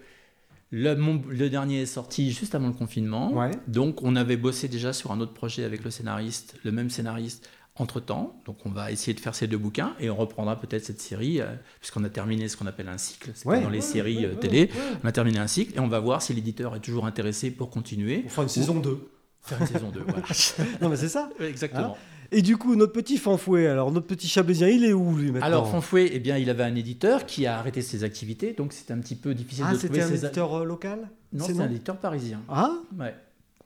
le, 0.77 0.95
mon- 0.97 1.23
le 1.29 1.49
dernier 1.49 1.83
est 1.83 1.87
sorti 1.87 2.33
juste 2.33 2.55
avant 2.55 2.67
le 2.67 2.73
confinement. 2.75 3.33
Ouais. 3.33 3.53
Donc, 3.69 4.03
on 4.03 4.17
avait 4.17 4.37
bossé 4.37 4.67
déjà 4.69 4.93
sur 4.93 5.13
un 5.13 5.21
autre 5.21 5.33
projet 5.35 5.63
avec 5.65 5.85
le 5.85 5.91
scénariste, 5.91 6.57
le 6.65 6.73
même 6.73 6.91
scénariste, 6.91 7.49
entre-temps. 7.77 8.41
Donc, 8.45 8.59
on 8.67 8.71
va 8.71 8.91
essayer 8.91 9.15
de 9.15 9.21
faire 9.21 9.35
ces 9.35 9.47
deux 9.47 9.57
bouquins 9.59 9.95
et 10.01 10.11
on 10.11 10.17
reprendra 10.17 10.57
peut-être 10.61 10.85
cette 10.85 11.01
série, 11.01 11.41
euh, 11.41 11.47
puisqu'on 11.81 12.03
a 12.05 12.09
terminé 12.09 12.49
ce 12.49 12.57
qu'on 12.57 12.67
appelle 12.67 12.89
un 12.89 12.99
cycle. 12.99 13.31
C'est 13.35 13.47
Ouais. 13.49 13.61
dans 13.61 13.69
les 13.71 13.79
Ouais, 13.79 13.83
séries 13.83 14.25
euh, 14.25 14.35
télé. 14.35 14.71
On 15.03 15.07
a 15.09 15.13
terminé 15.13 15.39
un 15.39 15.47
cycle 15.47 15.77
et 15.77 15.81
on 15.81 15.89
va 15.89 16.01
voir 16.01 16.23
si 16.23 16.35
l'éditeur 16.35 16.75
est 16.77 16.81
toujours 16.81 17.07
intéressé 17.07 17.51
pour 17.51 17.71
continuer. 17.71 18.19
Pour 18.23 18.33
faire 18.33 18.43
une 18.45 18.49
saison 18.49 18.81
2. 18.81 19.11
Faire 19.43 19.61
une 19.61 19.67
saison 19.67 19.91
2. 19.91 20.01
Voilà. 20.07 20.23
Non 20.81 20.89
mais 20.89 20.97
c'est 20.97 21.09
ça. 21.09 21.29
Exactement. 21.41 21.97
Et 22.33 22.43
du 22.43 22.57
coup, 22.57 22.75
notre 22.77 22.93
petit 22.93 23.17
fanfouet, 23.19 23.67
alors 23.67 23.93
notre 23.93 24.07
petit 24.07 24.29
chablaisien, 24.29 24.69
il 24.69 24.85
est 24.85 24.93
où 24.93 25.17
lui 25.17 25.31
maintenant 25.31 25.47
Alors, 25.47 25.71
Fanfouet, 25.71 26.11
eh 26.13 26.19
bien, 26.21 26.37
il 26.39 26.51
avait 26.51 26.65
un 26.65 26.75
éditeur 26.75 27.27
qui 27.27 27.47
a 27.47 27.59
arrêté 27.59 27.83
ses 27.83 28.05
activités, 28.05 28.53
donc 28.53 28.73
c'était 28.73 28.93
un 28.93 28.99
petit 28.99 29.15
peu 29.17 29.35
difficile 29.35 29.65
Ah, 29.69 29.73
de 29.73 29.79
trouver 29.79 30.01
c'était 30.01 30.13
un 30.13 30.17
éditeur 30.27 30.55
euh, 30.55 30.65
local? 30.65 31.09
Non, 31.33 31.45
C'est 31.45 31.55
c'est 31.55 31.61
un 31.61 31.67
éditeur 31.71 31.97
parisien. 31.97 32.41
Ah 32.49 32.73
Ouais. 32.99 33.15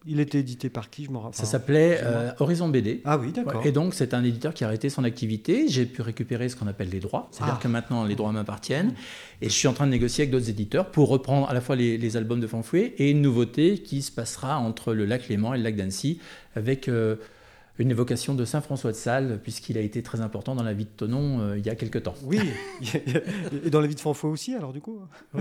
Il 0.07 0.21
était 0.21 0.39
édité 0.39 0.71
par 0.71 0.91
qui 0.91 1.05
Je 1.05 1.11
me 1.11 1.19
rappelle. 1.19 1.35
Ça 1.35 1.45
s'appelait 1.45 1.99
euh, 2.03 2.31
Horizon 2.39 2.69
BD. 2.69 3.03
Ah 3.05 3.19
oui, 3.19 3.33
d'accord. 3.33 3.67
Et 3.67 3.73
donc, 3.73 3.95
c'est 3.95 4.15
un 4.15 4.23
éditeur 4.23 4.55
qui 4.55 4.63
a 4.65 4.69
arrêté 4.69 4.89
son 4.91 5.03
activité. 5.05 5.67
J'ai 5.69 5.87
pu 5.87 6.03
récupérer 6.03 6.49
ce 6.49 6.57
qu'on 6.57 6.69
appelle 6.69 6.89
les 6.89 7.01
droits. 7.01 7.29
C'est-à-dire 7.33 7.57
Ah. 7.59 7.63
que 7.63 7.69
maintenant, 7.69 8.05
les 8.05 8.15
droits 8.15 8.31
m'appartiennent. 8.33 8.95
Et 9.43 9.49
je 9.49 9.55
suis 9.55 9.67
en 9.69 9.73
train 9.73 9.87
de 9.87 9.91
négocier 9.91 10.23
avec 10.23 10.31
d'autres 10.31 10.49
éditeurs 10.49 10.91
pour 10.93 11.09
reprendre 11.09 11.51
à 11.51 11.53
la 11.53 11.61
fois 11.61 11.75
les, 11.77 11.99
les 11.99 12.17
albums 12.17 12.41
de 12.41 12.47
Fanfouet 12.47 12.95
et 12.99 13.11
une 13.11 13.21
nouveauté 13.21 13.79
qui 13.79 14.01
se 14.01 14.13
passera 14.13 14.59
entre 14.59 14.95
le 14.95 15.05
lac 15.05 15.29
Léman 15.29 15.53
et 15.55 15.59
le 15.59 15.65
lac 15.65 15.75
d'Annecy 15.77 16.21
avec 16.55 16.89
euh, 16.89 17.17
une 17.79 17.91
évocation 17.91 18.35
de 18.35 18.45
Saint 18.45 18.61
François 18.61 18.91
de 18.91 18.97
Sales, 18.97 19.41
puisqu'il 19.43 19.79
a 19.79 19.81
été 19.81 20.03
très 20.03 20.21
important 20.21 20.55
dans 20.55 20.63
la 20.65 20.73
vie 20.73 20.85
de 20.85 20.91
Tonon 20.91 21.41
euh, 21.41 21.59
il 21.59 21.65
y 21.65 21.71
a 21.71 21.75
quelque 21.77 21.99
temps. 21.99 22.15
Oui. 22.25 22.41
Et 23.65 23.71
dans 23.71 23.81
la 23.81 23.87
vie 23.87 23.95
de 23.95 24.01
fanfouet 24.01 24.31
aussi, 24.31 24.55
alors 24.55 24.73
du 24.73 24.81
coup. 24.81 24.99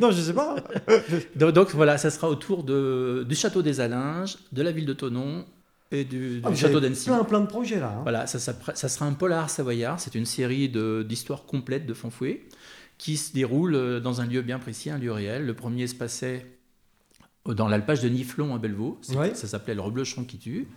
Non, 0.00 0.10
je 0.10 0.20
sais 0.20 0.34
pas. 0.34 0.56
Donc, 1.36 1.52
donc, 1.52 1.70
voilà, 1.74 1.98
ça 1.98 2.10
sera 2.10 2.28
autour 2.28 2.64
de, 2.64 3.24
du 3.28 3.34
château 3.34 3.62
des 3.62 3.80
Alinges, 3.80 4.36
de 4.52 4.62
la 4.62 4.72
ville 4.72 4.86
de 4.86 4.92
Tonon 4.92 5.44
et 5.90 6.04
du, 6.04 6.40
du 6.40 6.42
Ah, 6.44 6.54
château 6.54 6.80
d'Annecy. 6.80 7.06
Plein, 7.06 7.24
plein 7.24 7.40
de 7.40 7.46
projets 7.46 7.78
là. 7.80 7.94
hein. 7.98 8.00
Voilà, 8.02 8.26
ça, 8.26 8.38
sera 8.38 9.06
un 9.06 9.12
polar 9.12 9.50
savoyard. 9.50 10.00
C'est 10.00 10.14
une 10.14 10.26
série 10.26 10.68
d'histoires 11.04 11.44
complètes 11.44 11.86
de 11.86 11.94
Fanfouet 11.94 12.42
qui 12.98 13.16
se 13.16 13.32
déroule 13.32 13.74
euh, 13.74 14.00
dans 14.00 14.20
un 14.20 14.26
lieu 14.26 14.42
bien 14.42 14.58
précis, 14.58 14.90
un 14.90 14.98
lieu 14.98 15.12
réel. 15.12 15.44
Le 15.46 15.54
premier 15.54 15.86
se 15.86 15.94
passait 15.94 16.46
dans 17.44 17.66
l'alpage 17.66 18.00
de 18.00 18.08
Niflon 18.08 18.54
à 18.54 18.58
Bellevaux. 18.58 19.00
Ouais. 19.16 19.34
Ça 19.34 19.48
s'appelait 19.48 19.74
Le 19.74 19.80
Reblochon 19.80 20.22
qui 20.24 20.38
tue. 20.38 20.68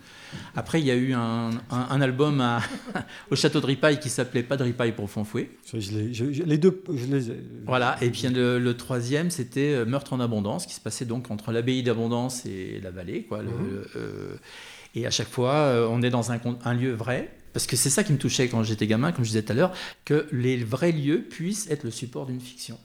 Après, 0.56 0.80
il 0.80 0.86
y 0.86 0.90
a 0.90 0.96
eu 0.96 1.12
un, 1.12 1.50
un- 1.50 1.86
un 1.90 2.00
album 2.00 2.40
à- 2.40 2.60
au 3.30 3.36
château 3.36 3.60
de 3.60 3.66
Ripaille 3.66 4.00
qui 4.00 4.08
s'appelait 4.08 4.42
Pas 4.42 4.56
de 4.56 4.64
Ripaille 4.64 4.92
pour 4.92 5.08
Fanfouet. 5.08 5.50
Je- 5.72 6.42
les 6.42 6.58
deux, 6.58 6.82
je 6.92 7.04
les 7.06 7.30
ai- 7.30 7.40
Voilà, 7.66 7.96
et 8.02 8.10
puis 8.10 8.26
le, 8.28 8.58
le 8.58 8.76
troisième, 8.76 9.30
c'était 9.30 9.74
euh, 9.74 9.84
Meurtre 9.84 10.12
en 10.12 10.18
abondance, 10.20 10.66
qui 10.66 10.74
se 10.74 10.80
passait 10.80 11.04
donc 11.04 11.30
entre 11.30 11.52
l'abbaye 11.52 11.84
d'Abondance 11.84 12.44
et 12.46 12.80
la 12.82 12.90
vallée. 12.90 13.22
Quoi, 13.24 13.42
le- 13.42 13.50
Mhm. 13.50 13.84
euh, 13.96 14.34
et 14.96 15.06
à 15.06 15.10
chaque 15.10 15.28
fois, 15.28 15.52
euh, 15.54 15.86
on 15.88 16.02
est 16.02 16.10
dans 16.10 16.32
un 16.32 16.74
lieu 16.74 16.92
vrai. 16.94 17.32
Parce 17.52 17.66
que 17.66 17.76
c'est 17.76 17.88
ça 17.90 18.02
qui 18.04 18.12
me 18.12 18.18
touchait 18.18 18.48
quand 18.48 18.62
j'étais 18.64 18.86
gamin, 18.86 19.12
comme 19.12 19.24
je 19.24 19.30
disais 19.30 19.42
tout 19.42 19.52
à 19.52 19.54
l'heure, 19.54 19.72
que 20.04 20.26
les 20.32 20.56
vrais 20.62 20.92
lieux 20.92 21.22
puissent 21.22 21.70
être 21.70 21.84
le 21.84 21.90
support 21.90 22.26
d'une 22.26 22.40
fiction. 22.40 22.76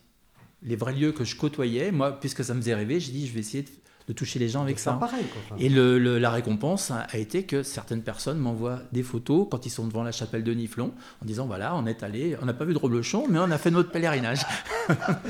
Les 0.64 0.76
vrais 0.76 0.94
lieux 0.94 1.12
que 1.12 1.24
je 1.24 1.36
côtoyais, 1.36 1.92
moi, 1.92 2.20
puisque 2.20 2.44
ça 2.44 2.54
me 2.54 2.62
faisait 2.62 2.76
rêver, 2.76 3.00
j'ai 3.00 3.12
dit, 3.12 3.26
je 3.28 3.34
vais 3.34 3.40
essayer 3.40 3.64
de, 3.64 3.70
de 4.08 4.14
toucher 4.14 4.38
les 4.40 4.48
gens 4.50 4.62
avec 4.62 4.78
ça. 4.78 4.94
pareil. 4.94 5.26
Quoi. 5.48 5.58
Et 5.60 5.70
le- 5.70 5.98
le- 5.98 6.20
la 6.20 6.30
récompense 6.30 6.92
a 6.92 7.18
été 7.18 7.44
que 7.44 7.64
certaines 7.64 8.04
personnes 8.04 8.38
m'envoient 8.38 8.80
des 8.92 9.02
photos 9.04 9.48
quand 9.50 9.66
ils 9.66 9.70
sont 9.72 9.88
devant 9.88 10.04
la 10.04 10.12
chapelle 10.12 10.44
de 10.44 10.54
Niflon 10.54 10.92
en 11.22 11.26
disant 11.26 11.48
voilà, 11.48 11.76
on 11.76 11.86
est 11.88 12.04
allé, 12.04 12.36
on 12.42 12.46
n'a 12.46 12.54
pas 12.54 12.66
vu 12.66 12.74
de 12.74 12.78
reblochon, 12.80 13.26
mais 13.30 13.40
on 13.40 13.50
a 13.50 13.58
fait 13.58 13.72
notre 13.72 13.92
pèlerinage. 13.92 14.42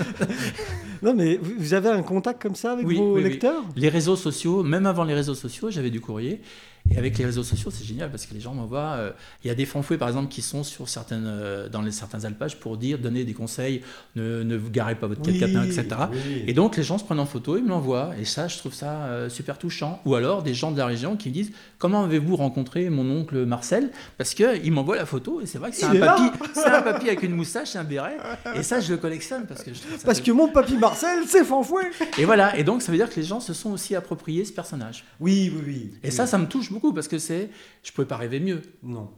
Non, 1.04 1.16
mais 1.16 1.38
vous 1.38 1.74
avez 1.74 1.90
un 1.90 2.04
contact 2.04 2.40
comme 2.42 2.54
ça 2.54 2.74
avec 2.74 2.86
Oui, 2.86 2.96
vos 2.98 3.16
oui, 3.16 3.24
oui. 3.24 3.30
lecteurs? 3.32 3.64
Les 3.76 3.90
réseaux 3.90 4.16
sociaux, 4.16 4.62
même 4.62 4.86
avant 4.86 5.04
les 5.04 5.16
réseaux 5.16 5.34
sociaux, 5.34 5.72
j'avais 5.72 5.90
du 5.90 6.00
courrier. 6.00 6.42
Et 6.90 6.98
avec 6.98 7.18
les 7.18 7.26
réseaux 7.26 7.44
sociaux, 7.44 7.72
c'est 7.72 7.86
génial 7.86 8.10
parce 8.10 8.26
que 8.26 8.34
les 8.34 8.40
gens 8.42 8.54
m'envoient. 8.54 8.96
euh, 8.98 9.12
Il 9.44 9.48
y 9.48 9.52
a 9.52 9.56
des 9.56 9.66
fanfouets, 9.66 9.98
par 9.98 10.08
exemple, 10.08 10.30
qui 10.30 10.42
sont 10.42 10.64
sur 10.64 10.90
certaines, 10.90 11.26
euh, 11.26 11.70
dans 11.70 11.82
les, 11.82 11.92
certains 11.92 12.26
alpages 12.26 12.60
pour 12.60 12.78
dire, 12.78 12.98
donner 12.98 13.24
des 13.24 13.34
conseils, 13.34 13.82
ne, 14.16 14.44
ne 14.44 14.58
vous 14.58 14.70
garez 14.70 14.96
pas 14.96 15.08
votre 15.08 15.22
4x4, 15.22 15.66
etc. 15.66 15.88
oui. 16.12 16.44
Et 16.48 16.54
donc 16.54 16.76
les 16.78 16.84
gens 16.84 16.98
se 16.98 17.04
prennent 17.04 17.20
en 17.20 17.26
photo, 17.26 17.58
ils 17.58 17.64
me 17.64 17.70
l'envoient. 17.70 18.12
Et 18.20 18.26
ça, 18.26 18.48
je 18.48 18.58
trouve 18.58 18.74
ça 18.74 19.04
euh, 19.04 19.30
super 19.30 19.58
touchant. 19.58 20.02
Ou 20.06 20.16
alors 20.16 20.44
des 20.44 20.54
gens 20.54 20.72
de 20.72 20.78
la 20.78 20.86
région 20.86 21.16
qui 21.16 21.30
me 21.30 21.34
disent 21.34 21.52
Comment 21.78 22.04
avez-vous 22.04 22.36
rencontré 22.36 22.90
mon 22.90 23.10
oncle 23.10 23.46
Marcel? 23.46 23.90
Parce 24.18 24.34
qu'il 24.34 24.72
m'envoie 24.72 24.96
la 24.96 25.06
photo 25.06 25.42
et 25.42 25.46
c'est 25.46 25.58
vrai 25.58 25.72
que 25.72 25.78
c'est 25.78 25.86
un, 25.86 25.96
papy, 25.96 26.24
c'est 26.54 26.66
un 26.68 26.82
papy 26.82 27.08
avec 27.08 27.24
une 27.24 27.34
moustache 27.34 27.76
et 27.76 27.78
un 27.80 27.84
béret. 27.84 28.18
Et 28.56 28.64
ça, 28.64 28.80
je 28.80 28.92
le 28.92 28.98
collectionne 28.98 29.46
parce 29.48 29.64
que 29.64 29.74
je 29.74 29.80
trouve 29.80 29.98
ça 29.98 30.06
Parce 30.06 30.22
que 30.22 30.32
mon 30.32 30.48
papy 30.48 30.78
Marcel, 30.78 31.24
c'est 31.28 31.44
Fanfouet 31.46 31.90
Et 32.18 32.26
voilà. 32.26 32.58
Et 32.58 32.64
donc 32.64 32.82
ça 32.82 32.92
veut 32.92 32.98
dire 32.98 33.10
que 33.10 33.16
les 33.16 33.26
gens 33.26 33.40
se 33.40 33.54
sont 33.54 33.72
aussi 33.72 33.96
appropriés 33.96 34.46
ce 34.46 34.52
personnage. 34.54 35.06
Oui, 35.20 35.52
oui, 35.56 35.64
oui. 35.66 35.92
Et 36.04 36.12
ça, 36.12 36.28
ça 36.28 36.38
me 36.38 36.46
touche 36.48 36.71
beaucoup 36.72 36.94
parce 36.94 37.08
que 37.08 37.18
c'est, 37.20 37.50
je 37.84 37.92
pouvais 37.92 38.08
pas 38.08 38.18
rêver 38.18 38.40
mieux. 38.40 38.62
Non. 38.84 39.10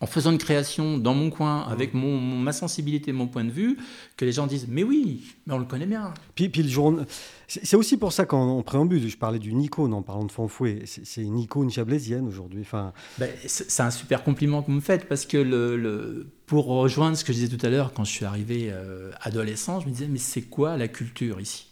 En 0.00 0.06
faisant 0.06 0.30
une 0.30 0.36
création 0.38 0.98
dans 0.98 1.14
mon 1.14 1.30
coin, 1.30 1.62
avec 1.62 1.94
mon, 1.94 2.18
mon- 2.18 2.36
ma 2.36 2.52
sensibilité, 2.52 3.12
mon 3.12 3.26
point 3.28 3.44
de 3.44 3.50
vue, 3.50 3.78
que 4.18 4.26
les 4.26 4.32
gens 4.32 4.46
disent, 4.46 4.66
mais 4.68 4.82
oui, 4.82 5.22
mais 5.46 5.54
on 5.54 5.58
le 5.58 5.64
connaît 5.64 5.86
bien. 5.86 6.12
Puis, 6.34 6.50
puis 6.50 6.62
le 6.62 6.68
jour... 6.68 7.00
C'est 7.48 7.74
aussi 7.76 7.96
pour 7.96 8.12
ça 8.12 8.26
qu'en 8.26 8.58
en 8.58 8.62
préambule, 8.62 9.08
je 9.08 9.16
parlais 9.16 9.38
d'une 9.40 9.60
icône 9.62 9.92
en 9.94 10.02
parlant 10.02 10.24
de 10.24 10.30
Fanfouet. 10.30 10.82
C'est 10.84 11.04
c'est 11.04 11.22
une 11.22 11.36
icône 11.38 11.68
chablaisienne 11.70 12.28
aujourd'hui. 12.28 12.60
Enfin, 12.60 12.92
Ben, 13.18 13.28
c'est 13.46 13.82
un 13.82 13.90
super 13.90 14.22
compliment 14.22 14.60
que 14.62 14.66
vous 14.66 14.74
me 14.76 14.80
faites 14.80 15.08
parce 15.08 15.26
que 15.26 15.36
le, 15.38 15.76
le- 15.76 16.28
pour 16.46 16.66
rejoindre 16.66 17.16
ce 17.16 17.24
que 17.24 17.32
je 17.32 17.38
disais 17.38 17.56
tout 17.56 17.66
à 17.66 17.70
l'heure, 17.70 17.92
quand 17.92 18.04
je 18.04 18.12
suis 18.12 18.24
arrivé 18.26 18.68
euh, 18.70 19.10
adolescent, 19.22 19.80
je 19.80 19.86
me 19.86 19.92
disais, 19.92 20.06
mais 20.08 20.18
c'est 20.18 20.42
quoi 20.42 20.76
la 20.76 20.86
culture 20.88 21.40
ici? 21.40 21.66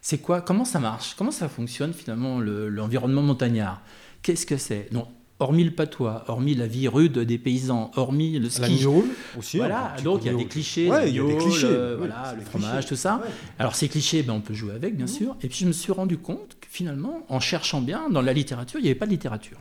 C'est 0.00 0.18
quoi 0.18 0.40
Comment 0.40 0.64
ça 0.64 0.80
marche? 0.80 1.14
Comment 1.16 1.30
ça 1.30 1.48
fonctionne 1.48 1.92
finalement 1.92 2.40
le- 2.40 2.68
l'environnement 2.68 3.22
montagnard? 3.22 3.82
Qu'est-ce 4.22 4.44
que 4.46 4.56
c'est? 4.56 4.88
Non, 4.92 5.06
hormis 5.38 5.64
le 5.64 5.70
patois, 5.70 6.24
hormis 6.28 6.54
la 6.54 6.66
vie 6.66 6.88
rude 6.88 7.18
des 7.20 7.38
paysans, 7.38 7.90
hormis 7.96 8.32
le 8.38 8.44
la 8.44 8.50
ski. 8.50 8.72
Mioule 8.72 9.08
aussi. 9.38 9.56
Voilà, 9.56 9.92
petit 9.96 10.04
donc 10.04 10.20
il 10.24 10.26
y 10.30 10.34
a 10.34 10.36
des 10.36 10.46
clichés, 10.46 10.90
Ouais, 10.90 10.98
la 10.98 11.06
il 11.06 11.14
y 11.16 11.20
a 11.20 11.24
des 11.24 11.36
clichés, 11.38 11.66
euh, 11.66 11.92
oui, 11.94 12.06
voilà, 12.06 12.34
le 12.38 12.42
fromage, 12.44 12.72
clichés. 12.72 12.88
tout 12.88 12.96
ça. 12.96 13.16
Ouais. 13.24 13.30
Alors 13.58 13.74
ces 13.74 13.88
clichés, 13.88 14.22
ben, 14.22 14.34
on 14.34 14.40
peut 14.40 14.52
jouer 14.54 14.72
avec, 14.74 14.96
bien 14.96 15.06
sûr. 15.06 15.36
Et 15.42 15.48
puis 15.48 15.58
je 15.60 15.66
me 15.66 15.72
suis 15.72 15.92
rendu 15.92 16.18
compte 16.18 16.58
que 16.60 16.68
finalement, 16.68 17.24
en 17.28 17.40
cherchant 17.40 17.80
bien, 17.80 18.10
dans 18.10 18.20
la 18.22 18.32
littérature, 18.34 18.78
il 18.80 18.82
n'y 18.82 18.88
avait 18.90 18.98
pas 18.98 19.06
de 19.06 19.12
littérature. 19.12 19.58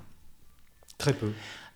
Très 0.97 1.13
peu. 1.13 1.31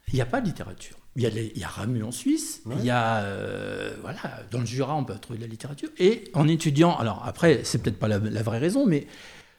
Il 0.10 0.16
n'y 0.16 0.22
a 0.22 0.26
pas 0.26 0.42
de 0.42 0.46
littérature. 0.48 0.98
Il 1.16 1.22
y 1.22 1.26
a, 1.26 1.30
les- 1.30 1.52
il 1.56 1.62
y 1.62 1.64
a 1.64 1.68
Ramu 1.68 2.04
en 2.04 2.12
Suisse, 2.12 2.62
Ouais. 2.66 2.76
il 2.80 2.86
y 2.86 2.90
a, 2.90 3.18
euh, 3.20 3.94
voilà, 4.02 4.18
dans 4.52 4.60
le 4.60 4.66
Jura, 4.66 4.96
on 4.96 5.06
peut 5.06 5.14
trouver 5.22 5.38
de 5.38 5.44
la 5.44 5.50
littérature. 5.50 5.90
Et 6.00 6.26
en 6.34 6.48
étudiant, 6.48 6.98
alors 6.98 7.22
après, 7.26 7.62
c'est 7.64 7.82
peut-être 7.82 8.00
pas 8.00 8.08
la, 8.10 8.18
la 8.18 8.42
vraie 8.44 8.58
raison, 8.58 8.86
mais 8.86 9.08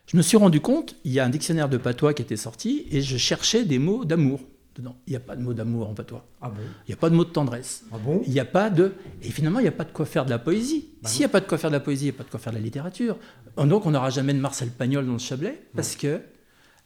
je 0.07 0.17
me 0.17 0.23
suis 0.23 0.37
rendu 0.37 0.61
compte, 0.61 0.97
il 1.05 1.13
y 1.13 1.21
a 1.21 1.25
un 1.25 1.31
dictionnaire 1.31 1.69
de 1.69 1.77
patois 1.77 2.15
qui 2.15 2.23
était 2.23 2.37
sorti, 2.37 2.87
et 2.91 3.01
je 3.01 3.17
cherchais 3.17 3.65
des 3.65 3.79
mots 3.79 4.05
d'amour 4.05 4.41
dedans. 4.77 4.97
Il 5.07 5.11
n'y 5.11 5.17
a 5.17 5.21
pas 5.21 5.37
de 5.37 5.43
mots 5.43 5.55
d'amour 5.55 5.89
en 5.89 5.95
patois. 5.95 6.27
Ah 6.43 6.49
bon? 6.49 6.63
Il 6.87 6.91
n'y 6.91 6.95
a 6.95 6.97
pas 6.97 7.11
de 7.11 7.15
mots 7.15 7.25
de 7.25 7.31
tendresse. 7.31 7.85
Ah 7.93 7.97
bon? 7.99 8.23
Il 8.27 8.33
n'y 8.33 8.41
a 8.41 8.45
pas 8.45 8.71
de. 8.71 8.93
Et 9.23 9.31
finalement, 9.31 9.61
il 9.61 9.63
n'y 9.63 9.69
a 9.69 9.73
pas 9.73 9.85
de 9.85 9.93
quoi 9.93 10.05
faire 10.05 10.25
de 10.25 10.31
la 10.31 10.39
poésie. 10.39 10.89
Bah 11.03 11.09
S'il 11.09 11.21
n'y 11.21 11.27
a 11.27 11.29
pas 11.29 11.41
de 11.41 11.47
quoi 11.47 11.59
faire 11.59 11.71
de 11.71 11.77
la 11.77 11.81
poésie, 11.81 12.07
il 12.07 12.11
n'y 12.11 12.15
a 12.15 12.19
pas 12.19 12.25
de 12.25 12.31
quoi 12.31 12.41
faire 12.41 12.53
de 12.53 12.59
la 12.59 12.65
littérature. 12.65 13.17
Donc, 13.57 13.87
on 13.87 13.93
n'aura 13.93 14.11
jamais 14.11 14.35
de 14.35 14.41
Marcel 14.41 14.71
Pagnol 14.71 15.07
dans 15.07 15.13
le 15.13 15.19
Chablais, 15.19 15.63
parce 15.75 15.97
que 15.97 16.21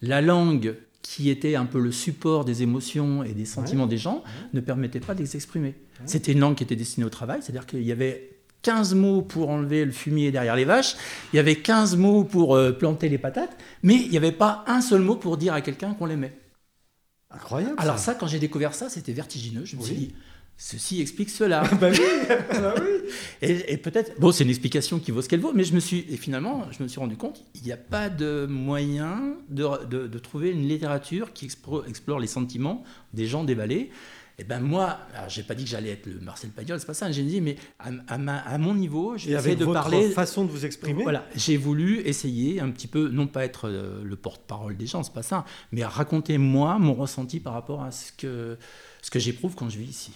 la 0.03 0.21
langue 0.21 0.77
qui 1.03 1.31
était 1.31 1.55
un 1.55 1.65
peu 1.65 1.81
le 1.81 1.91
support 1.93 2.45
des 2.45 2.63
émotions 2.63 3.23
et 3.23 3.33
des 3.33 3.47
sentiments 3.47 3.87
des 3.87 3.97
gens 3.97 4.23
ne 4.53 4.61
permettait 4.61 5.01
pas 5.01 5.15
de 5.15 5.21
les 5.21 5.37
exprimer. 5.37 5.75
C'était 6.05 6.33
une 6.33 6.41
langue 6.41 6.55
qui 6.57 6.65
était 6.65 6.77
destinée 6.77 7.07
au 7.07 7.11
travail, 7.11 7.41
c'est-à-dire 7.43 7.67
qu'il 7.67 7.83
y 7.83 7.93
avait 7.93 8.38
15 8.63 8.95
mots 8.95 9.23
pour 9.23 9.51
enlever 9.51 9.85
le 9.85 9.93
fumier 9.93 10.31
derrière 10.31 10.57
les 10.57 10.65
vaches, 10.65 10.97
il 11.33 11.37
y 11.37 11.39
avait 11.39 11.57
15 11.57 11.97
mots 11.97 12.25
pour 12.25 12.57
euh, 12.57 12.73
planter 12.73 13.09
les 13.09 13.19
patates, 13.19 13.57
mais 13.83 13.95
il 13.97 14.11
n'y 14.11 14.17
avait 14.17 14.33
pas 14.33 14.65
un 14.67 14.81
seul 14.81 15.01
mot 15.03 15.17
pour 15.17 15.37
dire 15.37 15.55
à 15.55 15.61
quelqu'un 15.61 15.95
qu'on 15.95 16.07
l'aimait. 16.07 16.37
Incroyable. 17.31 17.75
Alors 17.79 17.99
ça. 17.99 18.13
ça, 18.13 18.15
quand 18.15 18.27
j'ai 18.27 18.39
découvert 18.39 18.75
ça, 18.75 18.89
c'était 18.89 19.13
vertigineux. 19.13 19.65
Je 19.65 19.77
me 19.77 19.83
suis 19.83 19.95
dit, 19.95 20.15
ceci 20.57 21.01
explique 21.01 21.29
cela. 21.31 21.63
bah 21.81 21.89
oui, 21.93 21.99
bah 22.53 22.75
oui. 22.81 23.11
Et, 23.43 23.73
et 23.75 23.77
peut-être, 23.77 24.19
bon, 24.19 24.33
c'est 24.33 24.45
une 24.45 24.51
explication 24.51 24.99
qui 24.99 25.11
vaut 25.11 25.21
ce 25.23 25.29
qu'elle 25.29 25.41
vaut, 25.41 25.53
mais 25.55 25.65
je 25.65 25.75
me 25.75 25.81
suis, 25.81 26.07
et 26.09 26.17
finalement, 26.17 26.65
je 26.77 26.83
me 26.83 26.89
suis 26.89 26.99
rendu 26.99 27.17
compte, 27.17 27.45
il 27.55 27.63
n'y 27.63 27.73
a 27.73 27.77
pas 27.77 28.09
de 28.09 28.47
moyen 28.49 29.37
de, 29.51 29.67
de- 29.87 30.07
de 30.07 30.19
trouver 30.19 30.51
une 30.51 30.67
littérature 30.67 31.33
qui 31.35 31.45
explore 31.47 32.19
les 32.19 32.27
sentiments 32.27 32.83
des 33.13 33.27
gens 33.27 33.45
des 33.45 33.55
vallées. 33.55 33.91
Et 34.41 34.45
ben 34.45 34.61
moi, 34.61 34.99
alors 35.17 35.29
j'ai 35.29 35.43
pas 35.43 35.57
dit 35.57 35.65
que 35.65 35.71
j'allais 35.71 35.91
être 35.91 36.07
le 36.07 36.21
Marcel 36.21 36.51
Pagnol, 36.51 36.79
c'est 36.79 36.87
pas 36.87 36.95
ça. 36.95 37.11
J'ai 37.11 37.25
dit, 37.25 37.41
mais 37.41 37.57
à, 37.81 37.89
à 38.07 38.19
ma- 38.19 38.39
à 38.39 38.57
mon 38.57 38.73
niveau, 38.73 39.17
essayer 39.17 39.35
avec 39.35 39.59
de 39.59 39.65
votre 39.65 39.81
parler. 39.81 40.11
façon 40.11 40.45
de 40.45 40.51
vous 40.51 40.65
exprimer. 40.65 41.03
Voilà, 41.03 41.25
j'ai 41.35 41.57
voulu 41.57 41.99
essayer 42.03 42.61
un 42.61 42.71
petit 42.71 42.87
peu, 42.87 43.09
non 43.09 43.27
pas 43.27 43.45
être 43.45 43.69
euh, 43.69 44.01
le 44.05 44.15
porte-parole 44.17 44.77
des 44.77 44.87
gens, 44.87 45.03
c'est 45.03 45.13
pas 45.13 45.25
ça, 45.25 45.45
mais 45.73 45.85
raconter 45.85 46.39
moi 46.39 46.79
mon 46.79 46.95
ressenti 46.95 47.41
par 47.41 47.53
rapport 47.53 47.83
à 47.83 47.91
ce 47.91 48.13
que, 48.13 48.57
ce 49.03 49.11
que 49.11 49.19
j'éprouve 49.19 49.57
quand 49.57 49.69
je 49.71 49.79
vis 49.79 49.89
ici. 49.91 50.13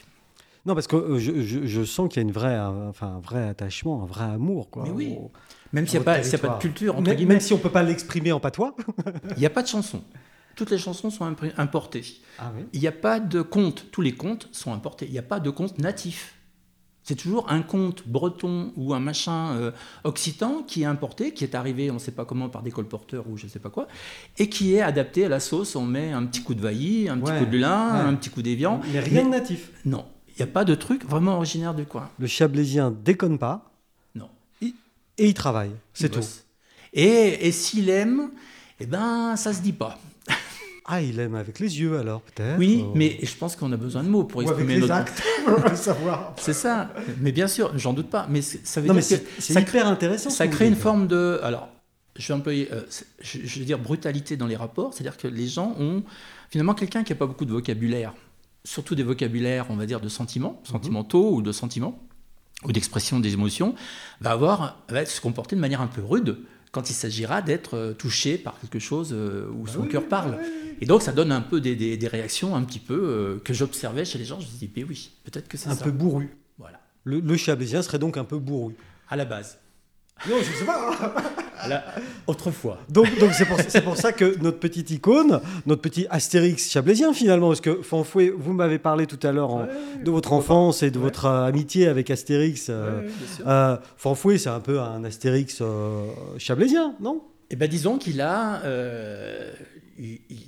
Non, 0.66 0.74
parce 0.74 0.86
que 0.86 0.94
euh, 0.94 1.18
je, 1.18 1.42
je- 1.42 1.66
je 1.66 1.82
sens 1.82 2.08
qu'il 2.08 2.18
y 2.22 2.24
a 2.24 2.28
une 2.28 2.32
vraie, 2.32 2.54
euh, 2.54 2.90
enfin, 2.90 3.08
un 3.16 3.20
vrai 3.20 3.48
attachement, 3.48 4.04
un 4.04 4.06
vrai 4.06 4.22
amour. 4.24 4.70
Quoi, 4.70 4.84
Mais 4.84 4.90
oui. 4.90 5.16
au- 5.18 5.32
Même 5.72 5.88
s'il 5.88 5.98
n'y 5.98 6.06
a, 6.06 6.12
a 6.12 6.22
pas 6.38 6.48
de 6.54 6.60
culture, 6.60 6.94
entre 6.94 7.08
Même, 7.08 7.16
guillemets, 7.16 7.34
même 7.34 7.40
si 7.40 7.52
on 7.54 7.58
peut 7.58 7.70
pas 7.70 7.82
l'exprimer 7.82 8.30
en 8.30 8.38
patois. 8.38 8.76
il 9.34 9.38
n'y 9.40 9.46
a 9.46 9.50
pas 9.50 9.62
de 9.64 9.68
chansons. 9.68 10.04
Toutes 10.56 10.70
les 10.70 10.78
chansons 10.78 11.10
sont 11.10 11.24
importées. 11.56 12.04
Ah 12.38 12.52
oui. 12.56 12.64
Il 12.72 12.80
n'y 12.80 12.86
a 12.88 12.92
pas 12.92 13.20
de 13.20 13.42
conte. 13.42 13.86
Tous 13.90 14.00
les 14.02 14.12
contes 14.14 14.48
sont 14.52 14.72
importés. 14.72 15.06
Il 15.06 15.12
n'y 15.12 15.18
a 15.18 15.22
pas 15.22 15.40
de 15.40 15.50
conte 15.50 15.78
natif. 15.78 16.34
C'est 17.04 17.16
toujours 17.16 17.50
un 17.50 17.62
conte 17.62 18.06
breton 18.06 18.72
ou 18.76 18.94
un 18.94 19.00
machin 19.00 19.56
euh, 19.56 19.72
occitan 20.04 20.62
qui 20.62 20.82
est 20.82 20.84
importé, 20.84 21.34
qui 21.34 21.42
est 21.42 21.56
arrivé, 21.56 21.90
on 21.90 21.94
ne 21.94 21.98
sait 21.98 22.12
pas 22.12 22.24
comment, 22.24 22.48
par 22.48 22.62
des 22.62 22.70
colporteurs 22.70 23.28
ou 23.28 23.36
je 23.36 23.46
ne 23.46 23.50
sais 23.50 23.58
pas 23.58 23.70
quoi, 23.70 23.88
et 24.38 24.48
qui 24.48 24.74
est 24.76 24.80
adapté 24.82 25.24
à 25.24 25.28
la 25.28 25.40
sauce. 25.40 25.74
On 25.74 25.84
met 25.84 26.12
un 26.12 26.24
petit 26.26 26.44
coup 26.44 26.54
de 26.54 26.60
vaillis, 26.60 27.08
un 27.08 27.18
petit 27.18 27.32
Ouais, 27.32 27.38
coup 27.40 27.46
de 27.46 27.58
lin, 27.58 27.92
ouais. 27.94 28.00
un 28.08 28.14
petit 28.14 28.30
coup 28.30 28.40
d'évian. 28.40 28.80
Mais 28.92 29.00
rien 29.00 29.24
de 29.24 29.30
natif. 29.30 29.70
Non, 29.84 30.04
il 30.28 30.34
n'y 30.36 30.42
a 30.42 30.46
pas 30.46 30.64
de 30.64 30.76
truc 30.76 31.04
vraiment 31.04 31.34
originaire 31.38 31.74
du 31.74 31.86
coin. 31.86 32.08
Le 32.20 32.28
chablaisien 32.28 32.92
déconne 32.92 33.36
pas 33.38 33.72
Non. 34.14 34.28
et 34.60 34.72
il 35.18 35.34
travaille. 35.34 35.72
C'est 35.94 36.06
Il 36.06 36.20
tout. 36.20 36.26
Et, 36.92 37.48
et 37.48 37.50
s'il 37.50 37.88
aime, 37.90 38.30
eh 38.78 38.86
ben, 38.86 39.34
ça 39.34 39.52
se 39.52 39.60
dit 39.60 39.72
pas. 39.72 39.98
Ah, 40.84 41.00
il 41.00 41.18
aime 41.20 41.34
avec 41.36 41.60
les 41.60 41.80
yeux 41.80 41.96
alors, 41.98 42.22
peut-être. 42.22 42.58
Oui, 42.58 42.84
mais 42.94 43.18
je 43.22 43.34
pense 43.36 43.54
qu'on 43.54 43.70
a 43.72 43.76
besoin 43.76 44.02
de 44.02 44.08
mots 44.08 44.24
pour 44.24 44.42
exprimer 44.42 44.74
les 44.74 44.80
notre. 44.80 44.94
actes, 44.94 45.22
savoir. 45.76 46.34
C'est 46.38 46.52
ça. 46.52 46.92
Mais 47.20 47.30
bien 47.32 47.46
sûr, 47.46 47.70
j'en 47.78 47.92
doute 47.92 48.10
pas. 48.10 48.26
Mais 48.28 48.42
ça 48.42 48.80
veut 48.80 48.88
Non, 48.88 48.94
mais 48.94 49.00
dire 49.00 49.18
c'est 49.18 49.24
que 49.24 49.42
c'est 49.42 49.60
hyper 49.60 49.86
intéressant. 49.86 50.30
ça 50.30 50.48
crée 50.48 50.66
une 50.66 50.74
forme 50.76 51.06
de. 51.06 51.38
Alors, 51.44 51.68
je 52.16 52.26
vais 52.28 52.34
employer. 52.34 52.68
euh, 52.72 52.82
je, 53.20 53.38
je 53.44 53.58
vais 53.60 53.64
dire 53.64 53.78
brutalité 53.78 54.36
dans 54.36 54.46
les 54.48 54.56
rapports. 54.56 54.92
C'est-à-dire 54.92 55.16
que 55.16 55.28
les 55.28 55.46
gens 55.46 55.74
ont. 55.78 56.02
Finalement, 56.50 56.74
quelqu'un 56.74 57.04
qui 57.04 57.12
n'a 57.12 57.16
pas 57.16 57.26
beaucoup 57.26 57.44
de 57.44 57.52
vocabulaire, 57.52 58.12
surtout 58.64 58.94
des 58.96 59.02
vocabulaires, 59.04 59.66
on 59.70 59.76
va 59.76 59.86
dire, 59.86 60.00
de 60.00 60.08
sentiments, 60.08 60.60
Mhm. 60.66 60.70
sentimentaux 60.72 61.32
ou 61.32 61.42
de 61.42 61.52
sentiments, 61.52 61.98
ou 62.64 62.72
d'expression 62.72 63.20
des 63.20 63.34
émotions, 63.34 63.74
va 64.20 64.32
avoir. 64.32 64.78
va 64.88 65.06
se 65.06 65.20
comporter 65.20 65.54
de 65.56 65.60
manière 65.60 65.80
un 65.80 65.86
peu 65.86 66.02
rude 66.04 66.38
quand 66.72 66.90
il 66.90 66.94
s'agira 66.94 67.42
d'être 67.42 67.74
euh, 67.76 67.92
touché 67.92 68.38
par 68.38 68.58
quelque 68.60 68.78
chose 68.78 69.10
euh, 69.12 69.46
où 69.54 69.66
son 69.66 69.82
oui, 69.82 69.88
cœur 69.88 70.02
oui, 70.02 70.08
parle. 70.08 70.38
oui. 70.40 70.74
Et 70.80 70.86
donc, 70.86 71.02
ça 71.02 71.12
donne 71.12 71.30
un 71.30 71.40
peu 71.42 71.60
des, 71.60 71.76
des- 71.76 71.96
des 71.96 72.08
réactions 72.08 72.56
un 72.56 72.62
petit 72.64 72.80
peu 72.80 72.94
euh, 73.00 73.38
que 73.44 73.52
j'observais 73.54 74.04
chez 74.04 74.18
les 74.18 74.24
gens. 74.24 74.40
Je 74.40 74.46
me 74.46 74.58
dis, 74.58 74.70
mais 74.74 74.82
oui, 74.82 75.10
peut-être 75.24 75.46
que 75.48 75.56
c'est 75.56 75.68
Un 75.68 75.74
ça. 75.76 75.84
peu 75.84 75.90
bourru. 75.92 76.30
Voilà. 76.58 76.80
Le, 77.04 77.20
le 77.20 77.36
serait 77.82 77.98
donc 78.00 78.16
un 78.16 78.24
peu 78.24 78.38
bourru. 78.38 78.74
À 79.08 79.16
la 79.16 79.24
base. 79.24 79.58
Non, 80.28 80.36
je 80.40 80.58
sais 80.58 80.64
pas. 80.64 81.14
La- 81.68 81.84
Autrefois. 82.26 82.78
Donc, 82.88 83.06
donc 83.18 83.30
c'est 83.32 83.44
pour, 83.82 83.96
ça 83.96 84.12
que 84.12 84.36
notre 84.42 84.58
petite 84.58 84.90
icône, 84.90 85.40
notre 85.66 85.80
petit 85.82 86.06
Astérix 86.10 86.70
chablaisien 86.70 87.12
finalement, 87.12 87.48
parce 87.48 87.60
que 87.60 87.82
Fanfouet, 87.82 88.32
vous 88.36 88.52
m'avez 88.52 88.78
parlé 88.78 89.06
tout 89.06 89.18
à 89.26 89.32
l'heure 89.32 89.66
de 90.04 90.10
votre 90.10 90.32
enfance 90.32 90.82
et 90.82 90.90
de 90.90 90.98
Ouais. 90.98 91.04
votre 91.04 91.26
euh, 91.26 91.44
amitié 91.46 91.88
avec 91.88 92.10
Astérix. 92.10 92.68
euh, 92.70 93.02
euh, 93.46 93.76
Fanfouet, 93.96 94.38
c'est 94.38 94.48
un 94.50 94.60
peu 94.60 94.80
un 94.80 95.02
Astérix 95.04 95.58
euh, 95.60 96.06
chablaisien, 96.38 96.94
non? 97.00 97.20
Eh 97.50 97.56
ben, 97.56 97.68
disons 97.68 97.98
qu'il 97.98 98.20
a. 98.20 98.62
euh, 98.64 99.50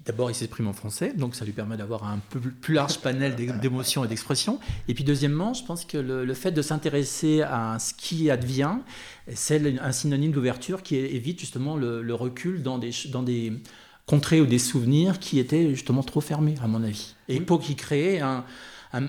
D'abord, 0.06 0.30
il 0.30 0.34
s'exprime 0.34 0.66
en 0.68 0.72
français, 0.72 1.12
donc 1.14 1.34
ça 1.34 1.44
lui 1.44 1.52
permet 1.52 1.76
d'avoir 1.76 2.04
un 2.04 2.18
peu 2.30 2.40
plus 2.40 2.74
large 2.74 2.98
panel 3.00 3.34
d'é- 3.36 3.52
d'émotions 3.52 4.04
et 4.04 4.08
d'expressions. 4.08 4.58
Et 4.88 4.94
puis, 4.94 5.04
deuxièmement, 5.04 5.54
je 5.54 5.64
pense 5.64 5.84
que 5.84 5.98
le, 5.98 6.24
le 6.24 6.34
fait 6.34 6.50
de 6.52 6.62
s'intéresser 6.62 7.42
à 7.42 7.78
ce 7.78 7.94
qui 7.94 8.30
advient, 8.30 8.76
c'est 9.34 9.78
un 9.80 9.92
synonyme 9.92 10.32
d'ouverture 10.32 10.82
qui 10.82 10.96
évite 10.96 11.40
justement 11.40 11.76
le, 11.76 12.02
le 12.02 12.14
recul 12.14 12.62
dans 12.62 12.78
des, 12.78 12.92
ch- 12.92 13.10
dans 13.10 13.22
des 13.22 13.52
contrées 14.06 14.40
ou 14.40 14.46
des 14.46 14.58
souvenirs 14.58 15.18
qui 15.18 15.38
étaient 15.38 15.70
justement 15.70 16.02
trop 16.02 16.20
fermés, 16.20 16.54
à 16.62 16.66
mon 16.66 16.82
avis. 16.82 17.14
Et 17.28 17.40
pour 17.40 17.60
qu'il 17.60 17.76
crée 17.76 18.20
un, 18.20 18.44
un- 18.92 19.08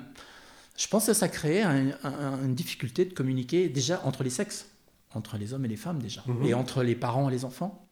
Je 0.78 0.88
pense 0.88 1.06
que 1.06 1.13
ça 1.13 1.28
crée 1.30 1.62
un- 1.62 1.91
un- 2.04 2.43
une 2.43 2.56
difficulté 2.56 3.06
de 3.06 3.13
communiquer 3.13 3.69
déjà 3.69 4.02
entre 4.06 4.24
les 4.24 4.30
sexes, 4.30 4.67
entre 5.13 5.38
les 5.38 5.54
hommes 5.54 5.63
et 5.65 5.69
les 5.69 5.78
femmes 5.78 6.00
déjà, 6.02 6.24
Mhm. 6.28 6.45
et 6.45 6.54
entre 6.54 6.84
les 6.84 6.95
parents 6.95 7.30
et 7.30 7.32
les 7.32 7.45
enfants. 7.45 7.85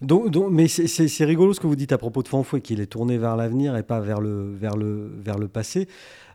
Donc, 0.00 0.30
donc- 0.30 0.50
mais 0.50 0.66
c'est- 0.68 1.24
rigolo 1.24 1.52
ce 1.52 1.60
que 1.60 1.66
vous 1.66 1.76
dites 1.76 1.92
à 1.92 1.98
propos 1.98 2.22
de 2.22 2.28
Fanfouet, 2.28 2.60
qu'il 2.62 2.80
est 2.80 2.86
tourné 2.86 3.18
vers 3.18 3.36
l'avenir 3.36 3.76
et 3.76 3.82
pas 3.82 4.00
vers 4.00 4.20
le, 4.20 4.54
vers 4.54 4.76
le, 4.76 5.10
vers 5.22 5.38
le 5.38 5.48
passé. 5.48 5.88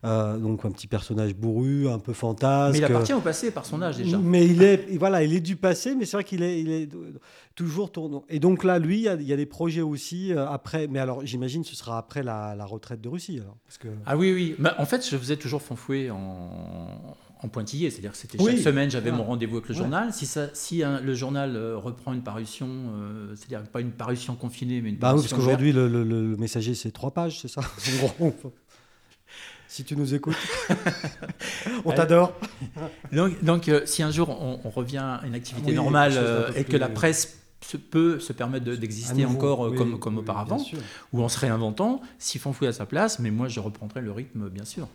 Euh, 0.03 0.37
donc 0.37 0.63
un 0.65 0.69
petit 0.69 0.85
personnage 0.85 1.33
bourru, 1.33 1.87
un 1.89 1.97
peu 1.97 2.13
fantasque. 2.13 2.73
Mais 2.73 2.77
il 2.77 2.85
appartient 2.85 3.13
au 3.13 3.21
passé 3.21 3.49
par 3.49 3.65
son 3.65 3.81
âge 3.81 3.97
déjà. 3.97 4.19
Mais 4.19 4.45
il 4.45 4.61
est, 4.61 4.95
voilà, 4.99 5.23
il 5.23 5.33
est 5.33 5.39
du 5.39 5.55
passé, 5.55 5.95
mais 5.95 6.05
c'est 6.05 6.15
vrai 6.17 6.23
qu'il 6.23 6.43
est, 6.43 6.61
il 6.61 6.69
est 6.69 6.89
toujours 7.55 7.91
tournant. 7.91 8.23
Et 8.29 8.39
donc 8.39 8.63
là, 8.63 8.77
lui, 8.77 8.97
il 8.97 9.03
y 9.03 9.07
a, 9.09 9.15
il 9.15 9.23
y 9.23 9.33
a 9.33 9.37
des 9.37 9.47
projets 9.47 9.81
aussi 9.81 10.31
euh, 10.31 10.47
après. 10.47 10.85
Mais 10.87 10.99
alors, 10.99 11.25
j'imagine, 11.25 11.63
ce 11.63 11.75
sera 11.75 11.97
après 11.97 12.21
la, 12.21 12.53
la 12.55 12.65
retraite 12.65 13.01
de 13.01 13.09
Russie, 13.09 13.39
alors, 13.41 13.57
parce 13.65 13.79
que. 13.79 13.87
Ah 14.05 14.15
oui, 14.15 14.31
oui. 14.31 14.55
Bah, 14.59 14.75
en 14.77 14.85
fait, 14.85 15.09
je 15.09 15.17
faisais 15.17 15.37
toujours 15.37 15.63
fanfouet 15.63 16.11
en, 16.11 16.17
en 17.41 17.47
pointillé. 17.47 17.89
C'est-à-dire 17.91 18.11
que 18.11 18.17
c'était 18.17 18.41
Oui. 18.41 18.51
chaque 18.53 18.61
semaine, 18.63 18.89
j'avais 18.91 19.09
Ah. 19.11 19.15
mon 19.15 19.23
rendez-vous 19.23 19.57
avec 19.57 19.69
le 19.69 19.73
Ouais. 19.75 19.79
journal. 19.79 20.13
Si, 20.13 20.25
ça, 20.25 20.47
si 20.53 20.83
hein, 20.83 21.01
le 21.03 21.13
journal 21.13 21.55
euh, 21.55 21.77
reprend 21.77 22.13
une 22.13 22.23
parution, 22.23 22.67
euh, 22.69 23.35
c'est-à-dire 23.35 23.63
pas 23.69 23.81
une 23.81 23.91
parution 23.91 24.35
confinée, 24.35 24.81
mais 24.81 24.89
une 24.89 24.95
Bah 24.97 25.09
oui, 25.09 25.21
parce 25.21 25.29
parution 25.29 25.37
qu'aujourd'hui, 25.37 25.71
le, 25.73 25.87
le- 25.87 26.03
le- 26.03 26.29
le 26.31 26.37
messager, 26.37 26.73
c'est 26.75 26.91
trois 26.91 27.11
pages, 27.11 27.39
c'est 27.41 27.47
ça. 27.47 27.61
Si 29.67 29.83
tu 29.83 29.97
nous 29.97 30.13
écoutes, 30.13 30.37
on 31.85 31.91
t'adore. 31.91 32.33
Donc, 33.11 33.43
donc, 33.43 33.67
euh, 33.67 33.81
si 33.85 34.03
un 34.03 34.11
jour 34.11 34.29
on, 34.29 34.59
on 34.63 34.69
revient 34.69 34.99
à 34.99 35.21
une 35.25 35.33
activité 35.35 35.71
Oui, 35.71 35.75
normale 35.75 36.13
euh, 36.15 36.51
et 36.55 36.63
que 36.63 36.77
la 36.77 36.87
presse 36.87 37.39
se, 37.61 37.75
peut 37.75 38.19
se 38.19 38.31
permettre 38.31 38.63
d'exister 38.65 39.25
encore 39.25 39.65
euh, 39.65 39.71
oui, 39.71 39.99
comme, 39.99 40.17
auparavant, 40.17 40.63
ou 41.11 41.23
en 41.23 41.27
se 41.29 41.39
réinventant, 41.39 42.01
si 42.19 42.37
Fanfouet 42.39 42.67
à 42.69 42.73
sa 42.73 42.85
place, 42.85 43.19
mais 43.19 43.31
moi 43.31 43.47
je 43.47 43.59
reprendrai 43.59 44.01
le 44.01 44.11
rythme, 44.11 44.49
bien 44.49 44.65
sûr. 44.65 44.87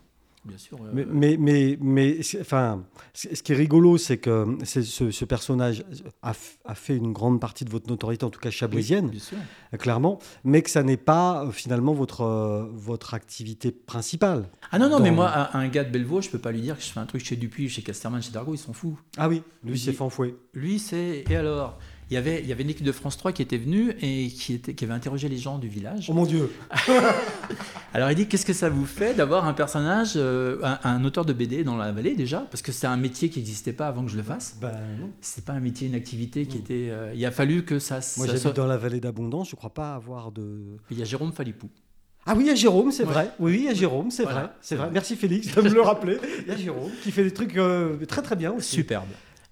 Bien 0.43 0.57
sûr. 0.57 0.77
euh, 0.83 0.89
Mais, 0.91 1.05
mais, 1.05 1.37
mais, 1.37 1.77
mais, 1.79 2.19
enfin, 2.39 2.83
ce 3.13 3.27
qui 3.43 3.51
est 3.51 3.55
rigolo, 3.55 3.97
c'est 3.97 4.17
que 4.17 4.57
c'est- 4.63 4.81
ce, 4.81 5.11
ce 5.11 5.25
personnage 5.25 5.83
a, 6.23 6.33
fait 6.73 6.97
une 6.97 7.13
grande 7.13 7.39
partie 7.39 7.63
de 7.63 7.69
votre 7.69 7.87
notoriété, 7.89 8.25
en 8.25 8.31
tout 8.31 8.39
cas 8.39 8.49
oui, 8.49 8.53
chablaisienne, 8.55 9.11
sûr. 9.19 9.37
clairement, 9.77 10.17
mais 10.43 10.63
que 10.63 10.69
ça 10.69 10.81
n'est 10.81 10.97
pas 10.97 11.45
euh, 11.45 11.51
finalement 11.51 11.93
votre, 11.93 12.21
euh, 12.21 12.67
votre 12.73 13.13
activité 13.13 13.71
principale. 13.71 14.49
Ah 14.71 14.79
non, 14.79 14.89
non, 14.89 14.99
mais 14.99 15.11
moi, 15.11 15.55
un 15.55 15.67
gars 15.67 15.83
de 15.83 15.91
Bellevaux, 15.91 16.21
je 16.21 16.29
peux 16.29 16.39
pas 16.39 16.51
lui 16.51 16.61
dire 16.61 16.75
que 16.77 16.83
je 16.83 16.89
fais 16.89 16.99
un 16.99 17.05
truc 17.05 17.23
chez 17.23 17.35
Dupuis, 17.35 17.69
chez 17.69 17.83
Casterman, 17.83 18.21
chez 18.21 18.31
Dargaud, 18.31 18.55
ils 18.55 18.57
s'en 18.57 18.73
foutent. 18.73 18.97
Ah 19.17 19.29
oui, 19.29 19.43
lui, 19.63 19.77
c'est 19.77 19.93
Fanfouet. 19.93 20.35
Lui, 20.53 20.79
c'est. 20.79 21.23
Et 21.29 21.35
alors? 21.35 21.77
Il 22.11 22.15
y, 22.15 22.17
avait, 22.17 22.41
il 22.41 22.47
y 22.47 22.51
avait 22.51 22.63
une 22.63 22.69
équipe 22.69 22.85
de 22.85 22.91
France 22.91 23.17
3 23.17 23.31
qui 23.31 23.41
était 23.41 23.57
venue 23.57 23.91
et 24.01 24.27
qui, 24.27 24.53
était, 24.55 24.73
qui 24.75 24.83
avait 24.83 24.93
interrogé 24.93 25.29
les 25.29 25.37
gens 25.37 25.57
du 25.57 25.69
village. 25.69 26.07
Oh 26.09 26.13
mon 26.13 26.25
Dieu 26.25 26.51
Alors 27.93 28.09
il 28.11 28.15
dit 28.15 28.27
Qu'est-ce 28.27 28.45
que 28.45 28.53
ça 28.53 28.69
vous 28.69 28.85
fait 28.85 29.13
d'avoir 29.13 29.45
un 29.45 29.53
personnage, 29.53 30.13
euh, 30.15 30.59
un, 30.63 30.79
un 30.83 31.03
auteur 31.05 31.25
de 31.25 31.33
BD 31.33 31.63
dans 31.63 31.77
la 31.77 31.91
vallée 31.91 32.13
déjà? 32.15 32.39
Parce 32.51 32.61
que 32.61 32.71
c'est 32.71 32.87
un 32.87 32.97
métier 32.97 33.29
qui 33.29 33.39
n'existait 33.39 33.73
pas 33.73 33.87
avant 33.87 34.03
que 34.05 34.11
je 34.11 34.17
le 34.17 34.23
fasse. 34.23 34.57
Ben 34.61 34.71
non. 34.99 35.09
C'est 35.21 35.45
pas 35.45 35.53
un 35.53 35.59
métier, 35.59 35.87
une 35.87 35.95
activité 35.95 36.45
qui 36.45 36.57
était. 36.57 36.87
euh, 36.89 37.13
il 37.15 37.25
a 37.25 37.31
fallu 37.31 37.63
que 37.63 37.79
ça. 37.79 37.95
Moi, 37.95 38.01
ça 38.01 38.25
j'habite 38.27 38.41
soit- 38.41 38.51
dans 38.53 38.67
la 38.67 38.77
vallée 38.77 38.99
d'Abondance, 38.99 39.49
je 39.49 39.55
crois 39.55 39.73
pas 39.73 39.93
avoir 39.95 40.31
de. 40.31 40.77
Il 40.89 40.99
y 40.99 41.01
a 41.01 41.05
Jérôme 41.05 41.31
Falipou. 41.33 41.69
Ah 42.25 42.33
oui, 42.35 42.43
il 42.43 42.47
y 42.47 42.51
a 42.51 42.55
Jérôme, 42.55 42.91
c'est 42.91 43.03
Ouais. 43.03 43.13
vrai. 43.13 43.31
Oui, 43.39 43.55
il 43.59 43.65
y 43.65 43.67
a 43.69 43.73
Jérôme, 43.73 44.11
c'est 44.11 44.23
Voilà, 44.23 44.39
vrai. 44.41 44.49
C'est 44.61 44.75
vrai. 44.75 44.89
Merci 44.93 45.15
Félix 45.15 45.55
de 45.55 45.61
me 45.61 45.69
le 45.69 45.81
rappeler. 45.81 46.17
Il 46.41 46.47
y 46.49 46.51
a 46.51 46.57
Jérôme 46.57 46.91
qui 47.03 47.11
fait 47.11 47.23
des 47.23 47.31
trucs 47.31 47.57
euh, 47.57 47.95
très 48.05 48.21
très 48.21 48.35
bien 48.35 48.51
aussi. 48.51 48.75
Superbe. 48.75 49.07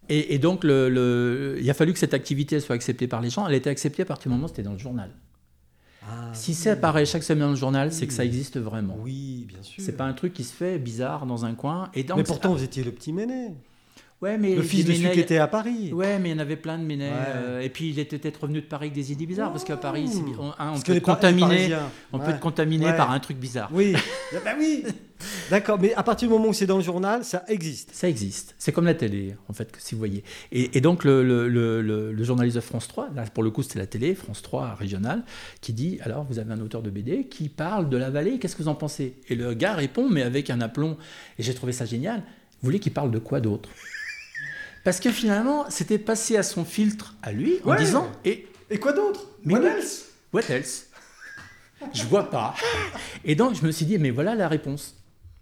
Et, 0.09 0.33
et 0.35 0.39
donc, 0.39 0.63
le, 0.63 0.89
le- 0.89 1.57
il 1.61 1.69
a 1.69 1.73
fallu 1.73 1.93
que 1.93 1.99
cette 1.99 2.13
activité 2.13 2.59
soit 2.59 2.75
acceptée 2.75 3.07
par 3.07 3.21
les 3.21 3.29
gens. 3.29 3.47
Elle 3.47 3.53
été 3.55 3.69
acceptée 3.69 4.01
à 4.01 4.05
partir 4.05 4.29
du 4.29 4.35
moment 4.35 4.45
où 4.45 4.49
c'était 4.49 4.63
dans 4.63 4.73
le 4.73 4.79
journal. 4.79 5.11
Ah, 6.09 6.31
Si 6.33 6.55
ça 6.55 6.71
apparaît 6.71 7.05
chaque 7.05 7.23
semaine 7.23 7.43
dans 7.45 7.49
le 7.51 7.55
journal, 7.55 7.91
c'est 7.93 8.07
que 8.07 8.13
ça 8.13 8.25
existe 8.25 8.57
vraiment. 8.57 8.97
Oui, 9.03 9.45
bien 9.47 9.61
sûr. 9.61 9.83
C'est 9.83 9.95
pas 9.95 10.05
un 10.05 10.13
truc 10.13 10.33
qui 10.33 10.43
se 10.43 10.53
fait 10.53 10.79
bizarre 10.79 11.25
dans 11.27 11.45
un 11.45 11.53
coin. 11.53 11.89
Et 11.93 12.03
donc, 12.03 12.17
Mais 12.17 12.23
pourtant, 12.23 12.53
vous 12.53 12.63
étiez 12.63 12.83
le 12.83 12.91
petit 12.91 13.13
Ménet. 13.13 13.53
Ouais, 14.21 14.37
mais 14.37 14.55
Le 14.55 14.61
fils 14.61 14.85
de 14.85 14.93
celui 14.93 15.11
qui 15.11 15.19
était 15.19 15.37
à 15.37 15.47
Paris. 15.47 15.91
Ouais, 15.93 16.19
mais 16.19 16.29
il 16.29 16.31
y 16.33 16.35
en 16.35 16.39
avait 16.39 16.55
plein 16.55 16.77
de. 16.77 16.83
Ouais. 16.85 17.09
euh, 17.11 17.59
et 17.61 17.69
puis 17.69 17.89
il 17.89 17.99
était 17.99 18.17
peut-être 18.17 18.41
revenu 18.41 18.61
de 18.61 18.65
Paris 18.65 18.85
avec 18.87 18.93
des 18.93 19.11
idées 19.11 19.25
bizarres, 19.25 19.51
parce 19.51 19.63
qu'à 19.63 19.77
Paris, 19.77 20.09
on, 20.39 20.49
hein, 20.59 20.73
on 20.75 20.79
peut 20.81 20.93
être 20.93 21.03
contaminé, 21.03 21.69
on 22.11 22.19
peut 22.19 22.31
Ouais. 22.85 22.97
par 22.97 23.11
un 23.11 23.19
truc 23.19 23.37
bizarre. 23.37 23.69
Oui, 23.73 23.93
bah 24.45 24.51
oui. 24.59 24.83
D'accord, 25.49 25.77
mais 25.79 25.93
à 25.95 26.03
partir 26.03 26.29
du 26.29 26.33
moment 26.33 26.47
où 26.47 26.53
c'est 26.53 26.65
dans 26.65 26.77
le 26.77 26.83
journal, 26.83 27.25
ça 27.25 27.43
existe. 27.49 27.89
Ça 27.93 28.07
existe. 28.07 28.55
C'est 28.57 28.71
comme 28.71 28.85
la 28.85 28.93
télé, 28.93 29.35
en 29.49 29.53
fait, 29.53 29.69
si 29.77 29.93
vous 29.93 29.99
voyez. 29.99 30.23
Et, 30.53 30.77
et 30.77 30.81
donc, 30.81 31.03
le, 31.03 31.23
le- 31.23 31.49
le- 31.49 31.81
le- 31.81 32.13
le 32.13 32.23
journaliste 32.23 32.55
de 32.55 32.61
France 32.61 32.87
3, 32.87 33.09
là, 33.15 33.23
pour 33.33 33.43
le 33.43 33.51
coup, 33.51 33.61
c'était 33.61 33.79
la 33.79 33.85
télé, 33.87 34.15
France 34.15 34.41
3 34.41 34.75
régionale, 34.75 35.23
qui 35.59 35.73
dit 35.73 35.99
Alors, 36.03 36.23
vous 36.23 36.39
avez 36.39 36.53
un 36.53 36.61
auteur 36.61 36.81
de 36.81 36.89
BD 36.89 37.25
qui 37.25 37.49
parle 37.49 37.89
de 37.89 37.97
la 37.97 38.09
vallée, 38.09 38.39
qu'est-ce 38.39 38.55
que 38.55 38.63
vous 38.63 38.69
en 38.69 38.75
pensez? 38.75 39.15
Et 39.27 39.35
le 39.35 39.53
gars 39.53 39.73
répond, 39.73 40.07
mais 40.09 40.21
avec 40.23 40.49
un 40.49 40.61
aplomb, 40.61 40.95
et 41.37 41.43
j'ai 41.43 41.53
trouvé 41.53 41.73
ça 41.73 41.83
génial 41.85 42.19
Vous 42.61 42.67
voulez 42.67 42.79
qu'il 42.79 42.93
parle 42.93 43.11
de 43.11 43.19
quoi 43.19 43.41
d'autre? 43.41 43.69
Parce 44.83 44.99
que 44.99 45.11
finalement, 45.11 45.69
c'était 45.69 45.97
passé 45.99 46.37
à 46.37 46.43
son 46.43 46.65
filtre 46.65 47.15
à 47.21 47.31
lui 47.31 47.55
en 47.63 47.69
Ouais. 47.71 47.77
disant 47.77 48.09
Et 48.25 48.47
Et 48.69 48.77
quoi 48.79 48.93
d'autre? 48.93 49.27
What 49.45 49.59
oui. 49.59 49.65
else? 49.65 50.05
What 50.33 50.41
else? 50.49 50.87
Je 51.93 52.03
vois 52.03 52.29
pas. 52.29 52.55
Et 53.25 53.35
donc 53.35 53.55
je 53.55 53.65
me 53.65 53.71
suis 53.71 53.85
dit, 53.85 53.97
mais 53.97 54.09
voilà 54.11 54.35
la 54.35 54.47
réponse. 54.47 54.95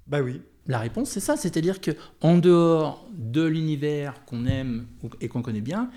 Bah 0.08 0.22
oui. 0.22 0.42
La 0.68 0.80
réponse, 0.80 1.10
c'est 1.10 1.20
ça, 1.20 1.36
c'est-à-dire 1.38 1.80
que 1.82 1.92
en 2.22 2.38
dehors 2.38 3.08
de 3.14 3.44
l'univers 3.44 4.24
qu'on 4.26 4.46
aime 4.46 4.88
et 5.22 5.30
qu'on 5.30 5.42
connaît 5.42 5.62
bien, 5.62 5.90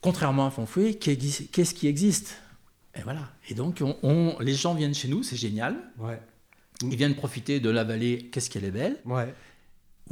contrairement 0.00 0.46
à 0.46 0.50
exi- 1.14 1.48
qu'est-ce 1.50 1.74
qui 1.74 1.86
existe? 1.88 2.36
Et 2.96 3.02
voilà. 3.02 3.30
Et 3.48 3.54
donc 3.54 3.78
on- 3.80 3.96
on- 4.02 4.36
les 4.40 4.54
gens 4.54 4.74
viennent 4.74 4.94
chez 4.94 5.08
nous, 5.08 5.22
c'est 5.22 5.36
génial. 5.36 5.76
Ouais. 5.98 6.20
Ils 6.82 6.96
viennent 6.96 7.14
profiter 7.14 7.60
de 7.60 7.70
la 7.70 7.84
vallée. 7.84 8.28
Qu'est-ce 8.32 8.50
qu'elle 8.50 8.64
est 8.64 8.70
belle 8.72 8.98
Ouais. 9.04 9.32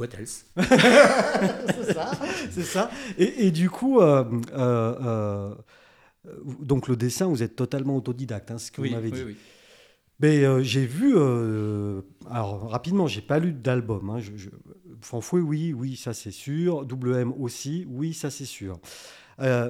What 0.01 0.09
else? 0.19 0.45
C'est 0.57 1.93
ça. 1.93 2.11
C'est 2.49 2.63
ça. 2.63 2.89
Et, 3.17 3.47
et 3.47 3.51
du 3.51 3.69
coup, 3.69 3.99
euh, 3.99 4.23
euh, 4.53 4.95
euh, 5.05 5.55
donc 6.61 6.87
le 6.87 6.95
dessin, 6.95 7.27
vous 7.27 7.43
êtes 7.43 7.55
totalement 7.55 7.95
autodidacte, 7.97 8.49
hein, 8.51 8.57
ce 8.57 8.71
que 8.71 8.81
Oui, 8.81 8.89
vous 8.89 8.95
m'avez 8.95 9.11
oui, 9.11 9.17
dit. 9.17 9.23
oui. 9.27 9.35
Mais 10.19 10.63
j'ai 10.63 10.85
vu, 10.85 11.15
alors 12.29 12.69
rapidement, 12.69 13.07
j'ai 13.07 13.21
pas 13.21 13.39
lu 13.39 13.53
d'album. 13.53 14.09
Hein, 14.11 14.19
je, 14.19 14.31
je- 14.35 14.49
Fanfouet, 15.01 15.41
oui, 15.41 15.73
oui, 15.73 15.95
ça 15.95 16.13
c'est 16.13 16.29
sûr. 16.31 16.85
WM 16.85 17.33
aussi, 17.39 17.85
oui, 17.89 18.13
ça 18.13 18.29
c'est 18.29 18.45
sûr. 18.45 18.79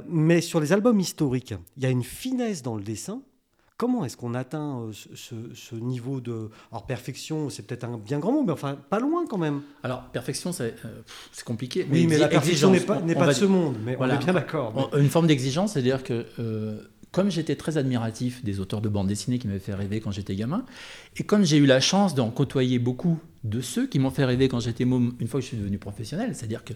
Mais 0.09 0.41
sur 0.41 0.59
les 0.59 0.73
albums 0.73 0.99
historiques, 0.99 1.53
il 1.77 1.83
y 1.83 1.85
a 1.85 1.89
une 1.89 2.03
finesse 2.03 2.61
dans 2.63 2.75
le 2.75 2.83
dessin. 2.83 3.21
Comment 3.81 4.05
est-ce 4.05 4.15
qu'on 4.15 4.35
atteint 4.35 4.77
euh, 4.81 4.91
ce, 4.93 5.73
niveau 5.75 6.19
de. 6.21 6.51
Alors, 6.71 6.85
perfection, 6.85 7.49
c'est 7.49 7.63
peut-être 7.65 7.83
un 7.83 7.97
bien 7.97 8.19
grand 8.19 8.31
mot, 8.31 8.43
mais 8.43 8.51
enfin, 8.51 8.77
pas 8.91 8.99
loin 8.99 9.25
quand 9.27 9.39
même. 9.39 9.61
Alors 9.81 10.03
perfection, 10.03 10.51
c'est 10.51 10.75
euh, 10.85 11.01
compliqué. 11.45 11.87
Oui, 11.91 12.05
mais 12.05 12.19
la 12.19 12.27
perfection 12.27 12.69
n'est 12.69 12.79
pas, 12.79 12.97
de 13.01 13.33
ce 13.33 13.45
monde, 13.45 13.77
mais 13.83 13.95
Voilà. 13.95 14.13
on 14.13 14.19
est 14.19 14.23
bien 14.23 14.33
d'accord. 14.33 14.91
mais- 14.93 15.01
Une 15.01 15.09
forme 15.09 15.25
d'exigence, 15.25 15.73
c'est-à-dire 15.73 16.03
que 16.03 16.27
euh, 16.37 16.79
comme 17.11 17.31
j'étais 17.31 17.55
très 17.55 17.79
admiratif 17.79 18.43
des 18.43 18.59
auteurs 18.59 18.81
de 18.81 18.87
bande 18.87 19.07
dessinée 19.07 19.39
qui 19.39 19.47
m'avaient 19.47 19.57
fait 19.57 19.73
rêver 19.73 19.99
quand 19.99 20.11
j'étais 20.11 20.35
gamin, 20.35 20.63
et 21.17 21.23
comme 21.23 21.43
j'ai 21.43 21.57
eu 21.57 21.65
la 21.65 21.79
chance 21.79 22.13
d'en 22.13 22.29
côtoyer 22.29 22.77
beaucoup 22.77 23.17
de 23.43 23.61
ceux 23.61 23.87
qui 23.87 23.97
m'ont 23.97 24.11
fait 24.11 24.25
rêver 24.25 24.47
quand 24.47 24.59
j'étais 24.59 24.85
môme, 24.85 25.15
une 25.19 25.27
fois 25.27 25.39
que 25.39 25.43
je 25.45 25.47
suis 25.47 25.57
devenu 25.57 25.79
professionnel, 25.79 26.35
c'est-à-dire 26.35 26.63
que 26.63 26.73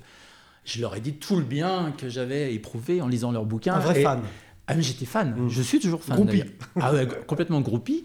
je 0.63 0.81
leur 0.81 0.95
ai 0.95 1.01
dit 1.01 1.13
tout 1.13 1.35
le 1.35 1.43
bien 1.43 1.93
que 1.95 2.09
j'avais 2.09 2.55
éprouvé 2.55 2.99
en 3.03 3.07
lisant 3.07 3.31
leurs 3.31 3.45
bouquins. 3.45 3.75
Un 3.75 3.79
vrai 3.79 3.99
Et- 3.99 4.03
fan. 4.03 4.21
Ah, 4.67 4.73
mais 4.75 4.81
j'étais 4.81 5.05
fan, 5.05 5.35
Mm. 5.37 5.49
je 5.49 5.61
suis 5.61 5.79
toujours 5.79 6.03
fan. 6.03 6.15
Groupie. 6.17 6.43
Ah 6.79 6.93
ouais, 6.93 7.07
complètement 7.27 7.61
groupie. 7.61 8.03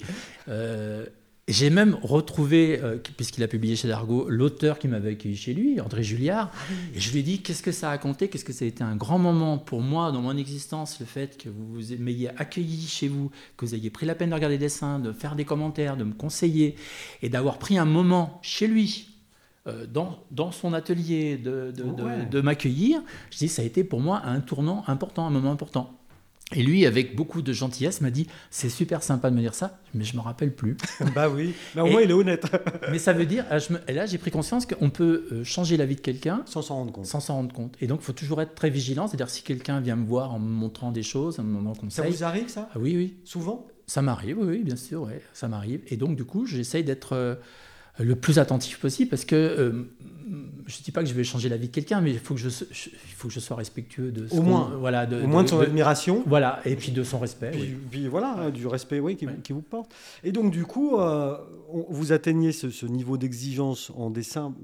Euh, 0.48 1.06
j'ai 1.48 1.70
même 1.70 1.96
retrouvé, 2.02 2.78
euh, 2.80 2.98
puisqu'il 3.16 3.42
a 3.42 3.48
publié 3.48 3.74
chez 3.74 3.88
Dargaud, 3.88 4.28
l'auteur 4.28 4.78
qui 4.78 4.86
m'avait 4.86 5.12
accueilli 5.12 5.34
chez 5.36 5.52
lui, 5.52 5.80
André 5.80 6.02
Julliard. 6.04 6.52
Et 6.94 7.00
je 7.00 7.10
lui 7.10 7.20
ai 7.20 7.22
dit 7.24 7.40
qu'est-ce 7.42 7.62
que 7.62 7.72
ça 7.72 7.90
a 7.90 7.98
compté, 7.98 8.28
qu'est-ce 8.28 8.44
que 8.44 8.52
ça 8.52 8.64
a 8.64 8.68
été 8.68 8.84
un 8.84 8.94
grand 8.94 9.18
moment 9.18 9.58
pour 9.58 9.80
moi 9.80 10.12
dans 10.12 10.20
mon 10.20 10.36
existence, 10.36 11.00
le 11.00 11.06
fait 11.06 11.38
que 11.42 11.48
vous 11.48 11.80
m'ayez 11.98 12.28
accueilli 12.38 12.86
chez 12.86 13.08
vous, 13.08 13.30
que 13.56 13.64
vous 13.64 13.74
ayez 13.74 13.90
pris 13.90 14.06
la 14.06 14.14
peine 14.14 14.30
de 14.30 14.34
regarder 14.34 14.58
des 14.58 14.66
dessins, 14.66 15.00
de 15.00 15.12
faire 15.12 15.34
des 15.34 15.44
commentaires, 15.44 15.96
de 15.96 16.04
me 16.04 16.12
conseiller, 16.12 16.76
et 17.22 17.28
d'avoir 17.28 17.58
pris 17.58 17.78
un 17.78 17.84
moment 17.86 18.38
chez 18.42 18.68
lui. 18.68 19.08
euh, 19.66 19.86
Dans, 19.86 20.18
dans 20.30 20.52
son 20.52 20.72
atelier, 20.72 21.36
de, 21.36 21.72
de, 21.74 21.82
de- 21.82 22.02
Ouais. 22.02 22.26
de 22.26 22.40
m'accueillir, 22.40 23.02
je 23.30 23.38
dis 23.38 23.48
ça 23.48 23.60
a 23.62 23.64
été 23.64 23.82
pour 23.82 24.00
moi 24.00 24.22
un 24.24 24.40
tournant 24.40 24.84
important, 24.86 25.26
un 25.26 25.30
moment 25.30 25.50
important. 25.52 25.96
Et 26.56 26.62
lui, 26.64 26.84
avec 26.84 27.14
beaucoup 27.14 27.42
de 27.42 27.52
gentillesse, 27.52 28.00
m'a 28.00 28.10
dit 28.10 28.26
C'est 28.50 28.68
super 28.68 29.02
sympa 29.04 29.30
de 29.30 29.36
me 29.36 29.40
dire 29.40 29.54
ça, 29.54 29.78
mais 29.94 30.02
je 30.04 30.16
me 30.16 30.20
rappelle 30.20 30.52
plus. 30.52 30.76
bah 31.14 31.28
oui, 31.28 31.54
mais 31.76 31.82
au 31.82 31.86
moins 31.86 32.00
il 32.02 32.10
est 32.10 32.14
honnête, 32.14 32.44
mais 32.90 32.98
ça 32.98 33.12
veut 33.12 33.26
dire, 33.26 33.44
ah, 33.50 33.58
je 33.60 33.72
me- 33.74 33.80
et 33.86 33.92
là 33.92 34.06
j'ai 34.06 34.18
pris 34.18 34.30
conscience 34.32 34.66
qu'on 34.66 34.90
peut 34.90 35.26
euh, 35.32 35.44
changer 35.44 35.76
la 35.76 35.86
vie 35.86 35.94
de 35.96 36.00
quelqu'un 36.00 36.42
sans 36.46 36.62
s'en 36.62 36.74
rendre 36.76 36.92
compte. 36.92 37.06
sans 37.06 37.20
s'en 37.20 37.34
rendre 37.34 37.54
compte. 37.54 37.76
Et 37.80 37.86
donc 37.86 38.00
il 38.02 38.04
faut 38.04 38.12
toujours 38.12 38.40
être 38.42 38.54
très 38.56 38.68
vigilant, 38.70 39.06
c'est-à-dire 39.06 39.30
si 39.30 39.42
quelqu'un 39.42 39.80
vient 39.80 39.96
me 39.96 40.06
voir 40.06 40.34
en 40.34 40.38
me 40.40 40.48
montrant 40.48 40.90
des 40.90 41.04
choses, 41.04 41.38
en 41.38 41.44
me 41.44 41.48
demandant 41.56 41.74
Ça 41.74 41.80
conseil. 41.80 42.10
vous 42.10 42.24
arrive 42.24 42.48
ça? 42.48 42.68
Ah 42.74 42.78
oui, 42.80 42.96
oui, 42.96 43.16
Souvent? 43.24 43.66
Ça 43.86 44.02
m'arrive, 44.02 44.38
oui, 44.38 44.46
oui, 44.46 44.62
bien 44.64 44.76
sûr, 44.76 45.02
ouais, 45.02 45.20
ça 45.32 45.46
m'arrive. 45.48 45.80
Et 45.88 45.96
donc 45.96 46.16
du 46.16 46.24
coup, 46.24 46.46
j'essaye 46.46 46.84
d'être 46.84 47.12
euh, 47.14 47.34
le 48.02 48.16
plus 48.16 48.38
attentif 48.38 48.78
possible 48.80 49.10
parce 49.10 49.24
que 49.24 49.34
euh, 49.36 49.72
je 50.66 50.78
ne 50.78 50.84
dis 50.84 50.92
pas 50.92 51.02
que 51.02 51.08
je 51.08 51.14
vais 51.14 51.24
changer 51.24 51.48
la 51.48 51.56
vie 51.56 51.66
de 51.68 51.72
quelqu'un, 51.72 52.00
mais 52.00 52.12
il 52.12 52.18
faut 52.20 52.34
que 52.34 52.40
je, 52.40 52.48
je- 52.48 52.90
faut 53.16 53.26
que 53.28 53.34
je 53.34 53.40
sois 53.40 53.56
respectueux 53.56 54.12
de 54.12 54.26
Au 54.30 54.42
moins. 54.42 54.70
voilà, 54.78 55.04
de, 55.06 55.20
Au 55.22 55.26
moins 55.26 55.42
de 55.42 55.48
son 55.48 55.58
de- 55.58 55.64
admiration. 55.64 56.22
voilà, 56.26 56.60
et 56.64 56.76
puis 56.76 56.92
de 56.92 57.02
son 57.02 57.18
respect. 57.18 57.50
Puis, 57.50 57.60
oui. 57.62 57.76
puis 57.90 58.08
voilà, 58.08 58.36
hein, 58.38 58.50
du 58.50 58.66
respect 58.68 59.00
oui, 59.00 59.16
qui, 59.16 59.26
Ouais. 59.26 59.34
qui 59.42 59.52
vous 59.52 59.62
porte. 59.62 59.90
Et 60.22 60.30
donc, 60.30 60.52
du 60.52 60.64
coup, 60.64 60.96
euh, 60.98 61.36
on- 61.72 61.86
vous 61.90 62.12
atteignez 62.12 62.52
ce, 62.52 62.70
ce 62.70 62.86
niveau 62.86 63.16
d'exigence 63.16 63.90
en 63.96 64.10
dessin 64.10 64.54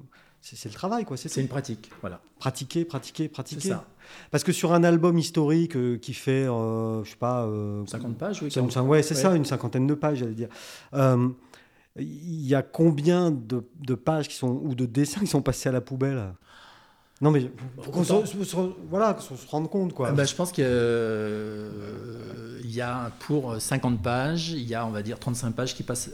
c'est 0.42 0.68
le 0.68 0.74
travail, 0.74 1.04
quoi. 1.04 1.16
C'est 1.16 1.40
une 1.40 1.48
pratique, 1.48 1.90
voilà. 2.02 2.20
Pratiquer, 2.38 2.84
pratiquer, 2.84 3.26
pratiquer. 3.28 3.70
Ça. 3.70 3.84
Parce 4.30 4.44
que 4.44 4.52
sur 4.52 4.72
un 4.72 4.84
album 4.84 5.18
historique 5.18 5.74
euh, 5.74 5.96
qui 5.98 6.14
fait, 6.14 6.44
je 6.44 7.02
sais 7.10 7.16
pas. 7.16 7.50
50 7.88 8.16
pages, 8.16 8.42
oui. 8.44 8.50
ouais, 8.84 9.02
c'est 9.02 9.16
ça, 9.16 9.34
une 9.34 9.44
cinquantaine 9.44 9.88
de 9.88 9.94
pages, 9.94 10.18
j'allais 10.18 10.34
dire. 10.34 10.48
Il 11.98 12.46
y 12.46 12.54
a 12.54 12.62
combien 12.62 13.30
de, 13.30 13.64
de, 13.80 13.94
pages 13.94 14.28
qui 14.28 14.36
sont, 14.36 14.60
ou 14.62 14.74
de 14.74 14.86
dessins 14.86 15.20
qui 15.20 15.26
sont 15.26 15.42
passés 15.42 15.68
à 15.68 15.72
la 15.72 15.80
poubelle? 15.80 16.34
Non, 17.22 17.30
mais 17.30 17.50
qu'on 17.92 18.04
se, 18.04 18.12
voilà, 18.90 19.14
qu 19.14 19.22
se 19.22 19.48
rende 19.48 19.70
compte. 19.70 19.94
Quoi. 19.94 20.12
Bah, 20.12 20.24
je 20.24 20.34
pense 20.34 20.52
qu'il 20.52 20.64
euh, 20.66 22.60
y 22.64 22.82
a 22.82 23.10
pour 23.20 23.60
50 23.60 24.02
pages, 24.02 24.50
il 24.50 24.68
y 24.68 24.74
a, 24.74 24.86
on 24.86 24.90
va 24.90 25.02
dire, 25.02 25.18
35 25.18 25.52
pages 25.52 25.74
qui 25.74 25.82
passent. 25.82 26.10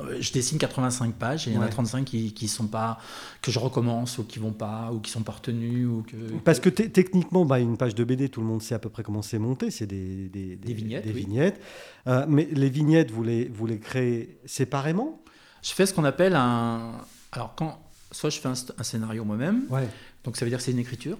Euh, 0.00 0.16
je 0.20 0.32
dessine 0.32 0.58
85 0.58 1.14
pages 1.14 1.48
et 1.48 1.50
il 1.50 1.54
y 1.54 1.58
en 1.58 1.62
a 1.62 1.68
35 1.68 2.04
qui, 2.04 2.32
qui 2.32 2.48
sont 2.48 2.66
pas 2.66 2.98
que 3.42 3.50
je 3.50 3.58
recommence 3.58 4.18
ou 4.18 4.24
qui 4.24 4.38
vont 4.38 4.52
pas 4.52 4.90
ou 4.92 5.00
qui 5.00 5.10
sont 5.10 5.22
pas 5.22 5.32
retenues 5.32 5.84
ou 5.84 6.02
que 6.02 6.16
parce 6.44 6.60
que 6.60 6.70
techniquement 6.70 7.44
bah, 7.44 7.60
une 7.60 7.76
page 7.76 7.94
de 7.94 8.02
BD 8.02 8.30
tout 8.30 8.40
le 8.40 8.46
monde 8.46 8.62
sait 8.62 8.74
à 8.74 8.78
peu 8.78 8.88
près 8.88 9.02
comment 9.02 9.20
c'est 9.20 9.38
monté 9.38 9.70
c'est 9.70 9.86
des, 9.86 10.30
des, 10.30 10.56
des, 10.56 10.72
vignettes, 10.72 11.04
des 11.04 11.12
vignettes. 11.12 11.60
Euh, 12.06 12.24
mais 12.26 12.48
les 12.50 12.70
vignettes 12.70 13.10
vous 13.10 13.22
les 13.22 13.48
vous 13.48 13.66
les 13.66 13.78
créez 13.78 14.38
séparément? 14.46 15.21
Je 15.62 15.72
fais 15.72 15.86
ce 15.86 15.94
qu'on 15.94 16.04
appelle 16.04 16.34
un 16.34 16.92
alors 17.32 17.54
quand 17.54 17.80
soit 18.10 18.30
je 18.30 18.38
fais 18.38 18.48
un, 18.48 18.54
un 18.78 18.82
scénario 18.82 19.24
moi-même 19.24 19.64
ouais. 19.70 19.88
Donc 20.24 20.36
ça 20.36 20.44
veut 20.44 20.50
dire 20.50 20.58
que 20.58 20.64
c'est 20.64 20.72
une 20.72 20.78
écriture. 20.78 21.18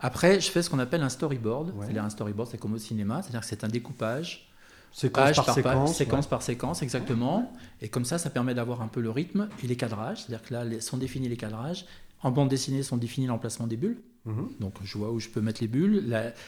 Après, 0.00 0.40
je 0.40 0.50
fais 0.50 0.62
ce 0.62 0.70
qu'on 0.70 0.78
appelle 0.78 1.02
un 1.02 1.08
storyboard. 1.08 1.74
C'est-à-dire 1.80 2.04
un 2.04 2.10
storyboard, 2.10 2.50
c'est 2.50 2.58
comme 2.58 2.74
au 2.74 2.78
cinéma, 2.78 3.22
c'est-à-dire 3.22 3.40
que 3.40 3.46
c'est 3.46 3.64
un 3.64 3.68
découpage. 3.68 4.44
Séquence 4.90 5.36
par, 5.36 5.54
séquence. 5.54 5.96
séquence 5.96 6.26
par 6.26 6.42
séquence, 6.42 6.82
exactement. 6.82 7.52
Et 7.82 7.88
comme 7.88 8.04
ça, 8.04 8.16
ça 8.16 8.30
permet 8.30 8.54
d'avoir 8.54 8.80
un 8.80 8.88
peu 8.88 9.00
le 9.00 9.10
rythme 9.10 9.48
et 9.62 9.66
les 9.66 9.76
cadrages. 9.76 10.22
C'est-à-dire 10.22 10.42
que 10.42 10.54
là, 10.54 10.80
sont 10.80 10.96
définis 10.96 11.28
les 11.28 11.36
cadrages. 11.36 11.84
En 12.22 12.30
bande 12.30 12.48
dessinée, 12.48 12.82
sont 12.82 12.96
définis 12.96 13.26
l'emplacement 13.26 13.66
des 13.66 13.76
bulles. 13.76 14.00
Mhm. 14.24 14.48
Donc 14.60 14.74
je 14.82 14.98
vois 14.98 15.10
où 15.12 15.20
je 15.20 15.28
peux 15.28 15.40
mettre 15.40 15.60
les 15.60 15.68
bulles, 15.68 16.04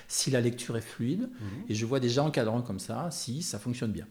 si 0.08 0.30
la 0.30 0.40
lecture 0.40 0.76
est 0.76 0.80
fluide. 0.80 1.22
Mhm. 1.22 1.48
Et 1.68 1.74
je 1.74 1.86
vois 1.86 2.00
déjà 2.00 2.22
en 2.24 2.30
cadrant 2.30 2.62
comme 2.62 2.80
ça 2.80 3.08
si 3.10 3.42
ça 3.42 3.58
fonctionne 3.58 3.92
bien. 3.92 4.06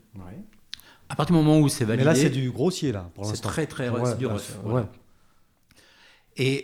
À 1.10 1.16
partir 1.16 1.36
du 1.36 1.41
moment 1.41 1.60
où 1.60 1.68
c'est 1.70 1.86
validé. 1.86 2.05
Mais 2.05 2.14
là, 2.14 2.16
c'est 2.16 2.30
du 2.30 2.51
grossier, 2.51 2.91
là, 2.91 3.10
pour 3.16 3.24
l'instant. 3.24 3.49
C'est 3.49 3.49
très, 3.49 3.66
très. 3.66 3.89
Ouais, 3.89 4.16
du 4.16 4.28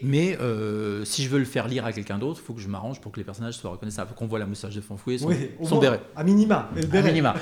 mais 0.04 0.38
euh, 0.40 1.04
si 1.06 1.24
je 1.24 1.30
veux 1.30 1.40
le 1.40 1.46
faire 1.46 1.68
lire 1.68 1.86
à 1.86 1.92
quelqu'un 1.92 2.18
d'autre, 2.18 2.40
il 2.42 2.46
faut 2.46 2.54
que 2.54 2.62
je 2.62 2.68
m'arrange 2.68 3.02
pour 3.02 3.12
que 3.12 3.20
les 3.20 3.24
personnages 3.24 3.56
soient 3.56 3.72
reconnaissables. 3.72 4.10
Il 4.10 4.14
faut 4.14 4.20
qu'on 4.20 4.28
voit 4.28 4.40
la 4.40 4.46
moustache 4.46 4.76
de 4.76 4.82
Fanfouet, 4.82 5.18
son, 5.18 5.28
oui, 5.28 5.50
son 5.64 5.80
béret. 5.80 6.02
À 6.16 6.24
minima. 6.24 6.70
À 6.94 7.02
minima. 7.02 7.36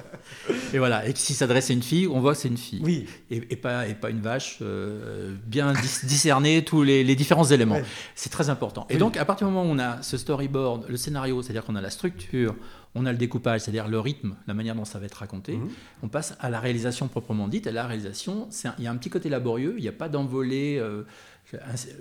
et 0.74 0.78
voilà. 0.78 1.06
Et 1.06 1.14
s'il 1.14 1.34
s'adresse 1.34 1.70
à 1.70 1.72
une 1.72 1.82
fille, 1.82 2.06
on 2.06 2.20
voit 2.20 2.34
que 2.34 2.40
c'est 2.40 2.48
une 2.48 2.58
fille. 2.58 2.80
Oui. 2.82 3.06
Et, 3.30 3.56
pas, 3.56 3.86
et 3.88 3.94
pas 3.94 4.10
une 4.10 4.20
vache. 4.20 4.58
Euh, 4.60 5.34
bien 5.46 5.72
discerner 6.04 6.64
tous 6.64 6.82
les, 6.82 7.14
différents 7.14 7.44
éléments. 7.44 7.80
C'est 8.14 8.30
très 8.30 8.50
important. 8.50 8.86
Et 8.90 8.96
donc, 8.96 9.16
à 9.16 9.24
partir 9.24 9.46
du 9.46 9.52
moment 9.52 9.68
où 9.68 9.74
on 9.74 9.78
a 9.78 10.02
ce 10.02 10.16
storyboard, 10.16 10.86
le 10.88 10.96
scénario, 10.96 11.42
c'est-à-dire 11.42 11.64
qu'on 11.64 11.76
a 11.76 11.80
la 11.80 11.90
structure, 11.90 12.54
on 12.94 13.06
a 13.06 13.12
le 13.12 13.18
découpage, 13.18 13.62
c'est-à-dire 13.62 13.88
le 13.88 13.98
rythme, 13.98 14.36
la 14.46 14.54
manière 14.54 14.74
dont 14.74 14.84
ça 14.84 14.98
va 14.98 15.06
être 15.06 15.14
raconté. 15.14 15.56
Mhm. 15.56 15.68
On 16.02 16.08
passe 16.08 16.36
à 16.40 16.50
la 16.50 16.60
réalisation 16.60 17.08
proprement 17.08 17.48
dite. 17.48 17.66
Et 17.66 17.72
la 17.72 17.86
réalisation, 17.86 18.48
il 18.78 18.84
y 18.84 18.86
a 18.86 18.90
un 18.90 18.96
petit 18.96 19.10
côté 19.10 19.28
laborieux. 19.28 19.74
Il 19.78 19.82
n'y 19.82 19.88
a 19.88 19.92
pas 19.92 20.08
d'envolée. 20.08 20.78
Euh, 20.78 21.04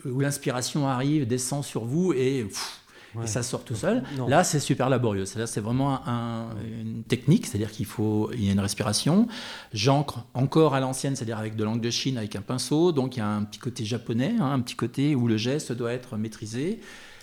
où 0.05 0.19
l'inspiration 0.19 0.87
arrive, 0.87 1.27
descend 1.27 1.63
sur 1.63 1.83
vous 1.83 2.13
et, 2.13 2.47
ça 3.25 3.43
sort 3.43 3.65
tout 3.65 3.75
seul. 3.75 4.03
Là, 4.29 4.45
c'est 4.45 4.61
super 4.61 4.89
laborieux. 4.89 5.25
C'est 5.25 5.59
vraiment 5.59 6.01
une 6.63 7.03
technique, 7.03 7.45
c'est-à-dire 7.45 7.71
qu'il 7.71 7.85
faut, 7.85 8.31
il 8.33 8.45
y 8.45 8.49
a 8.49 8.53
une 8.53 8.59
respiration. 8.61 9.27
J'encre 9.73 10.25
encore 10.33 10.75
à 10.75 10.79
l'ancienne, 10.79 11.17
c'est-à-dire 11.17 11.37
avec 11.37 11.57
de 11.57 11.63
l'angle 11.65 11.81
de 11.81 11.89
Chine, 11.89 12.17
avec 12.17 12.37
un 12.37 12.41
pinceau. 12.41 12.93
Donc 12.93 13.17
il 13.17 13.19
y 13.19 13.21
a 13.21 13.27
un 13.27 13.43
petit 13.43 13.59
côté 13.59 13.83
japonais, 13.83 14.35
hein, 14.39 14.53
un 14.53 14.61
petit 14.61 14.75
côté 14.75 15.13
où 15.15 15.27
le 15.27 15.35
geste 15.35 15.73
doit 15.73 15.91
être 15.91 16.15
maîtrisé. 16.15 16.79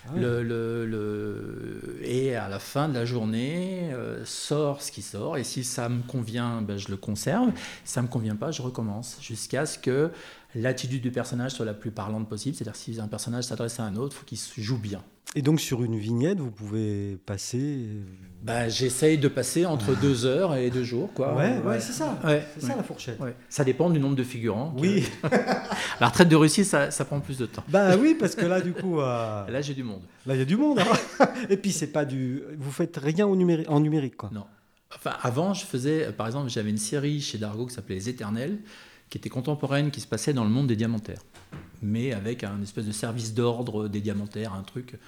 Ah 0.06 0.12
le, 0.16 0.42
le, 0.42 1.98
et 2.02 2.34
à 2.36 2.48
la 2.48 2.58
fin 2.58 2.88
de 2.88 2.94
la 2.94 3.04
journée, 3.04 3.90
euh, 3.92 4.24
sort 4.24 4.82
ce 4.82 4.92
qui 4.92 5.02
sort. 5.02 5.36
Et 5.36 5.44
si 5.44 5.64
ça 5.64 5.88
me 5.88 6.02
convient, 6.02 6.62
ben, 6.62 6.78
je 6.78 6.88
le 6.88 6.96
conserve. 6.96 7.50
Si 7.84 7.92
ça 7.92 8.00
ne 8.00 8.06
me 8.06 8.12
convient 8.12 8.36
pas, 8.36 8.50
je 8.50 8.62
recommence. 8.62 9.18
Jusqu'à 9.20 9.66
ce 9.66 9.78
que 9.78 10.10
l'attitude 10.54 11.02
du 11.02 11.10
personnage 11.10 11.52
soit 11.52 11.66
la 11.66 11.74
plus 11.74 11.90
parlante 11.90 12.28
possible. 12.28 12.56
C'est-à-dire 12.56 12.76
si 12.76 12.98
un 13.00 13.08
personnage 13.08 13.44
s'adresse 13.44 13.80
à 13.80 13.84
un 13.84 13.96
autre, 13.96 14.16
il 14.16 14.36
faut 14.36 14.52
qu'il 14.54 14.64
joue 14.64 14.78
bien. 14.78 15.02
Et 15.34 15.42
donc 15.42 15.60
sur 15.60 15.84
une 15.84 15.98
vignette, 15.98 16.40
vous 16.40 16.50
pouvez 16.50 17.18
passer 17.26 17.86
bah, 18.42 18.68
J'essaye 18.68 19.18
de 19.18 19.28
passer 19.28 19.66
entre 19.66 19.94
deux 19.94 20.24
heures 20.24 20.56
et 20.56 20.70
deux 20.70 20.84
jours. 20.84 21.12
Quoi. 21.14 21.34
Ouais, 21.34 21.58
ouais, 21.58 21.80
c'est 21.80 21.92
ça. 21.92 22.18
c'est 22.54 22.66
ça 22.66 22.76
la 22.76 22.82
fourchette. 22.82 23.20
Ça 23.48 23.62
dépend 23.62 23.90
du 23.90 24.00
nombre 24.00 24.16
de 24.16 24.24
figurants. 24.24 24.74
Oui. 24.78 25.06
la 26.00 26.08
retraite 26.08 26.28
de 26.28 26.36
Russie, 26.36 26.64
ça, 26.64 26.90
ça, 26.90 27.04
prend 27.04 27.20
plus 27.20 27.36
de 27.36 27.46
temps. 27.46 27.62
Bah 27.68 27.96
oui, 27.96 28.16
parce 28.18 28.34
que 28.34 28.46
là, 28.46 28.60
du 28.60 28.72
coup... 28.72 29.00
Euh, 29.00 29.46
là, 29.50 29.60
j'ai 29.60 29.74
du 29.74 29.82
monde. 29.82 30.02
Là, 30.24 30.34
il 30.34 30.38
y 30.38 30.42
a 30.42 30.46
du 30.46 30.56
monde. 30.56 30.80
Hein. 30.80 31.26
et 31.50 31.58
puis, 31.58 31.72
c'est 31.72 31.92
pas 31.92 32.06
du... 32.06 32.42
Vous 32.58 32.72
faites 32.72 32.96
rien 32.96 33.26
au 33.26 33.36
numérique, 33.36 33.70
en 33.70 33.80
numérique, 33.80 34.16
quoi. 34.16 34.30
Non. 34.32 34.46
Enfin, 34.96 35.12
avant, 35.22 35.52
je 35.52 35.66
faisais... 35.66 36.10
Par 36.12 36.26
exemple, 36.26 36.48
j'avais 36.48 36.70
une 36.70 36.78
série 36.78 37.20
chez 37.20 37.36
Dargo 37.36 37.66
qui 37.66 37.74
s'appelait 37.74 37.96
Les 37.96 38.08
Éternels 38.08 38.58
qui 39.08 39.18
était 39.18 39.28
contemporaine, 39.28 39.90
qui 39.90 40.00
se 40.00 40.06
passait 40.06 40.32
dans 40.32 40.44
le 40.44 40.50
monde 40.50 40.66
des 40.66 40.76
diamantaires, 40.76 41.22
mais 41.82 42.12
avec 42.12 42.44
un 42.44 42.60
espèce 42.62 42.86
de 42.86 42.92
service 42.92 43.34
d'ordre 43.34 43.88
des 43.88 44.00
diamantaires, 44.00 44.54
un 44.54 44.62
truc 44.62 44.98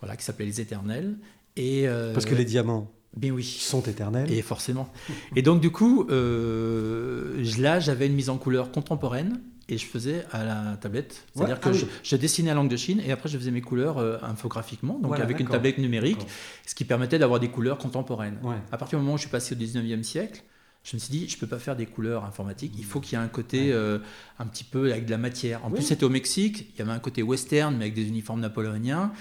voilà, 0.00 0.16
qui 0.16 0.24
s'appelait 0.24 0.46
les 0.46 0.60
Éternels. 0.60 1.16
Et, 1.56 1.88
euh, 1.88 2.12
Parce 2.12 2.26
que 2.26 2.34
les 2.34 2.44
diamants 2.44 2.90
bien 3.16 3.32
oui. 3.32 3.44
sont 3.44 3.82
éternels. 3.82 4.30
Et 4.32 4.42
forcément. 4.42 4.88
et 5.36 5.42
donc 5.42 5.60
du 5.60 5.70
coup, 5.70 6.06
euh, 6.10 7.44
là, 7.58 7.80
j'avais 7.80 8.06
une 8.06 8.14
mise 8.14 8.30
en 8.30 8.38
couleur 8.38 8.70
contemporaine 8.70 9.40
et 9.68 9.78
je 9.78 9.86
faisais 9.86 10.24
à 10.32 10.44
la 10.44 10.76
tablette. 10.80 11.26
C'est-à-dire 11.34 11.60
que 11.60 11.70
ah 11.70 11.86
je, 12.02 12.16
dessinais 12.16 12.50
à 12.50 12.54
langue 12.54 12.70
de 12.70 12.76
Chine 12.76 13.00
et 13.04 13.12
après 13.12 13.28
je 13.28 13.38
faisais 13.38 13.50
mes 13.50 13.60
couleurs 13.60 13.98
euh, 13.98 14.18
infographiquement, 14.22 14.98
donc 14.98 15.18
avec 15.18 15.38
une 15.40 15.48
tablette 15.48 15.78
numérique, 15.78 16.26
ce 16.66 16.74
qui 16.74 16.84
permettait 16.84 17.18
d'avoir 17.18 17.40
des 17.40 17.48
couleurs 17.48 17.78
contemporaines. 17.78 18.38
À 18.72 18.76
partir 18.76 18.98
du 18.98 19.04
moment 19.04 19.14
où 19.14 19.18
je 19.18 19.22
suis 19.22 19.30
passé 19.30 19.54
au 19.54 19.58
19e 19.58 20.02
siècle, 20.02 20.42
je 20.82 20.96
me 20.96 21.00
suis 21.00 21.10
dit, 21.10 21.28
je 21.28 21.36
ne 21.36 21.40
peux 21.40 21.46
pas 21.46 21.58
faire 21.58 21.76
des 21.76 21.86
couleurs 21.86 22.24
informatiques, 22.24 22.72
il 22.76 22.84
faut 22.84 23.00
qu'il 23.00 23.18
y 23.18 23.20
ait 23.20 23.24
un 23.24 23.28
côté 23.28 23.72
euh, 23.72 23.98
un 24.38 24.46
petit 24.46 24.64
peu 24.64 24.90
avec 24.90 25.04
de 25.04 25.10
la 25.10 25.18
matière. 25.18 25.64
En 25.64 25.70
plus, 25.70 25.82
c'était 25.82 26.04
au 26.04 26.10
Mexique, 26.10 26.70
il 26.74 26.78
y 26.78 26.82
avait 26.82 26.92
un 26.92 26.98
côté 26.98 27.22
western, 27.22 27.74
mais 27.76 27.84
avec 27.84 27.94
des 27.94 28.08
uniformes 28.08 28.40
napoléoniens. 28.40 29.12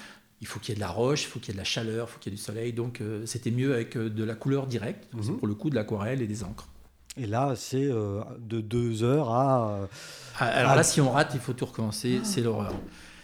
Il 0.42 0.48
faut 0.48 0.62
qu'il 0.62 0.70
y 0.70 0.72
ait 0.72 0.76
de 0.76 0.80
la 0.80 0.90
roche, 0.90 1.24
il 1.24 1.28
faut 1.28 1.40
qu'il 1.40 1.50
y 1.50 1.52
ait 1.52 1.56
de 1.56 1.60
la 1.60 1.66
chaleur, 1.66 2.08
il 2.08 2.12
faut 2.14 2.20
qu'il 2.20 2.32
y 2.32 2.34
ait 2.34 2.38
du 2.38 2.42
soleil. 2.42 2.72
Donc, 2.72 3.02
euh, 3.02 3.26
c'était 3.26 3.52
mieux 3.52 3.74
avec 3.74 3.98
euh, 3.98 4.10
de 4.10 4.24
la 4.24 4.36
couleur 4.36 4.68
directe, 4.68 5.14
mhm. 5.14 5.38
pour 5.38 5.48
le 5.48 5.54
coup 5.54 5.70
de 5.70 5.76
l'aquarelle 5.76 6.22
et 6.22 6.28
des 6.28 6.46
encres. 6.46 6.70
Et 7.18 7.28
là, 7.28 7.54
c'est 7.58 7.90
de 7.90 8.62
deux 8.62 9.04
heures 9.04 9.32
à. 9.32 9.90
Ah, 10.38 10.46
alors 10.46 10.76
là, 10.76 10.84
si 10.84 11.02
on 11.02 11.12
rate, 11.12 11.32
il 11.34 11.42
faut 11.42 11.52
tout 11.52 11.66
recommencer, 11.66 12.22
c'est 12.24 12.40
l'horreur. 12.40 12.74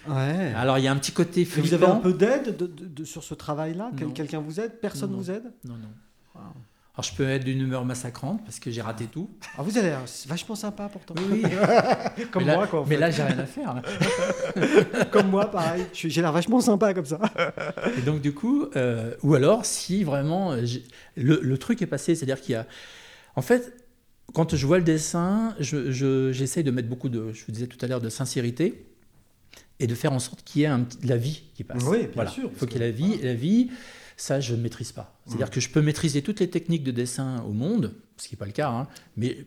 Ouais. 0.09 0.53
Alors, 0.53 0.77
il 0.77 0.83
y 0.83 0.87
a 0.87 0.91
un 0.91 0.97
petit 0.97 1.13
côté 1.13 1.45
flippant. 1.45 1.67
Vous 1.67 1.73
avez 1.75 1.85
un 1.85 1.95
peu 1.95 2.13
d'aide 2.13 2.57
sur 3.05 3.23
ce 3.23 3.33
travail-là? 3.33 3.91
Quelqu'un 4.13 4.39
vous 4.39 4.59
aide? 4.59 4.81
Personne 4.81 5.13
vous 5.13 5.31
aide? 5.31 5.53
Non, 5.63 5.75
non. 5.75 6.41
Alors 6.95 7.03
je 7.03 7.13
peux 7.13 7.27
être 7.27 7.43
d'une 7.43 7.59
humeur 7.59 7.83
massacrante 7.83 8.41
parce 8.45 8.57
que 8.57 8.71
j'ai 8.71 8.81
raté 8.81 9.07
tout. 9.07 9.29
Ah, 9.57 9.63
vous 9.63 9.77
avez 9.77 9.93
vachement 10.27 10.55
sympa 10.55 10.87
pourtant. 10.87 11.13
Oui, 11.29 11.43
comme 12.31 12.45
moi 12.45 12.67
quoi. 12.67 12.85
mais 12.87 12.95
là 12.95 13.11
j'ai 13.11 13.21
rien 13.21 13.37
à 13.37 13.45
faire. 13.45 13.81
comme 15.11 15.29
moi 15.29 15.51
pareil. 15.51 15.85
J'ai 15.91 16.21
l'air 16.21 16.31
vachement 16.31 16.61
sympa 16.61 16.93
comme 16.93 17.05
ça. 17.05 17.19
Et 17.97 18.01
donc 18.01 18.21
du 18.21 18.33
coup, 18.33 18.67
euh, 18.77 19.13
ou 19.23 19.35
alors 19.35 19.65
si 19.65 20.05
vraiment 20.05 20.53
euh, 20.53 20.63
le, 21.17 21.57
truc 21.57 21.81
est 21.81 21.87
passé, 21.87 22.15
c'est-à-dire 22.15 22.39
qu'il 22.39 22.53
y 22.53 22.55
a, 22.55 22.65
en 23.35 23.41
fait, 23.41 23.73
quand 24.33 24.55
je 24.55 24.65
vois 24.65 24.77
le 24.77 24.85
dessin, 24.85 25.53
j'essaye 25.59 26.63
de 26.63 26.71
mettre 26.71 26.87
beaucoup 26.87 27.09
de, 27.09 27.33
je 27.33 27.45
vous 27.45 27.51
disais 27.51 27.67
tout 27.67 27.77
à 27.81 27.87
l'heure, 27.87 27.99
de 27.99 28.09
sincérité 28.09 28.85
et 29.81 29.87
de 29.87 29.95
faire 29.95 30.13
en 30.13 30.19
sorte 30.19 30.43
qu'il 30.45 30.61
y 30.61 30.63
ait 30.63 30.67
un, 30.67 30.79
de 30.79 31.09
la 31.09 31.17
vie 31.17 31.43
qui 31.55 31.65
passe. 31.65 31.83
Oui, 31.83 32.07
bien 32.13 32.27
sûr. 32.27 32.49
Il 32.53 32.57
faut 32.57 32.65
qu'il 32.65 32.79
y 32.79 32.83
ait 32.83 32.87
la 32.87 32.91
vie, 32.93 33.19
la 33.21 33.33
vie 33.33 33.69
ça, 34.17 34.39
je 34.39 34.55
ne 34.55 34.61
maîtrise 34.61 34.91
pas. 34.91 35.19
C'est-à-dire 35.25 35.47
mm. 35.47 35.51
que 35.51 35.59
je 35.59 35.69
peux 35.69 35.81
maîtriser 35.81 36.21
toutes 36.21 36.39
les 36.39 36.49
techniques 36.49 36.83
de 36.83 36.91
dessin 36.91 37.43
au 37.43 37.51
monde, 37.51 37.93
ce 38.17 38.27
qui 38.27 38.35
n'est 38.35 38.39
pas 38.39 38.45
le 38.45 38.51
cas, 38.51 38.69
hein, 38.69 38.87
mais 39.17 39.45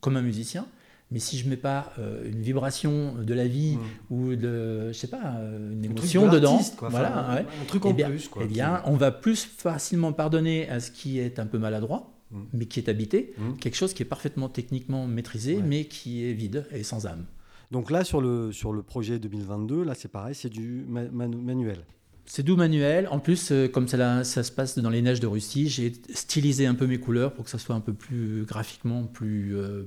comme 0.00 0.16
un 0.16 0.22
musicien. 0.22 0.66
Mais 1.10 1.18
si 1.18 1.38
je 1.38 1.44
ne 1.44 1.50
mets 1.50 1.56
pas 1.56 1.92
euh, 1.98 2.28
une 2.28 2.40
vibration 2.40 3.14
de 3.14 3.34
la 3.34 3.46
vie 3.46 3.76
mm. 3.76 4.14
ou 4.14 4.36
de, 4.36 4.88
je 4.88 4.92
sais 4.92 5.06
pas, 5.06 5.36
euh, 5.36 5.72
une 5.72 5.84
émotion 5.84 6.28
dedans, 6.28 6.60
voilà, 6.80 7.30
un 7.30 7.64
truc 7.66 7.84
en 7.86 7.90
eh 7.90 7.92
bien, 7.92 8.08
plus, 8.08 8.30
eh 8.40 8.46
bien, 8.46 8.82
on 8.86 8.96
va 8.96 9.10
plus 9.10 9.44
facilement 9.44 10.12
pardonner 10.12 10.68
à 10.68 10.80
ce 10.80 10.90
qui 10.90 11.18
est 11.18 11.38
un 11.38 11.46
peu 11.46 11.58
maladroit, 11.58 12.14
mm. 12.30 12.40
mais 12.52 12.66
qui 12.66 12.80
est 12.80 12.88
habité, 12.88 13.34
quelque 13.60 13.76
chose 13.76 13.94
qui 13.94 14.02
est 14.02 14.06
parfaitement 14.06 14.48
techniquement 14.48 15.06
maîtrisé, 15.06 15.60
mais 15.62 15.84
qui 15.84 16.24
est 16.24 16.32
vide 16.32 16.66
et 16.72 16.82
sans 16.82 17.06
âme. 17.06 17.26
Donc 17.70 17.90
là, 17.90 18.04
sur 18.04 18.20
le, 18.20 18.52
sur 18.52 18.72
le 18.72 18.82
projet 18.82 19.18
2022, 19.18 19.84
là, 19.84 19.94
c'est 19.94 20.10
pareil, 20.10 20.34
c'est 20.34 20.48
du 20.48 20.86
manuel. 20.88 21.84
C'est 22.26 22.42
doux 22.42 22.56
manuel. 22.56 23.06
En 23.10 23.18
plus, 23.18 23.52
euh, 23.52 23.68
comme 23.68 23.86
ça, 23.86 24.24
ça, 24.24 24.42
se 24.42 24.50
passe 24.52 24.78
dans 24.78 24.90
les 24.90 25.02
neiges 25.02 25.20
de 25.20 25.26
Russie, 25.26 25.68
j'ai 25.68 25.92
stylisé 26.14 26.66
un 26.66 26.74
peu 26.74 26.86
mes 26.86 26.98
couleurs 26.98 27.32
pour 27.32 27.44
que 27.44 27.50
ça 27.50 27.58
soit 27.58 27.74
un 27.74 27.80
peu 27.80 27.92
plus 27.92 28.44
graphiquement, 28.44 29.04
plus, 29.04 29.56
euh, 29.56 29.84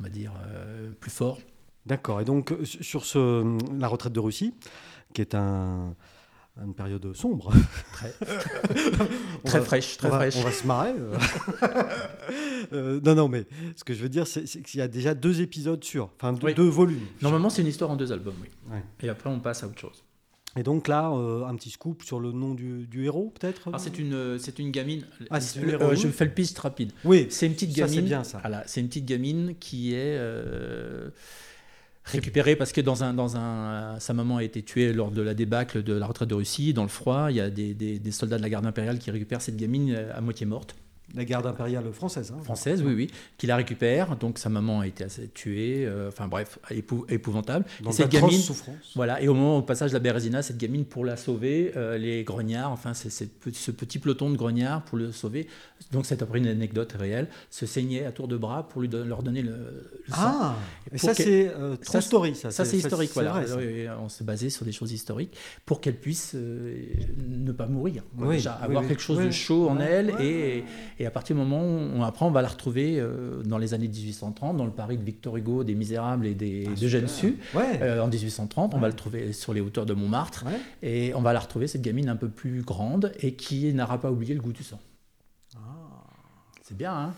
on 0.00 0.02
va 0.02 0.08
dire, 0.08 0.32
euh, 0.46 0.90
plus 0.98 1.10
fort. 1.10 1.38
D'accord. 1.86 2.20
Et 2.20 2.24
donc, 2.24 2.54
sur 2.64 3.04
ce, 3.04 3.44
la 3.78 3.88
retraite 3.88 4.12
de 4.12 4.20
Russie, 4.20 4.54
qui 5.12 5.20
est 5.20 5.34
un, 5.34 5.94
une 6.64 6.74
période 6.74 7.14
sombre. 7.14 7.52
Très, 7.92 8.12
très 9.44 9.60
fraîche, 9.60 9.96
très 9.96 10.08
on 10.08 10.12
fraîche. 10.12 10.36
on 10.36 10.42
va 10.42 10.52
se 10.52 10.66
marrer. 10.66 10.94
Euh, 12.72 13.00
non, 13.02 13.14
non, 13.14 13.28
mais 13.28 13.46
ce 13.76 13.84
que 13.84 13.94
je 13.94 14.02
veux 14.02 14.08
dire, 14.10 14.26
c'est 14.26 14.46
c'est 14.46 14.60
qu'il 14.60 14.78
y 14.78 14.82
a 14.82 14.88
déjà 14.88 15.14
deux 15.14 15.40
épisodes 15.40 15.82
sur, 15.82 16.10
enfin 16.16 16.34
deux, 16.34 16.48
Oui. 16.48 16.54
deux 16.54 16.68
volumes. 16.68 17.06
Normalement, 17.22 17.48
c'est 17.48 17.62
une 17.62 17.68
histoire 17.68 17.90
en 17.90 17.96
deux 17.96 18.12
albums, 18.12 18.34
oui. 18.42 18.48
Ouais. 18.70 18.82
Et 19.00 19.08
après, 19.08 19.30
on 19.30 19.40
passe 19.40 19.62
à 19.62 19.68
autre 19.68 19.78
chose. 19.78 20.04
Et 20.56 20.62
donc 20.62 20.88
là, 20.88 21.10
euh, 21.12 21.44
un 21.44 21.54
petit 21.56 21.70
scoop 21.70 22.02
sur 22.02 22.18
le 22.20 22.32
nom 22.32 22.54
du, 22.54 22.86
du 22.86 23.04
héros, 23.04 23.32
peut-être 23.38 23.70
c'est 23.78 23.98
une, 23.98 24.14
euh, 24.14 24.38
c'est 24.38 24.58
une 24.58 24.70
gamine. 24.70 25.04
Ah, 25.30 25.40
c'est 25.40 25.60
une 25.60 25.70
je 25.94 26.08
fais 26.08 26.24
le 26.24 26.30
pitch 26.32 26.56
rapide. 26.58 26.92
Oui, 27.04 27.26
C'est 27.30 27.46
une 27.46 27.52
petite 27.52 27.72
Ça, 27.72 27.82
gamine. 27.82 27.94
c'est 27.94 28.02
bien, 28.02 28.24
ça. 28.24 28.38
Voilà, 28.40 28.64
c'est 28.66 28.80
une 28.80 28.88
petite 28.88 29.04
gamine 29.04 29.54
qui 29.60 29.92
est 29.92 30.16
euh, 30.16 31.10
récupérée 32.04 32.56
parce 32.56 32.72
que 32.72 32.80
dans 32.80 33.04
un, 33.04 33.12
dans 33.14 33.36
un, 33.36 34.00
sa 34.00 34.14
maman 34.14 34.38
a 34.38 34.42
été 34.42 34.62
tuée 34.62 34.92
lors 34.92 35.10
de 35.10 35.20
la 35.22 35.34
débâcle 35.34 35.82
de 35.82 35.92
la 35.92 36.06
retraite 36.06 36.30
de 36.30 36.34
Russie. 36.34 36.72
Dans 36.72 36.82
le 36.82 36.88
froid, 36.88 37.26
il 37.30 37.36
y 37.36 37.40
a 37.40 37.50
des, 37.50 37.74
des- 37.74 37.98
des 37.98 38.10
soldats 38.10 38.38
de 38.38 38.42
la 38.42 38.48
garde 38.48 38.66
impériale 38.66 38.98
qui 38.98 39.10
récupèrent 39.10 39.42
cette 39.42 39.56
gamine 39.56 39.92
euh, 39.94 40.16
à 40.16 40.20
moitié 40.22 40.46
morte. 40.46 40.74
La 41.14 41.24
garde 41.24 41.46
impériale 41.46 41.90
française. 41.92 42.32
hein. 42.36 42.42
française, 42.42 42.82
oui, 42.84 42.92
oui, 42.94 43.10
qui 43.38 43.46
la 43.46 43.56
récupère. 43.56 44.16
Donc 44.16 44.38
sa 44.38 44.48
maman 44.48 44.80
a 44.80 44.86
été 44.86 45.06
tuée. 45.34 45.84
euh, 45.86 46.08
Enfin 46.08 46.28
bref, 46.28 46.58
épou- 46.70 47.04
épouvantable. 47.08 47.64
Dans 47.82 47.90
et 47.90 47.94
cette 47.94 48.10
gamine, 48.10 48.38
souffrances. 48.38 48.92
voilà. 48.94 49.20
Et 49.22 49.28
au 49.28 49.34
moment 49.34 49.58
au 49.58 49.62
passage 49.62 49.90
de 49.90 49.94
la 49.96 50.00
Bérésina, 50.00 50.42
cette 50.42 50.58
gamine 50.58 50.84
pour 50.84 51.04
la 51.04 51.16
sauver, 51.16 51.72
euh, 51.76 51.96
les 51.96 52.24
grognards, 52.24 52.70
enfin 52.72 52.92
pe- 52.92 53.50
ce 53.52 53.70
petit 53.70 53.98
peloton 53.98 54.30
de 54.30 54.36
grognards 54.36 54.82
pour 54.84 54.98
le 54.98 55.10
sauver. 55.12 55.46
Donc 55.92 56.04
c'est 56.06 56.20
après 56.22 56.38
une 56.38 56.46
anecdote 56.46 56.92
réelle, 56.98 57.28
se 57.50 57.64
saignaient 57.66 58.04
à 58.04 58.12
tour 58.12 58.28
de 58.28 58.36
bras 58.36 58.68
pour 58.68 58.80
lui 58.82 58.88
don- 58.88 59.04
leur 59.04 59.22
donner 59.22 59.42
le, 59.42 59.50
le 60.06 60.14
sang. 60.14 60.16
Ah, 60.18 60.56
et 60.86 60.90
Pour 60.90 61.00
ça 61.00 61.14
c'est 61.14 61.48
euh, 61.48 61.76
true 61.76 61.84
Ça, 61.92 62.00
story, 62.00 62.34
ça. 62.34 62.50
Ça, 62.50 62.64
c'est 62.64 62.76
historique, 62.76 63.10
voilà. 63.14 63.32
vrai, 63.32 63.46
ça. 63.46 63.98
On 64.02 64.08
s'est 64.08 64.24
basé 64.24 64.50
sur 64.50 64.64
des 64.64 64.72
choses 64.72 64.92
historiques 64.92 65.34
pour 65.64 65.80
qu'elle 65.80 65.96
puisse 65.96 66.32
euh, 66.34 66.74
ne 67.28 67.52
pas 67.52 67.66
mourir. 67.66 68.02
quoi. 68.16 68.28
Oui, 68.28 68.36
Déjà, 68.36 68.58
oui, 68.60 68.64
avoir 68.66 68.82
oui. 68.82 68.88
quelque 68.88 69.02
chose 69.02 69.18
de 69.24 69.30
chaud 69.30 69.68
en 69.68 69.78
elle. 69.80 70.10
et, 70.20 70.64
et 70.98 71.06
à 71.06 71.10
partir 71.10 71.36
du 71.36 71.42
moment 71.42 71.60
où 71.62 71.66
on 71.96 72.02
apprend, 72.02 72.26
on 72.28 72.30
va 72.30 72.42
la 72.42 72.48
retrouver 72.48 72.98
euh, 72.98 73.42
dans 73.44 73.58
les 73.58 73.74
années 73.74 73.88
1830, 73.88 74.56
dans 74.56 74.64
le 74.64 74.70
Paris 74.72 74.98
de 74.98 75.04
Victor 75.04 75.36
Hugo, 75.36 75.64
des 75.64 75.74
Misérables 75.74 76.26
et 76.26 76.34
des 76.34 76.66
Ah, 76.68 76.74
de. 76.74 77.06
Su. 77.06 77.38
Ouais. 77.54 77.80
Euh, 77.82 78.02
en 78.02 78.08
1830, 78.08 78.74
on 78.74 78.78
va 78.78 78.88
le 78.88 78.94
trouver 78.94 79.32
sur 79.32 79.52
les 79.54 79.60
hauteurs 79.60 79.86
de 79.86 79.94
Montmartre. 79.94 80.44
ouais. 80.46 80.58
Et 80.82 81.14
on 81.14 81.20
va 81.22 81.32
la 81.32 81.40
retrouver, 81.40 81.66
cette 81.66 81.82
gamine 81.82 82.08
un 82.08 82.16
peu 82.16 82.28
plus 82.28 82.62
grande 82.62 83.12
et 83.20 83.34
qui 83.34 83.72
n'aura 83.74 84.00
pas 84.00 84.10
oublié 84.10 84.34
le 84.34 84.40
goût 84.40 84.52
du 84.52 84.62
sang. 84.62 84.80
Ah. 85.56 85.60
C'est 86.62 86.76
bien, 86.76 86.92
hein? 86.92 87.14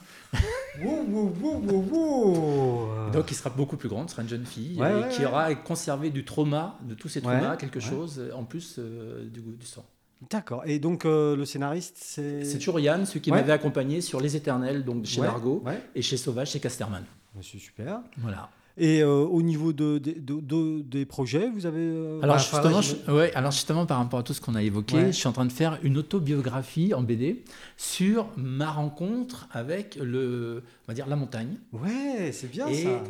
Wouh, 0.81 1.33
wouh, 1.43 1.91
wouh. 1.91 3.11
Donc, 3.13 3.31
il 3.31 3.35
sera 3.35 3.51
beaucoup 3.51 3.77
plus 3.77 3.89
grande, 3.89 4.09
sera 4.09 4.23
une 4.23 4.29
jeune 4.29 4.47
fille, 4.47 4.81
Ouais, 4.81 4.91
et 4.93 4.95
ouais, 5.03 5.09
qui 5.09 5.25
aura 5.27 5.53
conservé 5.57 6.11
du 6.11 6.25
trauma, 6.25 6.79
de 6.89 6.95
tous 6.95 7.09
ces 7.09 7.21
Ouais, 7.25 7.37
traumas, 7.39 7.57
quelque 7.57 7.81
chose 7.81 8.21
euh, 8.21 8.33
en 8.35 8.45
plus 8.45 8.77
euh, 8.79 9.29
du 9.29 9.41
goût 9.41 9.53
du 9.53 9.67
sang. 9.67 9.85
D'accord. 10.29 10.63
Et 10.67 10.79
donc 10.79 11.05
euh, 11.05 11.35
le 11.37 11.45
scénariste, 11.45 11.97
c'est. 11.99 12.45
C'est 12.45 12.59
toujours 12.59 12.79
Yann, 12.81 13.07
celui 13.07 13.21
qui 13.21 13.31
Ouais. 13.31 13.39
m'avait 13.39 13.53
accompagné 13.53 14.01
sur 14.01 14.21
Les 14.21 14.37
Éternels, 14.37 14.85
donc 14.85 15.07
chez 15.07 15.21
Ouais, 15.21 15.27
Largo, 15.27 15.63
Ouais. 15.65 15.81
et 15.95 16.03
chez 16.03 16.17
Sauvage, 16.17 16.51
chez 16.51 16.61
Casterman. 16.61 17.05
C'est 17.41 17.59
super. 17.59 18.01
Voilà. 18.19 18.51
Et 18.77 19.03
euh, 19.03 19.09
au 19.25 19.43
niveau 19.43 19.73
de, 19.73 19.99
de- 19.99 20.13
de- 20.19 20.41
de- 20.41 20.81
des 20.83 21.05
projets, 21.05 21.49
vous 21.51 21.67
avez. 21.67 21.81
euh, 21.83 22.21
Alors, 22.23 22.39
justement, 22.39 22.81
je- 22.81 23.11
ouais, 23.11 23.33
alors 23.35 23.51
justement, 23.51 23.85
par 23.85 23.99
rapport 23.99 24.21
à 24.21 24.23
tout 24.23 24.33
ce 24.33 24.41
qu'on 24.41 24.55
a 24.55 24.63
évoqué, 24.63 24.97
Ouais. 24.97 25.07
je 25.07 25.13
suis 25.19 25.27
en 25.29 25.33
train 25.33 25.45
de 25.45 25.53
faire 25.53 25.79
une 25.83 25.99
autobiographie 25.99 26.95
en 26.95 27.03
BD 27.03 27.43
sur 27.77 28.29
ma 28.37 28.71
rencontre 28.71 29.49
avec 29.53 29.97
le, 30.01 30.63
on 30.85 30.87
va 30.89 30.95
dire, 30.95 31.07
la 31.09 31.17
montagne. 31.17 31.57
Ouais, 31.73 32.31
c'est 32.33 32.51
bien 32.51 32.69
Et 32.69 32.85
ça. 32.85 33.03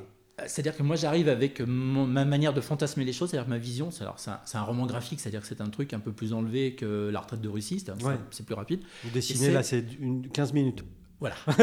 C'est-à-dire 0.47 0.77
que 0.77 0.83
moi 0.83 0.97
j'arrive 0.97 1.29
avec 1.29 1.61
mon- 1.61 2.07
ma 2.07 2.25
manière 2.25 2.53
de 2.53 2.61
fantasmer 2.61 3.05
les 3.05 3.13
choses, 3.13 3.31
c'est-à-dire 3.31 3.49
ma 3.49 3.59
vision, 3.59 3.91
c'est 3.91 4.03
alors 4.03 4.19
c'est 4.19 4.31
un, 4.31 4.41
c'est 4.45 4.59
un 4.59 4.63
roman 4.63 4.87
graphique, 4.87 5.21
c'est-à-dire 5.21 5.41
que 5.43 5.47
c'est 5.47 5.61
un 5.61 5.69
truc 5.71 5.93
un 5.93 6.01
peu 6.01 6.13
plus 6.13 6.33
enlevé 6.33 6.75
que 6.75 7.09
la 7.13 7.21
retraite 7.21 7.41
de 7.41 7.49
Russie, 7.49 7.85
Ouais. 8.05 8.15
c'est- 8.31 8.45
plus 8.45 8.55
rapide. 8.55 8.81
Vous 9.05 9.11
dessinez 9.11 9.47
c'est- 9.47 9.53
là, 9.53 9.63
c'est 9.63 9.85
une 10.01 10.29
15 10.29 10.53
minutes. 10.53 10.85
Voilà. 11.21 11.35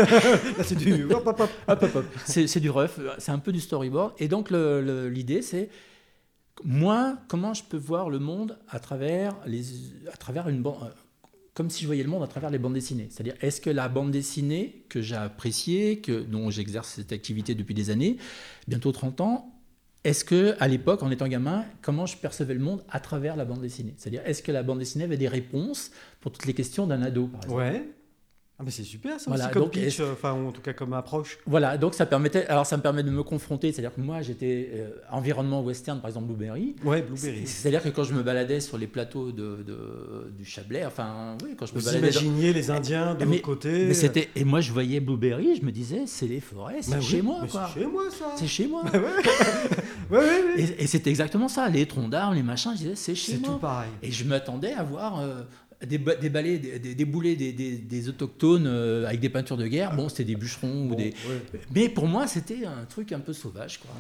Là, 0.58 0.64
c'est 0.64 0.76
du. 0.78 1.06
hop, 1.12 1.26
hop, 1.26 1.40
hop. 1.40 1.50
Hop, 1.68 1.84
hop, 1.84 1.96
hop. 1.96 2.06
C'est 2.26 2.46
c'est 2.46 2.60
du 2.60 2.70
rough, 2.70 3.00
c'est 3.18 3.32
un 3.32 3.40
peu 3.40 3.52
du 3.52 3.60
storyboard. 3.60 4.14
Et 4.20 4.28
donc 4.28 4.52
le- 4.52 4.82
le- 4.84 5.10
l'idée 5.10 5.42
c'est 5.42 5.70
moi 6.64 7.18
comment 7.28 7.54
je 7.54 7.64
peux 7.64 7.78
voir 7.78 8.10
le 8.10 8.20
monde 8.20 8.58
à 8.70 8.80
travers 8.80 9.36
les 9.46 9.64
à 10.12 10.18
travers 10.18 10.48
une 10.50 10.62
bande 10.62 10.94
comme 11.58 11.72
si 11.72 11.82
je 11.82 11.88
voyais 11.88 12.04
le 12.04 12.10
monde 12.10 12.22
à 12.22 12.28
travers 12.28 12.52
les 12.52 12.60
bandes 12.60 12.76
dessinées. 12.76 13.08
C'est-à-dire, 13.10 13.34
est-ce 13.42 13.62
que 13.62 13.72
la 13.72 13.90
bande 13.90 14.12
dessinée 14.12 14.86
que 14.90 15.02
j'ai 15.02 15.16
appréciée, 15.16 16.02
que, 16.02 16.22
dont 16.22 16.52
j'exerce 16.52 16.90
cette 16.90 17.12
activité 17.12 17.56
depuis 17.56 17.74
des 17.74 17.90
années, 17.90 18.18
bientôt 18.68 18.92
30 18.92 19.22
ans, 19.22 19.60
est-ce 20.04 20.24
que 20.24 20.56
à 20.60 20.68
l'époque, 20.68 21.02
en 21.02 21.10
étant 21.10 21.28
gamin, 21.28 21.66
comment 21.82 22.06
je 22.06 22.16
percevais 22.16 22.54
le 22.54 22.60
monde 22.60 22.84
à 22.90 23.00
travers 23.00 23.36
la 23.36 23.44
bande 23.44 23.62
dessinée? 23.62 23.96
C'est-à-dire, 23.98 24.22
est-ce 24.24 24.44
que 24.44 24.52
la 24.52 24.62
bande 24.62 24.78
dessinée 24.78 25.06
avait 25.06 25.18
des 25.18 25.28
réponses 25.28 25.90
pour 26.22 26.32
toutes 26.32 26.46
les 26.46 26.54
questions 26.54 26.86
d'un 26.86 27.02
ado, 27.02 27.26
par 27.26 27.42
exemple? 27.42 27.60
Ouais. 27.60 27.90
Ah, 28.60 28.64
mais 28.66 28.72
c'est 28.72 28.82
super 28.84 29.20
ça 29.20 29.26
Voilà, 29.28 29.44
aussi 29.46 29.54
comme 29.54 29.62
donc, 29.66 29.74
pitch, 29.74 30.00
euh, 30.00 30.14
enfin, 30.14 30.32
en 30.32 30.52
tout 30.52 30.62
cas 30.62 30.74
comme 30.74 30.92
approche. 30.94 31.38
Voilà, 31.46 31.78
donc 31.78 31.94
ça 31.94 32.08
permettait, 32.08 32.48
alors 32.48 32.66
ça 32.66 32.76
me 32.76 32.82
permet 32.82 33.04
de 33.04 33.12
me 33.12 33.22
confronter, 33.22 33.72
c'est-à-dire 33.72 33.94
que 33.94 34.02
moi 34.02 34.24
j'étais 34.24 34.72
euh, 34.74 34.90
environnement 35.12 35.62
western, 35.62 36.00
par 36.02 36.08
exemple 36.08 36.26
Blueberry. 36.26 36.76
Ouais, 36.84 37.06
C'est- 37.14 37.28
Blueberry. 37.28 37.46
C'est-à-dire 37.48 37.84
que 37.84 37.90
quand 37.90 38.04
je 38.04 38.14
me 38.16 38.24
baladais 38.24 38.60
sur 38.60 38.80
les 38.80 38.88
plateaux 38.88 39.32
de, 39.32 39.62
de- 39.62 40.32
du 40.36 40.44
Chablais, 40.44 40.84
enfin 40.88 41.38
oui, 41.44 41.56
quand 41.56 41.68
je 41.68 41.76
me 41.76 41.80
Vous 41.80 41.86
baladais. 41.86 42.10
dans- 42.12 42.20
imaginiez 42.20 42.52
les 42.52 42.72
Indiens 42.72 43.14
de 43.14 43.26
l'autre 43.26 43.42
côté. 43.44 43.86
Mais 43.90 43.94
c'était 43.94 44.30
et 44.36 44.44
moi 44.44 44.60
je 44.60 44.72
voyais 44.72 45.00
Blueberry, 45.02 45.56
je 45.56 45.64
me 45.64 45.72
disais 45.72 46.08
c'est 46.08 46.26
les 46.28 46.40
forêts, 46.40 46.78
c'est 46.82 46.90
Bah 46.92 46.98
oui, 47.00 47.06
chez 47.06 47.22
moi 47.22 47.42
quoi. 47.52 47.70
C'est 47.72 47.80
chez 47.82 47.86
moi 47.86 48.04
ça. 48.10 48.26
C'est 48.38 48.48
chez 48.48 48.68
moi. 48.68 48.84
Ouais, 48.86 49.00
ouais. 50.12 50.18
ouais, 50.18 50.18
ouais. 50.18 50.54
Et, 50.58 50.84
et 50.84 50.88
c'était 50.88 51.12
exactement 51.12 51.48
ça, 51.48 51.70
les 51.70 51.86
troncs 51.86 52.10
d'arbres, 52.10 52.34
les 52.34 52.42
machins, 52.42 52.72
je 52.74 52.78
disais 52.80 52.96
c'est 52.96 53.14
chez 53.14 53.34
C'est 53.34 53.38
moi. 53.38 53.50
tout 53.50 53.58
pareil. 53.60 53.90
Et 54.02 54.12
je 54.12 54.24
m'attendais 54.24 54.74
à 54.74 54.82
voir 54.82 55.20
euh, 55.20 55.44
des, 55.86 55.98
ba- 55.98 56.16
des 56.16 56.30
balais, 56.30 56.58
des, 56.58 56.96
des, 57.80 58.10
autochtones 58.10 58.66
euh, 58.68 59.06
avec 59.06 59.20
des 59.20 59.30
peintures 59.30 59.58
de 59.58 59.68
guerre. 59.68 59.96
Bon, 59.96 60.10
c'était 60.10 60.24
des 60.24 60.36
bûcherons 60.36 60.90
ou 60.90 60.96
des. 60.96 61.14
ouais. 61.54 61.60
Mais 61.76 61.90
pour 61.90 62.08
moi, 62.08 62.28
c'était 62.28 62.66
un 62.66 62.86
truc 62.86 63.12
un 63.12 63.20
peu 63.20 63.34
sauvage, 63.34 63.80
quoi. 63.80 63.92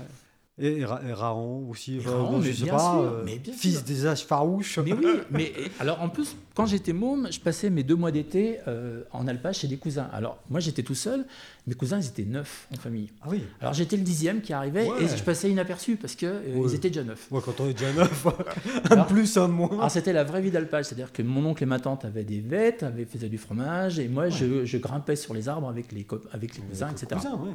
Et, 0.59 0.83
Ra- 0.85 1.01
et 1.07 1.13
Raon 1.13 1.69
aussi, 1.69 1.97
Et 1.97 2.07
euh, 2.07 2.09
Raon, 2.09 2.41
je 2.41 2.51
sais 2.51 2.65
pas, 2.65 2.79
sûr, 2.79 2.99
euh, 2.99 3.21
mais 3.23 3.39
fils 3.55 3.75
sûr. 3.75 3.83
des 3.83 4.07
âges 4.07 4.25
farouches. 4.25 4.79
Mais 4.79 4.91
oui, 4.93 5.05
mais 5.29 5.53
alors 5.79 6.01
en 6.01 6.09
plus, 6.09 6.35
quand 6.55 6.65
j'étais 6.65 6.93
môme, 6.93 7.27
je 7.31 7.39
passais 7.39 7.69
mes 7.69 7.83
deux 7.83 7.93
mois 7.95 8.09
d'été 8.11 8.57
euh, 8.67 9.03
en 9.11 9.27
alpage 9.27 9.59
chez 9.59 9.67
des 9.67 9.77
cousins. 9.77 10.07
Alors 10.11 10.39
moi, 10.49 10.59
j'étais 10.59 10.81
tout 10.81 10.95
seul, 10.95 11.25
mes 11.67 11.75
cousins, 11.75 11.99
ils 11.99 12.07
étaient 12.07 12.25
neuf 12.25 12.67
en 12.73 12.77
famille. 12.77 13.09
Ah 13.21 13.27
oui. 13.29 13.43
Alors 13.61 13.75
j'étais 13.75 13.97
le 13.97 14.01
dixième 14.01 14.41
qui 14.41 14.51
arrivait 14.51 14.87
Ouais. 14.89 15.03
et 15.03 15.07
je 15.07 15.21
passais 15.23 15.47
inaperçu 15.51 15.95
parce 15.95 16.15
que 16.15 16.25
euh, 16.25 16.55
Ouais. 16.55 16.69
ils 16.71 16.73
étaient 16.73 16.89
déjà 16.89 17.03
neufs. 17.03 17.27
Ouais, 17.31 17.39
quand 17.45 17.59
on 17.59 17.67
est 17.69 17.73
déjà 17.73 17.93
neuf, 17.93 18.25
un 18.85 18.89
Alors- 18.89 19.05
plus, 19.05 19.37
un 19.37 19.47
moins. 19.47 19.69
Alors 19.73 19.91
c'était 19.91 20.11
la 20.13 20.23
vraie 20.23 20.41
vie 20.41 20.49
d'alpage, 20.49 20.85
c'est-à-dire 20.85 21.11
que 21.13 21.21
mon 21.21 21.45
oncle 21.45 21.61
et 21.61 21.67
ma 21.67 21.79
tante 21.79 22.03
avaient 22.03 22.23
des 22.23 22.39
vêtes, 22.39 22.81
avaient 22.81 23.05
faisaient 23.05 23.29
du 23.29 23.37
fromage 23.37 23.99
et 23.99 24.07
moi 24.07 24.29
je, 24.29 24.65
je 24.65 24.77
grimpais 24.79 25.15
sur 25.17 25.35
les 25.35 25.47
arbres 25.49 25.69
avec 25.69 25.91
les, 25.91 26.07
avec 26.31 26.55
les 26.55 26.63
cousins, 26.63 26.89
etc. 26.89 27.07
Cousin, 27.13 27.35
ouais. 27.35 27.51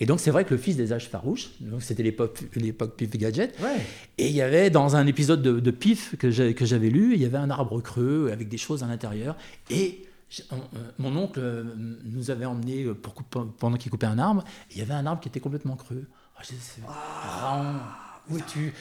Et 0.00 0.06
donc 0.06 0.20
c'est 0.20 0.30
vrai 0.30 0.44
que 0.44 0.50
le 0.54 0.58
fils 0.58 0.76
des 0.76 0.92
âges 0.92 1.08
farouches, 1.08 1.50
c'était 1.80 2.02
l'époque 2.02 2.42
l'époque 2.56 2.96
Pif 2.96 3.10
Gadget, 3.10 3.54
Ouais. 3.60 3.76
et 4.18 4.28
il 4.28 4.34
y 4.34 4.42
avait 4.42 4.70
dans 4.70 4.96
un 4.96 5.06
épisode 5.06 5.42
de, 5.42 5.60
de 5.60 5.70
Pif 5.70 6.16
que 6.18 6.30
j'ai- 6.30 6.54
que 6.54 6.64
j'avais 6.64 6.90
lu, 6.90 7.14
il 7.14 7.20
y 7.22 7.24
avait 7.24 7.38
un 7.38 7.50
arbre 7.50 7.80
creux 7.80 8.30
avec 8.32 8.48
des 8.48 8.58
choses 8.58 8.82
à 8.82 8.86
l'intérieur 8.86 9.36
et 9.70 10.04
euh, 10.52 10.56
mon 10.98 11.16
oncle 11.16 11.38
euh, 11.40 11.62
nous 12.04 12.30
avait 12.30 12.44
emmené 12.44 12.86
pour 12.86 13.14
couper- 13.14 13.46
pendant 13.58 13.76
qu'il 13.76 13.90
coupait 13.90 14.06
un 14.06 14.18
arbre, 14.18 14.42
et 14.70 14.74
il 14.74 14.78
y 14.78 14.82
avait 14.82 14.94
un 14.94 15.06
arbre 15.06 15.20
qui 15.20 15.28
était 15.28 15.38
complètement 15.40 15.76
creux. 15.76 16.06
Ah, 16.36 16.40
je 16.42 16.48
disais, 16.54 16.82
Raon, 16.86 17.76
où 18.30 18.38
es-tu 18.38 18.72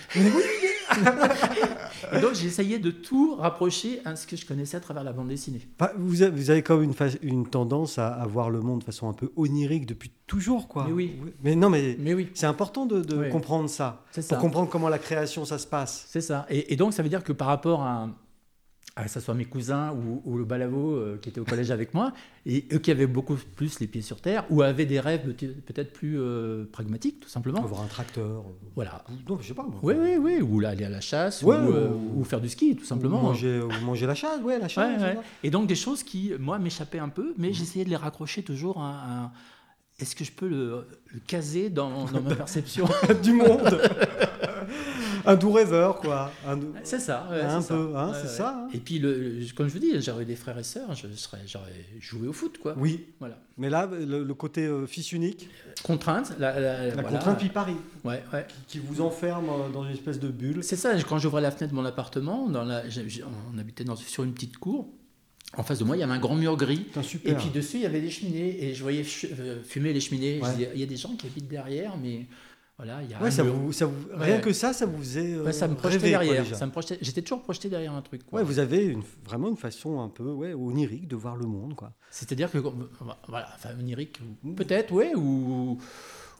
Et 2.15 2.19
donc 2.19 2.33
j'essayais 2.35 2.79
de 2.79 2.91
tout 2.91 3.35
rapprocher 3.35 3.99
à 4.05 4.15
ce 4.15 4.27
que 4.27 4.35
je 4.35 4.45
connaissais 4.45 4.77
à 4.77 4.79
travers 4.79 5.03
la 5.03 5.13
bande 5.13 5.29
dessinée. 5.29 5.61
Vous, 5.97 6.21
avez, 6.21 6.31
vous 6.35 6.49
avez 6.49 6.61
quand 6.61 6.75
même 6.75 6.83
une, 6.85 6.93
fa- 6.93 7.07
une 7.21 7.47
tendance 7.47 7.97
à, 7.97 8.07
à 8.09 8.25
voir 8.27 8.49
le 8.49 8.61
monde 8.61 8.79
de 8.79 8.83
façon 8.83 9.09
un 9.09 9.13
peu 9.13 9.31
onirique 9.35 9.85
depuis 9.85 10.11
toujours, 10.27 10.67
quoi. 10.67 10.85
Mais 10.87 10.93
oui. 10.93 11.15
Mais 11.43 11.55
non, 11.55 11.69
mais 11.69 11.95
Mais 11.99 12.13
oui, 12.13 12.29
c'est 12.33 12.45
important 12.45 12.85
de, 12.85 13.01
de 13.01 13.15
Oui. 13.17 13.29
comprendre 13.29 13.69
ça. 13.69 14.03
c'est 14.11 14.21
Pour 14.21 14.29
ça. 14.29 14.41
comprendre 14.41 14.69
comment 14.69 14.89
la 14.89 14.99
création, 14.99 15.45
ça 15.45 15.57
se 15.57 15.65
passe. 15.67 16.05
C'est 16.09 16.21
ça. 16.21 16.45
Et, 16.49 16.73
et 16.73 16.75
donc, 16.75 16.93
ça 16.93 17.01
veut 17.03 17.09
dire 17.09 17.23
que 17.23 17.33
par 17.33 17.47
rapport 17.47 17.81
à, 17.81 18.03
à 18.03 18.09
que 19.01 19.09
ce 19.09 19.19
soit 19.19 19.33
mes 19.33 19.45
cousins 19.45 19.91
ou, 19.91 20.21
ou 20.23 20.37
le 20.37 20.45
balavo 20.45 20.95
euh, 20.95 21.17
qui 21.19 21.29
était 21.29 21.39
au 21.39 21.45
collège 21.45 21.71
avec 21.71 21.93
moi, 21.95 22.13
et 22.45 22.65
eux 22.71 22.77
qui 22.77 22.91
avaient 22.91 23.07
beaucoup 23.07 23.35
plus 23.55 23.79
les 23.79 23.87
pieds 23.87 24.03
sur 24.03 24.21
terre, 24.21 24.45
ou 24.51 24.61
avaient 24.61 24.85
des 24.85 24.99
rêves 24.99 25.21
peut- 25.33 25.47
peut-être 25.65 25.93
plus 25.93 26.19
euh, 26.19 26.65
pragmatiques, 26.71 27.19
tout 27.21 27.29
simplement. 27.29 27.63
Avoir 27.63 27.81
un 27.81 27.87
tracteur. 27.87 28.41
euh, 28.41 28.51
Voilà. 28.75 29.03
Non, 29.27 29.39
je 29.41 29.47
sais 29.47 29.53
pas. 29.55 29.63
moi. 29.63 29.79
Oui, 29.81 29.95
oui, 29.97 30.17
oui. 30.19 30.41
Ou 30.41 30.63
aller 30.65 30.85
à 30.85 30.89
la 30.89 31.01
chasse, 31.01 31.41
Ouais, 31.41 31.55
ou, 31.55 31.73
euh, 31.73 31.89
ou- 31.89 32.19
ou 32.21 32.23
faire 32.23 32.39
du 32.39 32.49
ski, 32.49 32.75
tout 32.75 32.83
Ou 32.83 32.85
simplement. 32.85 33.19
manger, 33.21 33.61
ou 33.61 33.69
manger 33.85 34.05
la 34.05 34.15
chasse, 34.15 34.41
ouais, 34.41 34.59
la 34.59 34.67
chasse. 34.67 35.01
ouais. 35.01 35.17
Et 35.43 35.49
donc, 35.49 35.65
des 35.67 35.75
choses 35.75 36.03
qui, 36.03 36.31
moi, 36.39 36.59
m'échappaient 36.59 36.99
un 36.99 37.09
peu, 37.09 37.29
Mhm. 37.29 37.33
mais 37.39 37.51
j'essayais 37.53 37.85
de 37.85 37.89
les 37.89 37.95
raccrocher 37.95 38.43
toujours 38.43 38.79
à. 38.79 38.89
à- 39.25 39.31
est-ce 39.99 40.15
que 40.15 40.23
je 40.23 40.31
peux 40.31 40.47
le, 40.47 40.87
le 41.13 41.19
caser 41.25 41.69
dans, 41.69 42.05
dans 42.05 42.21
ma 42.21 42.33
perception? 42.35 42.87
Du 43.23 43.33
monde. 43.33 43.79
un 45.25 45.35
doux 45.35 45.51
rêveur, 45.51 45.99
quoi. 45.99 46.31
Doux- 46.55 46.73
C'est 46.83 46.99
ça. 46.99 47.27
ouais, 47.31 47.41
Un 47.41 47.61
ça. 47.61 47.73
peu, 47.73 47.95
hein, 47.95 48.09
Ouais, 48.09 48.17
c'est 48.17 48.27
ouais. 48.27 48.33
ça, 48.37 48.57
hein. 48.65 48.67
Et 48.73 48.77
puis, 48.79 48.99
le, 48.99 49.39
comme 49.55 49.67
je 49.67 49.73
vous 49.73 49.79
dis, 49.79 49.91
j'aurais 50.01 50.25
des 50.25 50.35
frères 50.35 50.57
et 50.57 50.63
sœurs, 50.63 50.93
je 50.95 51.07
serais, 51.15 51.39
j'aurais 51.47 51.85
joué 51.99 52.27
au 52.27 52.33
foot, 52.33 52.57
quoi. 52.61 52.75
Oui, 52.77 53.05
Voilà. 53.19 53.37
mais 53.57 53.69
là, 53.69 53.85
le, 53.91 54.23
le 54.23 54.33
côté 54.33 54.65
euh, 54.65 54.85
fils 54.87 55.11
unique, 55.11 55.49
Contrainte. 55.83 56.33
La, 56.39 56.59
la- 56.59 56.87
la 56.87 56.93
voilà. 56.93 57.09
contrainte 57.09 57.39
puis 57.39 57.49
Paris, 57.49 57.75
Ouais, 58.03 58.23
ouais. 58.33 58.45
qui 58.67 58.79
vous 58.79 59.01
enferme 59.01 59.49
euh, 59.49 59.69
dans 59.73 59.83
une 59.83 59.91
espèce 59.93 60.19
de 60.19 60.29
bulle. 60.29 60.63
C'est 60.63 60.75
ça, 60.77 60.93
quand 61.03 61.17
j'ouvrais 61.17 61.41
la 61.41 61.51
fenêtre 61.51 61.71
de 61.71 61.75
mon 61.75 61.85
appartement, 61.85 62.47
dans 62.49 62.63
la, 62.63 62.83
on 63.53 63.57
habitait 63.57 63.83
dans, 63.83 63.95
sur 63.95 64.23
une 64.23 64.33
petite 64.33 64.57
cour, 64.57 64.87
En 65.55 65.61
face 65.61 65.77
de 65.79 65.83
moi, 65.83 65.95
il 65.95 65.99
y 65.99 66.03
avait 66.03 66.13
un 66.13 66.19
grand 66.19 66.35
mur 66.35 66.57
gris. 66.57 66.87
Super. 67.03 67.31
Et 67.33 67.35
puis 67.35 67.49
dessus, 67.53 67.77
il 67.77 67.83
y 67.83 67.85
avait 67.85 68.01
des 68.01 68.09
cheminées. 68.09 68.63
Et 68.63 68.73
je 68.73 68.81
voyais 68.81 69.05
euh, 69.39 69.61
fumer 69.63 69.93
les 69.93 69.99
cheminées. 69.99 70.39
Je 70.43 70.49
disais, 70.49 70.71
il 70.73 70.79
y 70.79 70.83
a 70.83 70.87
des 70.87 70.95
gens 70.97 71.15
qui 71.15 71.27
habitent 71.27 71.47
derrière, 71.47 71.93
mais 72.01 72.25
voilà, 72.77 73.03
il 73.03 73.09
y 73.11 73.13
a 73.13 73.19
Ouais, 73.21 73.27
un 73.27 73.31
ça 73.31 73.43
mur. 73.43 73.53
vous, 73.53 73.71
ça 73.71 73.85
vous- 73.85 74.09
Ouais. 74.17 74.25
Rien 74.25 74.39
que 74.39 74.51
ça, 74.51 74.73
ça 74.73 74.85
vous 74.85 74.97
faisait. 74.97 75.35
euh, 75.35 75.51
ça 75.51 75.67
me 75.67 75.75
projetait 75.75 75.99
quoi, 75.99 76.09
derrière. 76.09 76.43
déjà. 76.43 76.55
ça 76.55 76.65
me 76.65 76.71
projetait. 76.71 76.97
J'étais 77.01 77.21
toujours 77.21 77.43
projeté 77.43 77.69
derrière 77.69 77.93
un 77.93 78.01
truc. 78.01 78.25
quoi. 78.25 78.39
Ouais, 78.39 78.45
vous 78.45 78.57
avez 78.59 78.83
une, 78.85 79.03
vraiment 79.25 79.49
une 79.49 79.57
façon 79.57 79.99
un 80.01 80.09
peu 80.09 80.23
ouais, 80.31 80.53
onirique 80.53 81.07
de 81.07 81.15
voir 81.15 81.35
le 81.35 81.45
monde. 81.45 81.75
Quoi. 81.75 81.93
C'est-à-dire 82.09 82.49
que, 82.51 82.57
voilà, 82.57 83.47
enfin, 83.55 83.69
onirique, 83.79 84.19
ou- 84.43 84.53
peut-être, 84.53 84.91
ouais, 84.91 85.13
ou, 85.15 85.77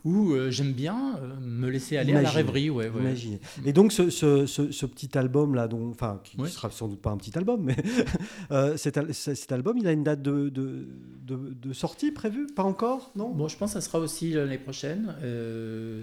ou 0.05 0.33
euh, 0.33 0.51
j'aime 0.51 0.73
bien 0.73 1.15
euh, 1.21 1.33
me 1.41 1.69
laisser 1.69 1.97
aller 1.97 2.13
à 2.13 2.21
la 2.21 2.29
rêverie, 2.29 2.69
ouais, 2.69 2.89
ouais. 2.89 3.01
Imaginez. 3.01 3.39
Et 3.65 3.71
donc, 3.73 3.91
ce, 3.93 4.09
ce- 4.09 4.45
ce- 4.45 4.71
ce 4.71 4.85
petit 4.85 5.17
album-là, 5.17 5.67
dont- 5.67 5.89
enfin, 5.91 6.19
qui 6.23 6.37
ne 6.37 6.43
Ouais. 6.43 6.49
sera 6.49 6.69
sans 6.71 6.87
doute 6.87 7.01
pas 7.01 7.09
un 7.11 7.17
petit 7.17 7.37
album, 7.37 7.61
mais 7.63 7.75
euh, 8.51 8.75
cet, 8.77 8.97
album, 9.51 9.77
il 9.77 9.87
a 9.87 9.91
une 9.91 10.03
date 10.03 10.21
de, 10.21 10.49
de, 10.49 10.87
de- 11.25 11.53
de 11.61 11.73
sortie 11.73 12.11
prévue? 12.11 12.47
Pas 12.47 12.63
encore 12.63 13.11
Non? 13.15 13.29
Bon, 13.29 13.47
je 13.47 13.57
pense 13.57 13.73
que 13.73 13.79
ça 13.79 13.81
sera 13.81 13.99
aussi 13.99 14.31
l'année 14.31 14.57
prochaine. 14.57 15.15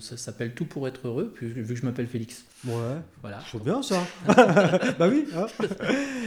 Ça 0.00 0.16
s'appelle 0.16 0.54
Tout 0.54 0.64
pour 0.64 0.88
être 0.88 1.06
heureux, 1.06 1.32
puis, 1.34 1.48
vu 1.48 1.74
que 1.74 1.80
je 1.80 1.84
m'appelle 1.84 2.06
Félix. 2.06 2.44
Ouais, 2.66 2.72
Voilà. 3.20 3.40
c'est 3.50 3.62
bien 3.62 3.82
ça. 3.82 4.00
bah 4.98 5.08
oui. 5.08 5.24
hein. 5.34 5.46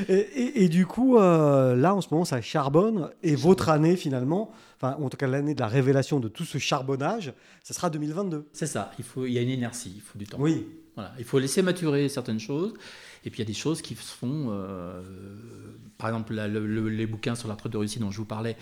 et, 0.10 0.14
et- 0.14 0.64
et 0.64 0.70
du 0.70 0.86
coup, 0.86 1.18
là, 1.18 1.94
en 1.96 2.02
ce 2.02 2.08
moment, 2.12 2.26
ça 2.26 2.42
charbonne. 2.42 3.10
Et 3.24 3.36
votre 3.36 3.70
année, 3.70 3.96
finalement, 3.96 4.52
enfin, 4.84 5.02
en 5.02 5.10
tout 5.10 5.18
cas, 5.18 5.28
l'année 5.28 5.56
de 5.56 5.60
la 5.60 5.68
révélation 5.68 6.20
de 6.20 6.28
tout 6.28 6.46
ce 6.46 6.58
charbonnage, 6.58 7.34
ça 7.64 7.74
sera 7.74 7.90
2022. 7.90 8.48
C'est 8.52 8.68
ça, 8.68 8.92
il, 9.00 9.06
faut, 9.06 9.26
il 9.26 9.34
y 9.34 9.38
a 9.38 9.42
une 9.42 9.50
inertie, 9.50 9.94
il 9.96 10.02
faut 10.02 10.18
du 10.18 10.26
temps. 10.26 10.38
Oui. 10.40 10.68
Voilà, 10.96 11.14
il 11.18 11.26
faut 11.26 11.40
laisser 11.40 11.62
maturer 11.62 12.08
certaines 12.10 12.40
choses. 12.40 12.74
Et 13.26 13.30
puis 13.30 13.40
il 13.40 13.44
y 13.44 13.48
a 13.48 13.48
des 13.48 13.54
choses 13.54 13.82
qui 13.82 13.96
se 13.96 14.14
font, 14.14 14.48
euh, 14.50 15.02
par 15.98 16.10
exemple 16.10 16.34
la- 16.34 16.48
le- 16.50 16.66
le- 16.68 16.90
les 16.90 17.06
bouquins 17.06 17.36
sur 17.36 17.48
la 17.48 17.54
retraite 17.54 17.72
de 17.72 17.78
Russie 17.78 18.00
dont 18.00 18.12
je 18.12 18.18
vous 18.18 18.26
parlais, 18.26 18.58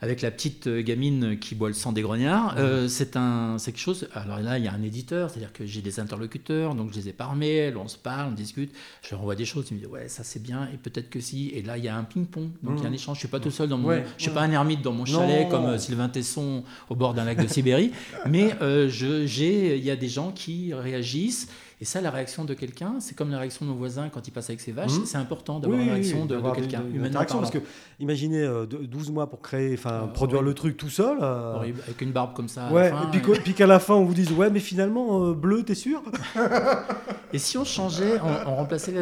avec 0.00 0.20
la 0.22 0.30
petite 0.32 0.66
euh, 0.66 0.82
gamine 0.82 1.38
qui 1.38 1.54
boit 1.54 1.68
le 1.68 1.74
sang 1.74 1.92
des 1.92 2.02
grognards, 2.02 2.56
euh, 2.58 2.88
c'est 2.88 3.16
un, 3.16 3.56
c'est 3.58 3.70
quelque 3.70 3.80
chose. 3.82 4.08
Alors 4.14 4.40
là, 4.40 4.58
il 4.58 4.64
y 4.64 4.68
a 4.68 4.72
un 4.72 4.82
éditeur, 4.82 5.30
c'est-à-dire 5.30 5.52
que 5.52 5.64
j'ai 5.66 5.80
des 5.82 6.00
interlocuteurs, 6.00 6.74
donc 6.74 6.90
je 6.92 6.96
les 6.98 7.08
ai 7.08 7.12
par 7.12 7.36
mail, 7.36 7.76
on 7.76 7.86
se 7.86 7.96
parle, 7.98 8.30
on 8.32 8.34
discute, 8.34 8.72
je 9.02 9.10
leur 9.12 9.20
envoie 9.20 9.36
des 9.36 9.44
choses, 9.44 9.66
ils 9.70 9.74
me 9.74 9.78
disent 9.80 9.88
ouais 9.88 10.08
ça 10.08 10.24
c'est 10.24 10.42
bien 10.42 10.68
et 10.74 10.76
peut-être 10.76 11.08
que 11.10 11.20
si. 11.20 11.50
Et 11.50 11.62
là 11.62 11.78
il 11.78 11.84
y 11.84 11.88
a 11.88 11.96
un 11.96 12.02
ping-pong, 12.04 12.48
donc 12.62 12.78
il 12.78 12.82
y 12.82 12.86
a 12.86 12.88
un 12.88 12.92
échange. 12.92 13.16
Je 13.18 13.20
suis 13.20 13.28
pas 13.28 13.40
tout 13.40 13.50
seul 13.52 13.68
dans 13.68 13.78
mon, 13.78 13.88
Ouais, 13.88 14.04
je 14.16 14.22
suis 14.22 14.30
ouais. 14.30 14.34
pas 14.34 14.42
un 14.42 14.50
ermite 14.50 14.82
dans 14.82 14.92
mon 14.92 15.04
chalet 15.04 15.44
Non. 15.44 15.50
comme 15.50 15.78
Sylvain 15.78 16.08
Tesson 16.08 16.64
au 16.88 16.96
bord 16.96 17.14
d'un 17.14 17.24
lac 17.24 17.40
de 17.40 17.46
Sibérie, 17.46 17.92
mais 18.28 18.54
euh, 18.60 18.88
je, 18.88 19.24
j'ai, 19.26 19.76
il 19.76 19.84
y 19.84 19.90
a 19.90 19.96
des 19.96 20.08
gens 20.08 20.32
qui 20.32 20.74
réagissent. 20.74 21.48
Et 21.82 21.86
ça, 21.86 22.02
la 22.02 22.10
réaction 22.10 22.44
de 22.44 22.52
quelqu'un, 22.52 22.96
c'est 23.00 23.16
comme 23.16 23.30
la 23.30 23.38
réaction 23.38 23.64
de 23.64 23.70
nos 23.70 23.76
voisins 23.76 24.10
quand 24.10 24.28
ils 24.28 24.30
passent 24.30 24.50
avec 24.50 24.60
ses 24.60 24.70
vaches. 24.70 24.98
Mhm. 24.98 25.06
C'est 25.06 25.16
important 25.16 25.60
d'avoir 25.60 25.78
la 25.80 25.94
réaction 25.94 26.26
de, 26.26 26.38
quelqu'un, 26.54 26.82
humainement 26.94 27.20
parlant. 27.24 27.38
parce 27.38 27.50
que 27.50 27.58
imaginez 27.98 28.42
euh, 28.42 28.66
de- 28.66 28.84
12 28.84 29.10
mois 29.10 29.30
pour 29.30 29.40
créer, 29.40 29.72
enfin 29.78 30.02
Euh, 30.02 30.06
produire 30.08 30.42
le 30.42 30.52
truc 30.52 30.76
tout 30.76 30.90
seul. 30.90 31.16
euh, 31.22 31.54
Horrible, 31.54 31.80
avec 31.86 31.98
une 32.02 32.12
barbe 32.12 32.34
comme 32.34 32.48
ça. 32.48 32.64
à 32.64 32.68
la 32.68 32.74
Ouais, 32.74 32.90
fin, 32.90 33.10
et 33.12 33.38
puis, 33.40 33.54
qu'à 33.54 33.66
la 33.66 33.78
fin 33.78 33.94
on 33.94 34.04
vous 34.04 34.12
dise 34.12 34.30
ouais 34.32 34.50
mais 34.50 34.60
finalement 34.60 35.24
euh, 35.28 35.32
bleu 35.32 35.62
t'es 35.62 35.74
sûr? 35.74 36.02
Et 37.32 37.38
si 37.38 37.56
on 37.56 37.64
changeait, 37.64 38.18
on, 38.20 38.50
on 38.50 38.56
remplaçait 38.56 38.92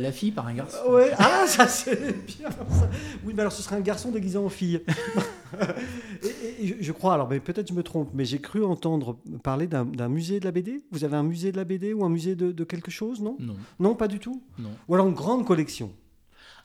la 0.00 0.10
fille 0.10 0.32
par 0.32 0.46
un 0.48 0.54
garçon? 0.54 0.78
Ouais 0.88 1.12
ah 1.18 1.44
ça 1.46 1.68
c'est 1.68 2.26
bien 2.26 2.50
ça. 2.50 2.88
Oui 3.24 3.32
mais 3.36 3.42
alors 3.42 3.52
ce 3.52 3.62
serait 3.62 3.76
un 3.76 3.80
garçon 3.80 4.10
déguisé 4.10 4.38
en 4.38 4.48
fille. 4.48 4.80
Je, 6.66 6.74
je 6.80 6.92
crois 6.92 7.14
alors 7.14 7.28
mais 7.28 7.40
peut-être 7.40 7.68
je 7.68 7.74
me 7.74 7.82
trompe 7.82 8.10
mais 8.14 8.24
j'ai 8.24 8.40
cru 8.40 8.64
entendre 8.64 9.18
parler 9.42 9.66
d'un 9.66 10.08
musée 10.08 10.40
de 10.40 10.44
la 10.44 10.50
BD. 10.52 10.82
Vous 10.90 11.04
avez 11.04 11.16
un 11.16 11.22
musée 11.22 11.52
de 11.52 11.56
la 11.56 11.64
BD 11.64 11.92
ou 11.92 12.04
un 12.04 12.08
musée 12.08 12.34
de, 12.34 12.52
de 12.52 12.64
quelque 12.64 12.90
chose 12.90 13.20
non? 13.20 13.36
Non, 13.40 13.56
Non 13.78 13.94
pas 13.94 14.08
du 14.08 14.18
tout? 14.18 14.42
non. 14.58 14.70
Ou 14.88 14.94
alors 14.94 15.06
une 15.08 15.14
grande 15.14 15.46
collection. 15.46 15.92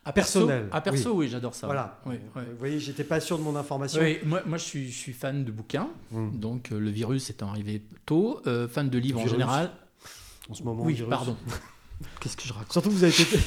À 0.05 0.11
perso, 0.11 0.49
À 0.73 0.81
perso, 0.81 1.13
oui, 1.15 1.29
j'adore 1.29 1.55
ça. 1.55 1.65
Voilà. 1.65 2.01
Oui, 2.05 2.15
oui. 2.35 2.41
Vous 2.51 2.57
voyez 2.59 2.77
j'étais 2.77 3.05
pas 3.05 3.21
sûr 3.21 3.37
de 3.37 3.43
mon 3.43 3.55
information. 3.55 4.01
Moi, 4.25 4.41
moi 4.45 4.57
je, 4.57 4.63
suis, 4.65 4.91
je 4.91 4.97
suis 4.97 5.13
fan 5.13 5.45
de 5.45 5.51
bouquins, 5.51 5.87
Mm. 6.11 6.31
donc 6.39 6.71
euh, 6.73 6.79
le 6.79 6.89
virus 6.89 7.29
étant 7.29 7.47
arrivé 7.47 7.81
tôt, 8.05 8.41
euh, 8.45 8.67
fan 8.67 8.89
de 8.89 8.97
livres 8.97 9.21
en 9.21 9.27
général. 9.27 9.71
En 10.49 10.53
ce 10.55 10.61
moment. 10.63 10.83
Oui, 10.83 10.93
virus. 10.93 11.09
pardon. 11.09 11.37
Qu'est-ce 12.19 12.37
que 12.37 12.43
je 12.43 12.53
raconte 12.53 12.71
Surtout 12.71 12.89
que 12.89 12.93
vous 12.95 13.03
avez 13.03 13.13
été, 13.13 13.37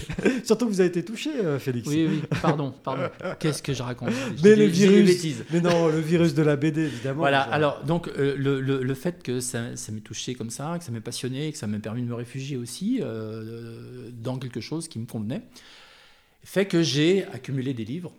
surtout 0.45 0.67
que 0.67 0.71
vous 0.71 0.81
avez 0.81 0.89
été 0.89 1.05
touché, 1.05 1.31
euh, 1.35 1.59
Félix. 1.59 1.89
Oui, 1.89 2.07
oui, 2.09 2.23
pardon, 2.43 2.73
pardon. 2.85 3.09
Qu'est-ce 3.41 3.63
que 3.63 3.73
je 3.73 3.83
raconte 3.83 4.11
Je 4.11 4.43
Mais 4.43 4.55
dis 4.55 4.61
le 4.61 4.67
virus, 4.67 5.07
bêtises. 5.07 5.45
mais 5.51 5.61
non, 5.61 5.89
le 5.89 6.01
virus 6.01 6.35
de 6.35 6.43
la 6.43 6.57
BD 6.57 6.83
évidemment. 6.83 7.21
Voilà, 7.21 7.41
alors 7.43 7.83
donc 7.85 8.09
euh, 8.09 8.35
le, 8.37 8.61
le- 8.61 8.83
le 8.83 8.95
fait 8.95 9.23
que 9.23 9.41
ça, 9.41 9.77
ça 9.77 9.93
m'ait 9.93 10.01
touché 10.01 10.35
comme 10.35 10.51
ça, 10.51 10.77
que 10.79 10.85
ça 10.85 10.93
m'ait 10.93 11.01
passionné, 11.01 11.51
que 11.53 11.59
ça 11.59 11.67
m'a 11.67 11.79
permis 11.79 12.03
de 12.03 12.07
me 12.09 12.15
réfugier 12.15 12.57
aussi 12.57 13.01
euh, 13.03 14.11
dans 14.13 14.39
quelque 14.39 14.61
chose 14.61 14.89
qui 14.89 14.99
me 14.99 15.07
convenait, 15.07 15.43
fait 16.45 16.67
que 16.67 16.83
j'ai 16.83 17.25
accumulé 17.27 17.75
des 17.75 17.85
livres 17.85 18.13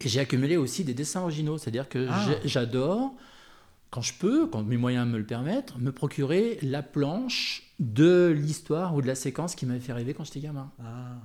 et 0.00 0.08
j'ai 0.08 0.20
accumulé 0.20 0.56
aussi 0.56 0.82
des 0.84 0.94
dessins 0.94 1.20
originaux. 1.22 1.58
C'est-à-dire 1.58 1.88
que 1.88 2.06
Ah. 2.10 2.26
j'adore, 2.44 3.12
quand 3.90 4.02
je 4.02 4.14
peux, 4.14 4.46
quand 4.46 4.62
mes 4.62 4.76
moyens 4.76 5.08
me 5.08 5.18
le 5.18 5.24
permettent, 5.24 5.76
me 5.78 5.92
procurer 5.92 6.58
la 6.62 6.82
planche 6.82 7.62
de 7.78 8.34
l'histoire 8.36 8.94
ou 8.94 9.02
de 9.02 9.06
la 9.06 9.14
séquence 9.14 9.54
qui 9.54 9.66
m'avait 9.66 9.80
fait 9.80 9.92
rêver 9.92 10.14
quand 10.14 10.24
j'étais 10.24 10.40
gamin. 10.40 10.70
Ah, 10.80 11.16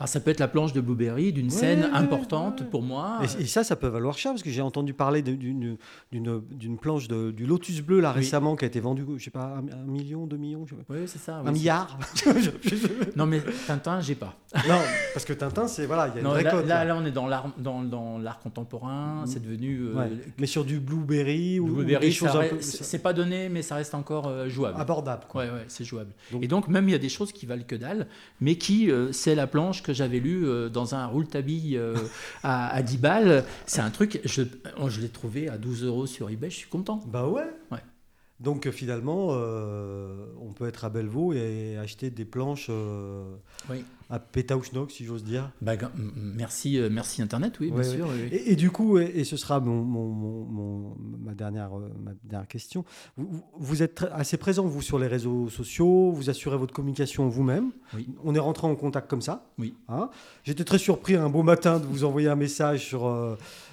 Alors 0.00 0.08
ça 0.08 0.18
peut 0.18 0.30
être 0.30 0.40
la 0.40 0.48
planche 0.48 0.72
de 0.72 0.80
Blueberry, 0.80 1.30
d'une 1.32 1.44
Ouais, 1.46 1.50
scène 1.52 1.80
ouais, 1.82 1.90
importante 1.92 2.62
ouais. 2.62 2.66
pour 2.66 2.82
moi. 2.82 3.20
Et, 3.38 3.42
et 3.42 3.46
ça, 3.46 3.62
ça 3.64 3.76
peut 3.76 3.86
valoir 3.88 4.16
cher 4.16 4.32
parce 4.32 4.42
que 4.42 4.48
j'ai 4.50 4.62
entendu 4.62 4.94
parler 4.94 5.20
d'une 5.22 5.76
planche 6.80 7.06
de- 7.06 7.30
du 7.30 7.44
Lotus 7.46 7.82
bleu 7.82 8.00
là 8.00 8.10
Oui. 8.14 8.20
récemment 8.20 8.56
qui 8.56 8.64
a 8.64 8.68
été 8.68 8.80
vendue, 8.80 9.04
je 9.18 9.24
sais 9.24 9.30
pas, 9.30 9.56
un, 9.58 9.78
un 9.78 9.84
million, 9.84 10.26
deux 10.26 10.38
millions, 10.38 10.64
je 10.66 10.74
sais 10.74 10.82
pas. 10.82 10.94
Oui, 10.94 11.00
c'est 11.06 11.18
ça. 11.18 11.36
un 11.44 11.52
milliard. 11.52 11.98
Non 13.16 13.26
mais 13.26 13.42
Tintin, 13.66 14.00
j'ai 14.00 14.14
pas. 14.14 14.34
non, 14.68 14.78
parce 15.12 15.24
que 15.26 15.32
Tintin, 15.32 15.66
c'est 15.68 15.84
voilà, 15.86 16.08
il 16.08 16.14
y 16.14 16.16
a 16.16 16.18
une 16.20 16.24
Non, 16.24 16.30
vraie 16.30 16.42
là, 16.64 16.84
là, 16.84 16.96
on 16.96 17.04
est 17.04 17.10
dans 17.10 17.26
l'art, 17.26 17.48
dans, 17.58 17.82
dans 17.82 18.18
l'art 18.18 18.38
contemporain. 18.38 19.20
Mhm. 19.20 19.26
C'est 19.26 19.42
devenu. 19.42 19.80
euh, 19.80 19.94
Ouais. 19.94 20.10
Mais 20.38 20.46
sur 20.46 20.64
du 20.64 20.78
blueberry 20.80 21.60
ou, 21.60 21.84
des 21.84 22.10
choses 22.10 22.34
un 22.36 22.44
peu 22.48 22.56
c'est 22.60 23.00
pas 23.02 23.12
donné, 23.12 23.48
mais 23.48 23.60
ça 23.62 23.74
reste 23.74 23.94
encore 23.94 24.28
euh, 24.28 24.48
jouable. 24.48 24.80
abordables. 24.80 25.24
quoi. 25.28 25.44
Ouais, 25.44 25.50
ouais, 25.50 25.64
c'est 25.68 25.84
jouable. 25.84 26.12
Donc- 26.32 26.42
Et 26.42 26.48
donc, 26.48 26.68
même 26.68 26.88
il 26.88 26.92
y 26.92 26.94
a 26.94 26.98
des 26.98 27.08
choses 27.08 27.32
qui 27.32 27.44
valent 27.46 27.64
que 27.66 27.74
dalle, 27.76 28.06
mais 28.40 28.54
qui, 28.56 28.90
euh, 28.90 29.12
c'est 29.12 29.34
la 29.34 29.46
planche 29.46 29.82
que 29.82 29.89
j'avais 29.92 30.20
lue 30.20 30.46
euh, 30.46 30.68
dans 30.68 30.94
un 30.94 31.06
roule-tabi 31.06 31.76
euh, 31.76 31.94
à, 32.42 32.68
à 32.74 32.82
10 32.82 32.98
balles. 32.98 33.44
C'est 33.66 33.80
un 33.80 33.90
truc, 33.90 34.20
je, 34.24 34.42
oh, 34.80 34.88
je 34.88 35.00
l'ai 35.00 35.08
trouvé 35.08 35.48
à 35.48 35.58
12 35.58 35.84
euros 35.84 36.06
sur 36.06 36.30
eBay, 36.30 36.50
je 36.50 36.56
suis 36.56 36.68
content. 36.68 37.02
Bah 37.06 37.26
ouais. 37.26 37.48
Donc 38.40 38.66
euh, 38.66 38.72
finalement, 38.72 39.28
euh, 39.32 40.24
on 40.40 40.52
peut 40.52 40.66
être 40.66 40.84
à 40.86 40.88
Bellevaux 40.88 41.32
et 41.34 41.76
acheter 41.76 42.08
des 42.10 42.24
planches 42.24 42.68
euh, 42.70 43.34
Oui. 43.68 43.84
à 44.08 44.18
Pétaouchnok, 44.18 44.90
si 44.90 45.04
j'ose 45.04 45.24
dire. 45.24 45.50
Bah, 45.60 45.72
merci, 46.16 46.78
euh, 46.78 46.88
merci 46.90 47.20
Internet, 47.20 47.60
oui, 47.60 47.66
bien 47.68 47.76
Ouais, 47.76 47.84
sûr. 47.84 48.08
oui. 48.10 48.28
Et, 48.32 48.52
et 48.52 48.56
du 48.56 48.70
coup, 48.70 48.98
et, 48.98 49.04
et 49.14 49.24
ce 49.24 49.36
sera 49.36 49.60
mon, 49.60 49.82
mon- 49.82 50.08
mon- 50.08 50.44
mon- 50.46 50.96
ma, 51.18 51.34
dernière, 51.34 51.70
ma 52.02 52.12
dernière 52.24 52.48
question, 52.48 52.84
vous, 53.58 53.82
êtes 53.82 54.06
assez 54.12 54.38
présent, 54.38 54.64
vous, 54.64 54.80
sur 54.80 54.98
les 54.98 55.06
réseaux 55.06 55.50
sociaux, 55.50 56.10
vous 56.10 56.30
assurez 56.30 56.56
votre 56.56 56.72
communication 56.72 57.28
vous-même. 57.28 57.72
Oui. 57.94 58.08
On 58.24 58.34
est 58.34 58.38
rentré 58.38 58.66
en 58.66 58.74
contact 58.74 59.10
comme 59.10 59.20
ça. 59.22 59.50
Oui. 59.58 59.74
Hein 59.88 60.08
J'étais 60.44 60.64
très 60.64 60.78
surpris 60.78 61.14
un 61.14 61.28
beau 61.28 61.42
matin 61.42 61.78
de 61.78 61.84
vous 61.84 62.04
envoyer 62.04 62.28
un 62.28 62.36
message 62.36 62.86
sur, 62.86 63.06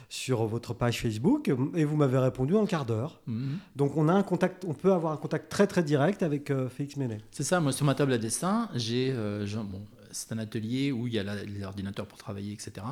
sur 0.10 0.46
votre 0.46 0.74
page 0.74 1.02
Facebook 1.02 1.50
et 1.76 1.84
vous 1.86 1.98
m'avez 1.98 2.18
répondu 2.18 2.56
en 2.56 2.66
quart 2.66 2.86
d'heure. 2.86 3.20
Mhm. 3.28 3.58
Donc 3.76 3.98
on 3.98 4.08
a 4.08 4.14
un 4.14 4.24
contact, 4.24 4.64
on 4.66 4.74
peut 4.74 4.94
avoir 4.94 5.12
un 5.14 5.18
contact 5.18 5.50
très 5.50 5.68
très 5.68 5.84
direct 5.84 6.24
avec 6.24 6.50
euh, 6.50 6.70
Félix 6.70 6.96
Ménet. 6.98 7.20
C'est 7.32 7.44
ça, 7.44 7.60
moi 7.60 7.72
sur 7.74 7.86
ma 7.86 7.94
table 7.96 8.14
à 8.14 8.18
dessin, 8.18 8.70
j'ai, 8.76 9.12
euh, 9.12 9.46
bon, 9.66 9.82
c'est 10.12 10.32
un 10.32 10.38
atelier 10.38 10.92
où 10.94 11.08
il 11.08 11.14
y 11.14 11.20
a 11.20 11.24
l'ordinateur 11.60 12.06
pour 12.06 12.18
travailler, 12.18 12.54
etc. 12.54 12.86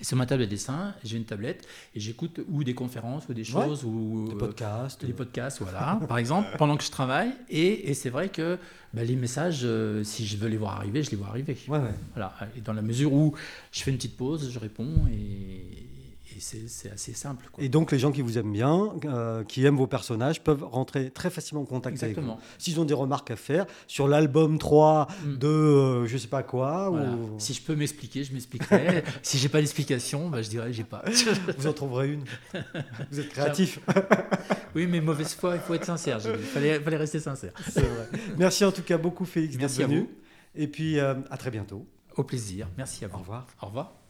Et 0.00 0.04
sur 0.04 0.16
ma 0.16 0.24
table 0.24 0.44
à 0.44 0.46
dessin, 0.46 0.94
j'ai 1.04 1.18
une 1.18 1.26
tablette 1.26 1.66
et 1.94 2.00
j'écoute 2.00 2.40
ou 2.48 2.64
des 2.64 2.72
conférences 2.72 3.28
ou 3.28 3.34
des 3.34 3.42
Ouais. 3.42 3.64
choses 3.66 3.84
ou 3.84 4.28
Des 4.28 4.34
euh, 4.34 4.38
podcasts. 4.38 5.04
des 5.04 5.12
podcasts, 5.12 5.60
voilà, 5.60 6.00
par 6.08 6.16
exemple, 6.16 6.48
pendant 6.58 6.78
que 6.78 6.84
je 6.84 6.90
travaille. 6.90 7.32
Et, 7.50 7.90
et 7.90 7.92
c'est 7.94 8.08
vrai 8.08 8.30
que 8.30 8.56
bah, 8.94 9.04
les 9.04 9.14
messages, 9.16 9.60
euh, 9.64 10.02
si 10.02 10.24
je 10.26 10.38
veux 10.38 10.48
les 10.48 10.56
voir 10.56 10.76
arriver, 10.76 11.02
je 11.02 11.10
les 11.10 11.18
vois 11.18 11.26
arriver. 11.28 11.58
Ouais, 11.68 11.78
ouais. 11.80 11.94
Voilà. 12.14 12.34
Et 12.56 12.62
dans 12.62 12.72
la 12.72 12.80
mesure 12.80 13.12
où 13.12 13.34
je 13.72 13.82
fais 13.82 13.90
une 13.90 13.98
petite 13.98 14.16
pause, 14.16 14.50
je 14.50 14.58
réponds 14.58 15.06
et, 15.12 15.66
et 16.36 16.40
c'est, 16.40 16.90
assez 16.90 17.12
simple. 17.12 17.48
Quoi. 17.52 17.62
Et 17.62 17.68
donc 17.68 17.92
les 17.92 17.98
gens 17.98 18.12
qui 18.12 18.22
vous 18.22 18.38
aiment 18.38 18.52
bien, 18.52 18.92
euh, 19.04 19.44
qui 19.44 19.64
aiment 19.64 19.76
vos 19.76 19.86
personnages, 19.86 20.40
peuvent 20.42 20.64
rentrer 20.64 21.10
très 21.10 21.30
facilement 21.30 21.62
en 21.62 21.66
contact 21.66 22.02
avec 22.02 22.18
vous. 22.18 22.32
S'ils 22.58 22.80
ont 22.80 22.84
des 22.84 22.94
remarques 22.94 23.30
à 23.30 23.36
faire 23.36 23.66
sur 23.86 24.08
l'album 24.08 24.58
3 24.58 25.08
Mm. 25.24 25.38
de 25.38 25.46
euh, 25.46 26.06
je 26.06 26.16
sais 26.16 26.28
pas 26.28 26.42
quoi, 26.42 26.88
Voilà. 26.90 27.12
ou 27.12 27.38
Si 27.38 27.54
je 27.54 27.62
peux 27.62 27.74
m'expliquer, 27.74 28.24
je 28.24 28.32
m'expliquerai. 28.32 29.04
si 29.22 29.38
j'ai 29.38 29.48
pas 29.48 29.58
d'explication, 29.60 30.28
bah, 30.28 30.42
je 30.42 30.48
dirais 30.48 30.72
j'ai 30.72 30.84
pas. 30.84 31.04
vous 31.58 31.66
en 31.66 31.72
trouverez 31.72 32.12
une. 32.12 32.24
vous 33.10 33.20
êtes 33.20 33.28
créatif. 33.28 33.80
oui, 34.74 34.86
mais 34.86 35.00
mauvaise 35.00 35.34
foi, 35.34 35.56
il 35.56 35.60
faut 35.60 35.74
être 35.74 35.84
sincère. 35.84 36.18
Il 36.24 36.38
fallait, 36.38 36.80
fallait 36.80 36.96
rester 36.96 37.20
sincère. 37.20 37.52
C'est 37.70 37.80
vrai. 37.80 38.08
Merci 38.38 38.64
en 38.64 38.72
tout 38.72 38.82
cas 38.82 38.98
beaucoup 38.98 39.24
Félix 39.24 39.56
Merci 39.58 39.82
à 39.82 39.86
vous. 39.86 40.08
Et 40.54 40.68
puis 40.68 40.98
euh, 40.98 41.14
à 41.30 41.36
très 41.36 41.50
bientôt. 41.50 41.86
Au 42.16 42.22
plaisir. 42.22 42.68
Merci 42.76 43.04
à 43.04 43.08
vous. 43.08 43.16
Au 43.16 43.20
revoir. 43.20 43.46
Au 43.60 43.66
revoir. 43.66 44.03